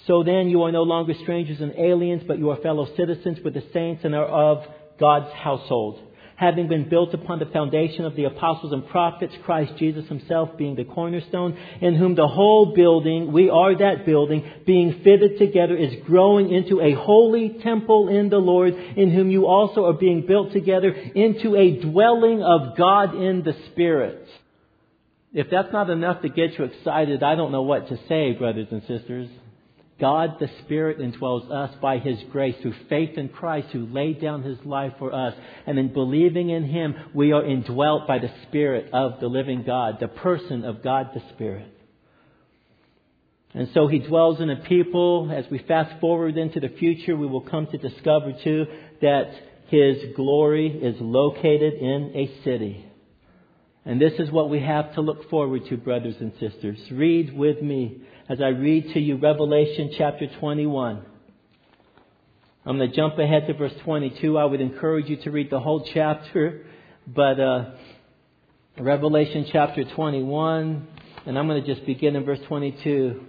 "So 0.06 0.22
then 0.22 0.48
you 0.48 0.62
are 0.62 0.72
no 0.72 0.84
longer 0.84 1.14
strangers 1.14 1.60
and 1.60 1.74
aliens, 1.76 2.22
but 2.26 2.38
you 2.38 2.50
are 2.50 2.56
fellow 2.56 2.86
citizens 2.96 3.40
with 3.40 3.54
the 3.54 3.64
saints 3.72 4.04
and 4.04 4.14
are 4.14 4.24
of 4.24 4.66
God's 4.98 5.30
household." 5.32 5.98
Having 6.40 6.68
been 6.68 6.88
built 6.88 7.12
upon 7.12 7.38
the 7.38 7.44
foundation 7.44 8.06
of 8.06 8.16
the 8.16 8.24
apostles 8.24 8.72
and 8.72 8.88
prophets, 8.88 9.34
Christ 9.44 9.74
Jesus 9.76 10.08
himself 10.08 10.56
being 10.56 10.74
the 10.74 10.84
cornerstone, 10.84 11.54
in 11.82 11.94
whom 11.94 12.14
the 12.14 12.26
whole 12.26 12.74
building, 12.74 13.30
we 13.30 13.50
are 13.50 13.76
that 13.76 14.06
building, 14.06 14.50
being 14.64 15.02
fitted 15.04 15.36
together 15.36 15.76
is 15.76 15.92
growing 16.06 16.50
into 16.50 16.80
a 16.80 16.94
holy 16.94 17.58
temple 17.62 18.08
in 18.08 18.30
the 18.30 18.38
Lord, 18.38 18.72
in 18.72 19.10
whom 19.10 19.30
you 19.30 19.46
also 19.46 19.84
are 19.84 19.92
being 19.92 20.24
built 20.26 20.54
together 20.54 20.88
into 20.88 21.56
a 21.56 21.78
dwelling 21.82 22.42
of 22.42 22.74
God 22.74 23.14
in 23.14 23.42
the 23.42 23.54
Spirit. 23.70 24.26
If 25.34 25.48
that's 25.50 25.74
not 25.74 25.90
enough 25.90 26.22
to 26.22 26.30
get 26.30 26.58
you 26.58 26.64
excited, 26.64 27.22
I 27.22 27.34
don't 27.34 27.52
know 27.52 27.62
what 27.62 27.88
to 27.88 27.98
say, 28.08 28.32
brothers 28.32 28.68
and 28.70 28.80
sisters. 28.88 29.28
God 30.00 30.38
the 30.40 30.48
Spirit 30.64 30.98
indwells 30.98 31.50
us 31.50 31.74
by 31.80 31.98
His 31.98 32.18
grace 32.32 32.56
through 32.62 32.74
faith 32.88 33.18
in 33.18 33.28
Christ 33.28 33.68
who 33.72 33.86
laid 33.86 34.20
down 34.20 34.42
His 34.42 34.58
life 34.64 34.94
for 34.98 35.12
us. 35.12 35.34
And 35.66 35.78
in 35.78 35.92
believing 35.92 36.50
in 36.50 36.64
Him, 36.64 36.94
we 37.14 37.32
are 37.32 37.44
indwelt 37.44 38.08
by 38.08 38.18
the 38.18 38.32
Spirit 38.48 38.90
of 38.92 39.20
the 39.20 39.26
living 39.26 39.62
God, 39.64 39.98
the 40.00 40.08
person 40.08 40.64
of 40.64 40.82
God 40.82 41.10
the 41.14 41.22
Spirit. 41.34 41.72
And 43.52 43.68
so 43.74 43.88
He 43.88 43.98
dwells 43.98 44.40
in 44.40 44.48
a 44.50 44.56
people. 44.56 45.30
As 45.30 45.44
we 45.50 45.58
fast 45.58 46.00
forward 46.00 46.36
into 46.36 46.60
the 46.60 46.68
future, 46.68 47.16
we 47.16 47.26
will 47.26 47.42
come 47.42 47.66
to 47.66 47.78
discover 47.78 48.32
too 48.44 48.66
that 49.02 49.32
His 49.68 49.96
glory 50.16 50.68
is 50.68 50.96
located 51.00 51.74
in 51.74 52.12
a 52.14 52.42
city. 52.44 52.89
And 53.84 54.00
this 54.00 54.12
is 54.18 54.30
what 54.30 54.50
we 54.50 54.60
have 54.60 54.94
to 54.94 55.00
look 55.00 55.30
forward 55.30 55.66
to, 55.68 55.76
brothers 55.76 56.16
and 56.20 56.32
sisters. 56.38 56.78
Read 56.90 57.34
with 57.36 57.62
me 57.62 58.02
as 58.28 58.40
I 58.40 58.48
read 58.48 58.92
to 58.92 59.00
you 59.00 59.16
Revelation 59.16 59.92
chapter 59.96 60.26
21. 60.38 61.04
I'm 62.66 62.76
going 62.76 62.90
to 62.90 62.94
jump 62.94 63.18
ahead 63.18 63.46
to 63.46 63.54
verse 63.54 63.72
22. 63.84 64.36
I 64.36 64.44
would 64.44 64.60
encourage 64.60 65.08
you 65.08 65.16
to 65.22 65.30
read 65.30 65.48
the 65.48 65.60
whole 65.60 65.88
chapter, 65.94 66.66
but 67.06 67.40
uh, 67.40 67.70
Revelation 68.78 69.46
chapter 69.50 69.82
21, 69.84 70.86
and 71.24 71.38
I'm 71.38 71.48
going 71.48 71.64
to 71.64 71.74
just 71.74 71.86
begin 71.86 72.16
in 72.16 72.24
verse 72.24 72.38
22. 72.48 73.24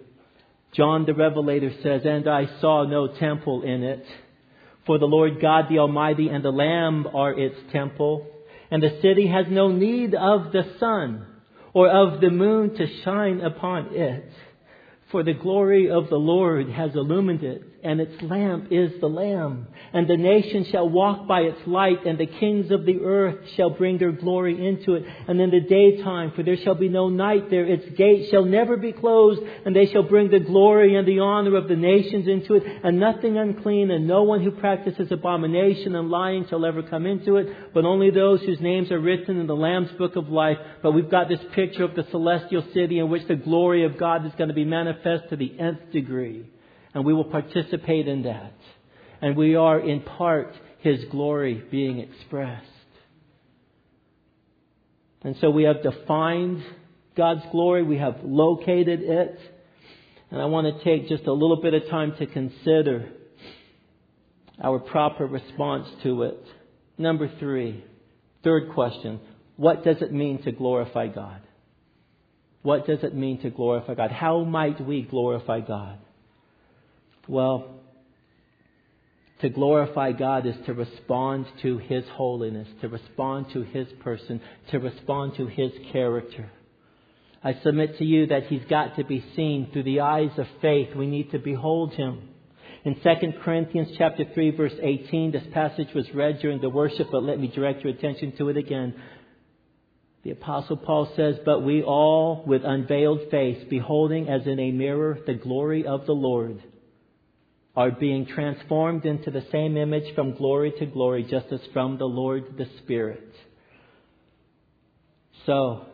John 0.74 1.06
the 1.06 1.14
Revelator 1.14 1.72
says, 1.82 2.02
And 2.04 2.28
I 2.28 2.60
saw 2.60 2.86
no 2.86 3.08
temple 3.08 3.64
in 3.64 3.84
it, 3.84 4.06
for 4.86 4.98
the 4.98 5.06
Lord 5.06 5.42
God 5.42 5.66
the 5.70 5.80
Almighty 5.80 6.28
and 6.28 6.44
the 6.44 6.52
Lamb 6.52 7.08
are 7.14 7.32
its 7.38 7.56
temple, 7.72 8.28
and 8.72 8.82
the 8.82 9.00
city 9.02 9.28
has 9.28 9.46
no 9.50 9.68
need 9.72 10.16
of 10.16 10.54
the 10.54 10.64
sun 10.80 11.28
or 11.74 11.90
of 11.90 12.22
the 12.22 12.30
moon 12.30 12.76
to 12.76 12.88
shine 13.04 13.42
upon 13.42 13.94
it. 13.94 14.32
For 15.12 15.24
the 15.24 15.34
glory 15.34 15.92
of 15.92 16.10
the 16.10 16.16
Lord 16.16 16.70
has 16.70 16.96
illumined 16.96 17.44
it, 17.44 17.64
and 17.84 18.00
its 18.00 18.22
lamp 18.22 18.68
is 18.72 18.92
the 19.00 19.08
Lamb. 19.08 19.68
And 19.94 20.08
the 20.08 20.18
nations 20.18 20.68
shall 20.68 20.88
walk 20.88 21.28
by 21.28 21.42
its 21.42 21.60
light, 21.66 22.06
and 22.06 22.18
the 22.18 22.28
kings 22.28 22.72
of 22.72 22.86
the 22.86 23.00
earth 23.02 23.50
shall 23.56 23.72
bring 23.72 23.98
their 23.98 24.12
glory 24.12 24.68
into 24.68 24.94
it. 24.94 25.04
And 25.28 25.42
in 25.42 25.50
the 25.50 25.62
daytime, 25.62 26.32
for 26.36 26.44
there 26.44 26.58
shall 26.58 26.76
be 26.76 26.90
no 26.90 27.10
night 27.10 27.50
there, 27.50 27.66
its 27.66 27.98
gates 27.98 28.30
shall 28.30 28.46
never 28.46 28.78
be 28.78 28.92
closed, 28.92 29.42
and 29.66 29.76
they 29.76 29.88
shall 29.88 30.04
bring 30.04 30.30
the 30.30 30.40
glory 30.40 30.96
and 30.96 31.08
the 31.08 31.20
honor 31.20 31.58
of 31.58 31.68
the 31.68 31.76
nations 31.76 32.28
into 32.28 32.56
it. 32.56 32.64
And 32.84 33.00
nothing 33.00 33.38
unclean, 33.38 33.92
and 33.92 34.08
no 34.08 34.24
one 34.24 34.44
who 34.44 34.52
practices 34.52 35.12
abomination 35.12 35.96
and 35.96 36.10
lying 36.10 36.48
shall 36.48 36.66
ever 36.66 36.84
come 36.84 37.06
into 37.06 37.38
it, 37.38 37.74
but 37.74 37.86
only 37.86 38.12
those 38.12 38.42
whose 38.42 38.62
names 38.62 38.92
are 38.92 39.00
written 39.00 39.40
in 39.40 39.48
the 39.48 39.56
Lamb's 39.56 39.92
book 39.94 40.16
of 40.16 40.30
life. 40.30 40.58
But 40.84 40.92
we've 40.92 41.10
got 41.10 41.28
this 41.28 41.42
picture 41.54 41.84
of 41.84 41.96
the 41.96 42.06
celestial 42.12 42.64
city 42.74 43.00
in 43.00 43.10
which 43.10 43.28
the 43.28 43.36
glory 43.36 43.86
of 43.86 43.98
God 43.98 44.26
is 44.26 44.32
going 44.38 44.50
to 44.50 44.54
be 44.54 44.66
manifest 44.66 45.30
to 45.30 45.36
the 45.36 45.60
nth 45.60 45.92
degree 45.92 46.46
and 46.94 47.06
we 47.06 47.14
will 47.14 47.26
participate 47.26 48.08
in 48.08 48.24
that. 48.24 48.54
And 49.22 49.38
we 49.38 49.56
are 49.56 49.80
in 49.80 50.02
part 50.02 50.54
His 50.80 51.04
glory 51.12 51.64
being 51.70 52.00
expressed. 52.00 52.68
And 55.24 55.36
so 55.40 55.50
we 55.50 55.64
have 55.64 55.84
defined 55.84 56.64
God's 57.16 57.44
glory, 57.52 57.84
we 57.84 57.98
have 57.98 58.22
located 58.24 59.02
it, 59.02 59.40
and 60.32 60.42
I 60.42 60.46
want 60.46 60.78
to 60.78 60.84
take 60.84 61.10
just 61.10 61.26
a 61.26 61.34
little 61.34 61.62
bit 61.62 61.74
of 61.74 61.90
time 61.90 62.16
to 62.18 62.26
consider 62.26 63.12
our 64.64 64.80
proper 64.80 65.26
response 65.26 65.88
to 66.04 66.24
it. 66.24 66.44
Number 66.98 67.30
three, 67.40 67.84
third 68.44 68.74
question 68.74 69.20
what 69.58 69.84
does 69.84 70.02
it 70.02 70.12
mean 70.12 70.42
to 70.44 70.52
glorify 70.52 71.08
God? 71.08 71.42
What 72.64 72.88
does 72.88 73.00
it 73.04 73.14
mean 73.14 73.42
to 73.42 73.50
glorify 73.50 73.96
God? 73.96 74.12
How 74.12 74.44
might 74.44 74.80
we 74.80 75.02
glorify 75.04 75.60
God? 75.60 76.00
Well, 77.28 77.82
to 79.42 79.50
glorify 79.50 80.12
God 80.12 80.46
is 80.46 80.56
to 80.66 80.74
respond 80.74 81.48
to 81.62 81.78
His 81.80 82.04
holiness, 82.14 82.68
to 82.82 82.90
respond 82.90 83.48
to 83.54 83.64
His 83.64 83.88
person, 84.04 84.40
to 84.70 84.80
respond 84.80 85.36
to 85.38 85.48
His 85.48 85.72
character. 85.92 86.52
I 87.44 87.56
submit 87.64 87.98
to 87.98 88.06
you 88.06 88.28
that 88.28 88.48
He's 88.48 88.64
got 88.70 88.98
to 88.98 89.04
be 89.04 89.24
seen 89.36 89.70
through 89.74 89.84
the 89.84 90.02
eyes 90.02 90.32
of 90.38 90.46
faith. 90.62 90.96
We 90.96 91.08
need 91.08 91.32
to 91.32 91.40
behold 91.40 91.94
Him. 91.94 92.30
In 92.84 92.96
2 92.96 93.34
Corinthians 93.44 93.90
chapter 93.98 94.26
3 94.34 94.52
verse 94.52 94.74
18, 94.82 95.32
this 95.32 95.44
passage 95.54 95.90
was 95.94 96.06
read 96.14 96.40
during 96.40 96.62
the 96.62 96.70
worship, 96.70 97.10
but 97.12 97.24
let 97.24 97.40
me 97.40 97.48
direct 97.48 97.84
your 97.84 97.94
attention 97.94 98.34
to 98.38 98.50
it 98.50 98.58
again. 98.58 98.96
The 100.24 100.32
apostle 100.32 100.78
Paul 100.78 101.12
says, 101.16 101.38
But 101.44 101.62
we 101.62 101.82
all 101.82 102.44
with 102.46 102.64
unveiled 102.64 103.32
face, 103.32 103.64
beholding 103.70 104.30
as 104.30 104.46
in 104.46 104.60
a 104.60 104.72
mirror 104.72 105.18
the 105.26 105.34
glory 105.34 105.86
of 105.86 106.06
the 106.06 106.14
Lord, 106.14 106.62
are 107.76 107.92
being 107.92 108.26
transformed 108.26 109.06
into 109.06 109.32
the 109.32 109.46
same 109.52 109.78
image 109.78 110.14
from 110.14 110.36
glory 110.36 110.74
to 110.80 110.86
glory, 110.86 111.24
just 111.24 111.48
as 111.52 111.62
from 111.72 111.98
the 111.98 112.06
Lord 112.06 112.58
the 112.58 112.68
Spirit. 112.80 113.34
So, 115.46 115.86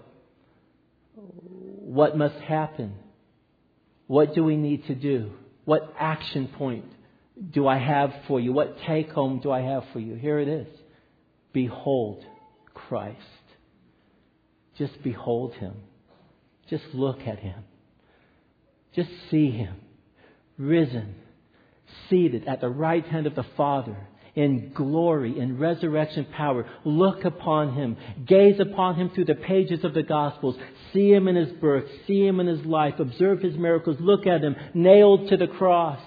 what 1.13 2.17
must 2.17 2.35
happen? 2.35 2.95
What 4.07 4.33
do 4.33 4.43
we 4.43 4.57
need 4.57 4.87
to 4.87 4.95
do? 4.95 5.31
What 5.65 5.93
action 5.99 6.47
point 6.57 6.85
do 7.51 7.67
I 7.67 7.77
have 7.77 8.13
for 8.27 8.39
you? 8.39 8.53
What 8.53 8.77
take 8.87 9.11
home 9.11 9.39
do 9.41 9.51
I 9.51 9.61
have 9.61 9.83
for 9.93 9.99
you? 9.99 10.15
Here 10.15 10.39
it 10.39 10.47
is. 10.47 10.67
Behold 11.53 12.25
Christ. 12.73 13.17
Just 14.77 15.03
behold 15.03 15.53
Him. 15.55 15.75
Just 16.69 16.85
look 16.93 17.19
at 17.21 17.39
Him. 17.39 17.63
Just 18.95 19.09
see 19.29 19.51
Him. 19.51 19.75
Risen 20.57 21.15
seated 22.09 22.47
at 22.47 22.61
the 22.61 22.69
right 22.69 23.05
hand 23.05 23.27
of 23.27 23.35
the 23.35 23.45
Father 23.55 23.97
in 24.37 24.71
glory, 24.73 25.39
in 25.39 25.57
resurrection 25.57 26.27
power. 26.37 26.69
Look 26.85 27.25
upon 27.25 27.73
him. 27.73 27.97
Gaze 28.25 28.59
upon 28.59 28.95
him 28.95 29.09
through 29.09 29.25
the 29.25 29.35
pages 29.35 29.83
of 29.83 29.95
the 29.95 30.03
Gospels. 30.03 30.55
See 30.93 31.11
him 31.11 31.27
in 31.27 31.35
his 31.35 31.51
birth. 31.53 31.85
See 32.05 32.25
him 32.25 32.39
in 32.39 32.45
his 32.45 32.63
life. 32.63 32.99
Observe 32.99 33.41
his 33.41 33.55
miracles. 33.55 33.97
Look 33.99 34.27
at 34.27 34.41
him 34.41 34.55
nailed 34.75 35.29
to 35.29 35.37
the 35.37 35.47
cross. 35.47 35.99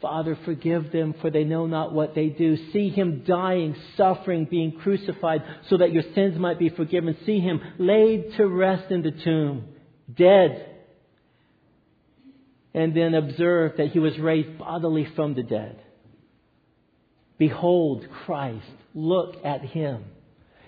Father, 0.00 0.38
forgive 0.44 0.92
them, 0.92 1.14
for 1.20 1.30
they 1.30 1.44
know 1.44 1.66
not 1.66 1.92
what 1.92 2.14
they 2.14 2.28
do. 2.28 2.58
See 2.72 2.90
him 2.90 3.24
dying, 3.26 3.74
suffering, 3.96 4.46
being 4.48 4.72
crucified, 4.72 5.42
so 5.68 5.78
that 5.78 5.92
your 5.92 6.04
sins 6.14 6.38
might 6.38 6.58
be 6.58 6.68
forgiven. 6.68 7.16
See 7.26 7.40
him 7.40 7.60
laid 7.78 8.34
to 8.36 8.46
rest 8.46 8.92
in 8.92 9.02
the 9.02 9.10
tomb, 9.10 9.64
dead, 10.14 10.73
and 12.74 12.94
then 12.94 13.14
observe 13.14 13.76
that 13.76 13.90
he 13.90 13.98
was 13.98 14.18
raised 14.18 14.58
bodily 14.58 15.06
from 15.14 15.34
the 15.34 15.42
dead. 15.42 15.80
Behold 17.38 18.06
Christ. 18.24 18.66
Look 18.94 19.36
at 19.44 19.62
him 19.62 20.04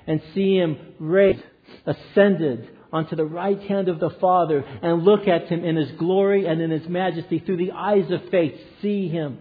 and 0.07 0.21
see 0.35 0.57
him 0.57 0.79
raised, 0.99 1.43
ascended 1.85 2.69
onto 2.93 3.17
the 3.17 3.25
right 3.25 3.61
hand 3.63 3.89
of 3.89 4.01
the 4.01 4.11
Father 4.21 4.65
and 4.83 5.03
look 5.03 5.29
at 5.29 5.49
him 5.49 5.65
in 5.65 5.77
his 5.77 5.91
glory 5.93 6.47
and 6.47 6.61
in 6.61 6.71
his 6.71 6.89
majesty 6.89 7.41
through 7.41 7.59
the 7.59 7.73
eyes 7.73 8.11
of 8.11 8.31
faith. 8.31 8.55
See 8.83 9.09
him. 9.09 9.39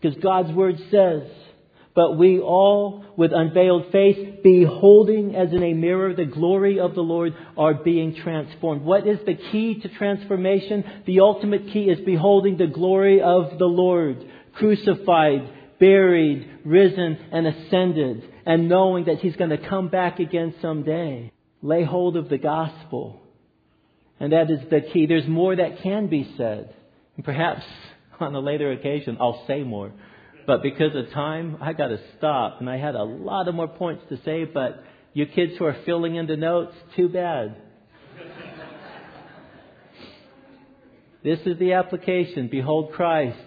Because 0.00 0.16
God's 0.22 0.52
word 0.52 0.76
says, 0.90 1.22
but 1.94 2.16
we 2.16 2.38
all, 2.38 3.04
with 3.16 3.32
unveiled 3.34 3.92
face, 3.92 4.38
beholding 4.42 5.36
as 5.36 5.52
in 5.52 5.62
a 5.62 5.74
mirror 5.74 6.14
the 6.14 6.24
glory 6.24 6.80
of 6.80 6.94
the 6.94 7.02
Lord, 7.02 7.34
are 7.56 7.74
being 7.74 8.14
transformed. 8.14 8.82
What 8.82 9.06
is 9.06 9.18
the 9.26 9.34
key 9.34 9.80
to 9.80 9.88
transformation? 9.88 10.84
The 11.06 11.20
ultimate 11.20 11.68
key 11.72 11.90
is 11.90 12.00
beholding 12.04 12.56
the 12.56 12.66
glory 12.66 13.20
of 13.20 13.58
the 13.58 13.66
Lord, 13.66 14.24
crucified, 14.54 15.50
buried, 15.78 16.60
risen, 16.64 17.18
and 17.30 17.46
ascended, 17.46 18.22
and 18.46 18.70
knowing 18.70 19.04
that 19.04 19.18
He's 19.18 19.36
going 19.36 19.50
to 19.50 19.68
come 19.68 19.88
back 19.88 20.18
again 20.18 20.54
someday. 20.62 21.30
Lay 21.60 21.84
hold 21.84 22.16
of 22.16 22.30
the 22.30 22.38
gospel. 22.38 23.20
And 24.18 24.32
that 24.32 24.50
is 24.50 24.60
the 24.70 24.80
key. 24.80 25.06
There's 25.06 25.28
more 25.28 25.54
that 25.54 25.82
can 25.82 26.06
be 26.06 26.32
said. 26.38 26.74
And 27.16 27.24
perhaps 27.24 27.62
on 28.20 28.34
a 28.34 28.40
later 28.40 28.72
occasion, 28.72 29.18
I'll 29.20 29.44
say 29.46 29.62
more. 29.62 29.92
But 30.46 30.62
because 30.62 30.94
of 30.94 31.12
time, 31.12 31.58
I 31.60 31.72
got 31.72 31.88
to 31.88 32.00
stop. 32.18 32.60
And 32.60 32.68
I 32.68 32.76
had 32.76 32.94
a 32.94 33.02
lot 33.02 33.48
of 33.48 33.54
more 33.54 33.68
points 33.68 34.02
to 34.08 34.18
say, 34.24 34.44
but 34.44 34.82
you 35.12 35.26
kids 35.26 35.52
who 35.58 35.64
are 35.64 35.76
filling 35.84 36.16
in 36.16 36.26
the 36.26 36.36
notes, 36.36 36.74
too 36.96 37.08
bad. 37.08 37.56
this 41.22 41.38
is 41.46 41.58
the 41.58 41.74
application. 41.74 42.48
Behold 42.50 42.92
Christ. 42.92 43.38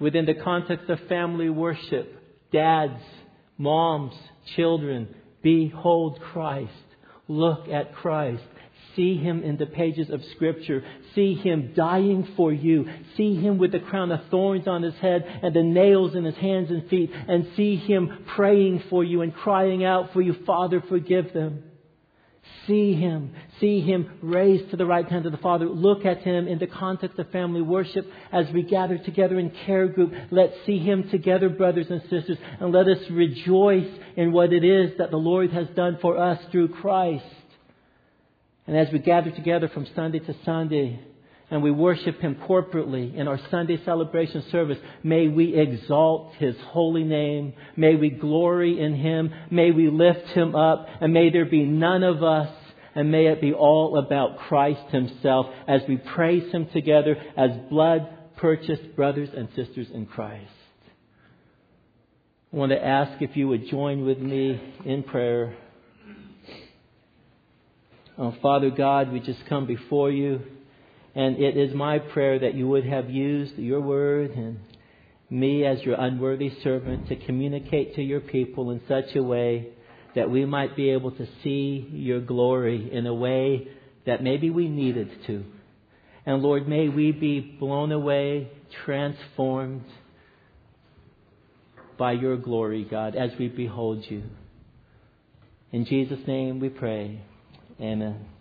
Within 0.00 0.26
the 0.26 0.34
context 0.34 0.88
of 0.88 1.00
family 1.08 1.50
worship, 1.50 2.22
dads, 2.52 3.02
moms, 3.56 4.14
children, 4.54 5.08
behold 5.42 6.20
Christ. 6.32 6.72
Look 7.26 7.68
at 7.68 7.94
Christ. 7.94 8.44
See 8.96 9.16
him 9.16 9.42
in 9.42 9.56
the 9.56 9.66
pages 9.66 10.10
of 10.10 10.22
Scripture. 10.34 10.84
See 11.14 11.34
him 11.34 11.72
dying 11.74 12.28
for 12.36 12.52
you. 12.52 12.86
See 13.16 13.36
him 13.36 13.58
with 13.58 13.72
the 13.72 13.80
crown 13.80 14.10
of 14.10 14.20
thorns 14.30 14.66
on 14.66 14.82
his 14.82 14.94
head 14.96 15.24
and 15.42 15.54
the 15.54 15.62
nails 15.62 16.14
in 16.14 16.24
his 16.24 16.36
hands 16.36 16.70
and 16.70 16.88
feet. 16.88 17.10
And 17.12 17.48
see 17.56 17.76
him 17.76 18.24
praying 18.34 18.84
for 18.90 19.04
you 19.04 19.22
and 19.22 19.34
crying 19.34 19.84
out 19.84 20.12
for 20.12 20.20
you, 20.20 20.34
Father, 20.44 20.82
forgive 20.88 21.32
them. 21.32 21.64
See 22.66 22.94
him. 22.94 23.34
See 23.60 23.80
him 23.80 24.18
raised 24.22 24.70
to 24.70 24.76
the 24.76 24.86
right 24.86 25.08
hand 25.08 25.26
of 25.26 25.32
the 25.32 25.38
Father. 25.38 25.66
Look 25.66 26.04
at 26.04 26.18
him 26.18 26.46
in 26.46 26.58
the 26.58 26.66
context 26.66 27.18
of 27.18 27.30
family 27.30 27.62
worship 27.62 28.06
as 28.30 28.46
we 28.52 28.62
gather 28.62 28.98
together 28.98 29.38
in 29.38 29.50
care 29.66 29.88
group. 29.88 30.12
Let's 30.30 30.54
see 30.66 30.78
him 30.78 31.08
together, 31.10 31.48
brothers 31.48 31.86
and 31.90 32.02
sisters, 32.02 32.38
and 32.60 32.72
let 32.72 32.86
us 32.86 33.10
rejoice 33.10 33.88
in 34.16 34.32
what 34.32 34.52
it 34.52 34.64
is 34.64 34.98
that 34.98 35.10
the 35.10 35.16
Lord 35.16 35.50
has 35.52 35.68
done 35.76 35.98
for 36.00 36.18
us 36.18 36.38
through 36.50 36.68
Christ. 36.68 37.24
And 38.68 38.76
as 38.76 38.92
we 38.92 38.98
gather 38.98 39.30
together 39.30 39.68
from 39.68 39.86
Sunday 39.96 40.18
to 40.18 40.36
Sunday 40.44 41.00
and 41.50 41.62
we 41.62 41.70
worship 41.70 42.20
Him 42.20 42.36
corporately 42.46 43.14
in 43.14 43.26
our 43.26 43.40
Sunday 43.50 43.82
celebration 43.82 44.44
service, 44.52 44.76
may 45.02 45.26
we 45.26 45.56
exalt 45.56 46.34
His 46.34 46.54
holy 46.66 47.02
name. 47.02 47.54
May 47.76 47.94
we 47.96 48.10
glory 48.10 48.78
in 48.78 48.94
Him. 48.94 49.32
May 49.50 49.70
we 49.70 49.88
lift 49.88 50.28
Him 50.28 50.54
up. 50.54 50.86
And 51.00 51.14
may 51.14 51.30
there 51.30 51.46
be 51.46 51.64
none 51.64 52.02
of 52.02 52.22
us 52.22 52.50
and 52.94 53.10
may 53.10 53.28
it 53.28 53.40
be 53.40 53.54
all 53.54 53.96
about 53.96 54.38
Christ 54.38 54.90
Himself 54.90 55.46
as 55.66 55.80
we 55.88 55.96
praise 55.96 56.52
Him 56.52 56.66
together 56.66 57.16
as 57.38 57.50
blood 57.70 58.06
purchased 58.36 58.94
brothers 58.96 59.30
and 59.34 59.48
sisters 59.56 59.86
in 59.94 60.04
Christ. 60.04 60.50
I 62.52 62.56
want 62.56 62.72
to 62.72 62.84
ask 62.84 63.22
if 63.22 63.34
you 63.34 63.48
would 63.48 63.68
join 63.68 64.04
with 64.04 64.18
me 64.18 64.60
in 64.84 65.04
prayer. 65.04 65.56
Oh, 68.20 68.34
Father 68.42 68.70
God, 68.70 69.12
we 69.12 69.20
just 69.20 69.46
come 69.48 69.66
before 69.66 70.10
you, 70.10 70.40
and 71.14 71.38
it 71.38 71.56
is 71.56 71.72
my 71.72 72.00
prayer 72.00 72.40
that 72.40 72.54
you 72.54 72.66
would 72.66 72.84
have 72.84 73.08
used 73.08 73.56
your 73.56 73.80
word 73.80 74.32
and 74.32 74.58
me 75.30 75.64
as 75.64 75.80
your 75.82 75.94
unworthy 75.94 76.52
servant 76.64 77.06
to 77.08 77.14
communicate 77.14 77.94
to 77.94 78.02
your 78.02 78.18
people 78.18 78.72
in 78.72 78.80
such 78.88 79.14
a 79.14 79.22
way 79.22 79.68
that 80.16 80.28
we 80.28 80.44
might 80.44 80.74
be 80.74 80.90
able 80.90 81.12
to 81.12 81.28
see 81.44 81.88
your 81.92 82.20
glory 82.20 82.90
in 82.92 83.06
a 83.06 83.14
way 83.14 83.68
that 84.04 84.20
maybe 84.20 84.50
we 84.50 84.68
needed 84.68 85.08
to. 85.28 85.44
And 86.26 86.42
Lord, 86.42 86.66
may 86.66 86.88
we 86.88 87.12
be 87.12 87.38
blown 87.38 87.92
away, 87.92 88.50
transformed 88.84 89.84
by 91.96 92.12
your 92.12 92.36
glory, 92.36 92.82
God, 92.82 93.14
as 93.14 93.30
we 93.38 93.46
behold 93.46 94.04
you. 94.08 94.24
In 95.70 95.84
Jesus' 95.84 96.26
name 96.26 96.58
we 96.58 96.68
pray. 96.68 97.20
Amen 97.80 98.37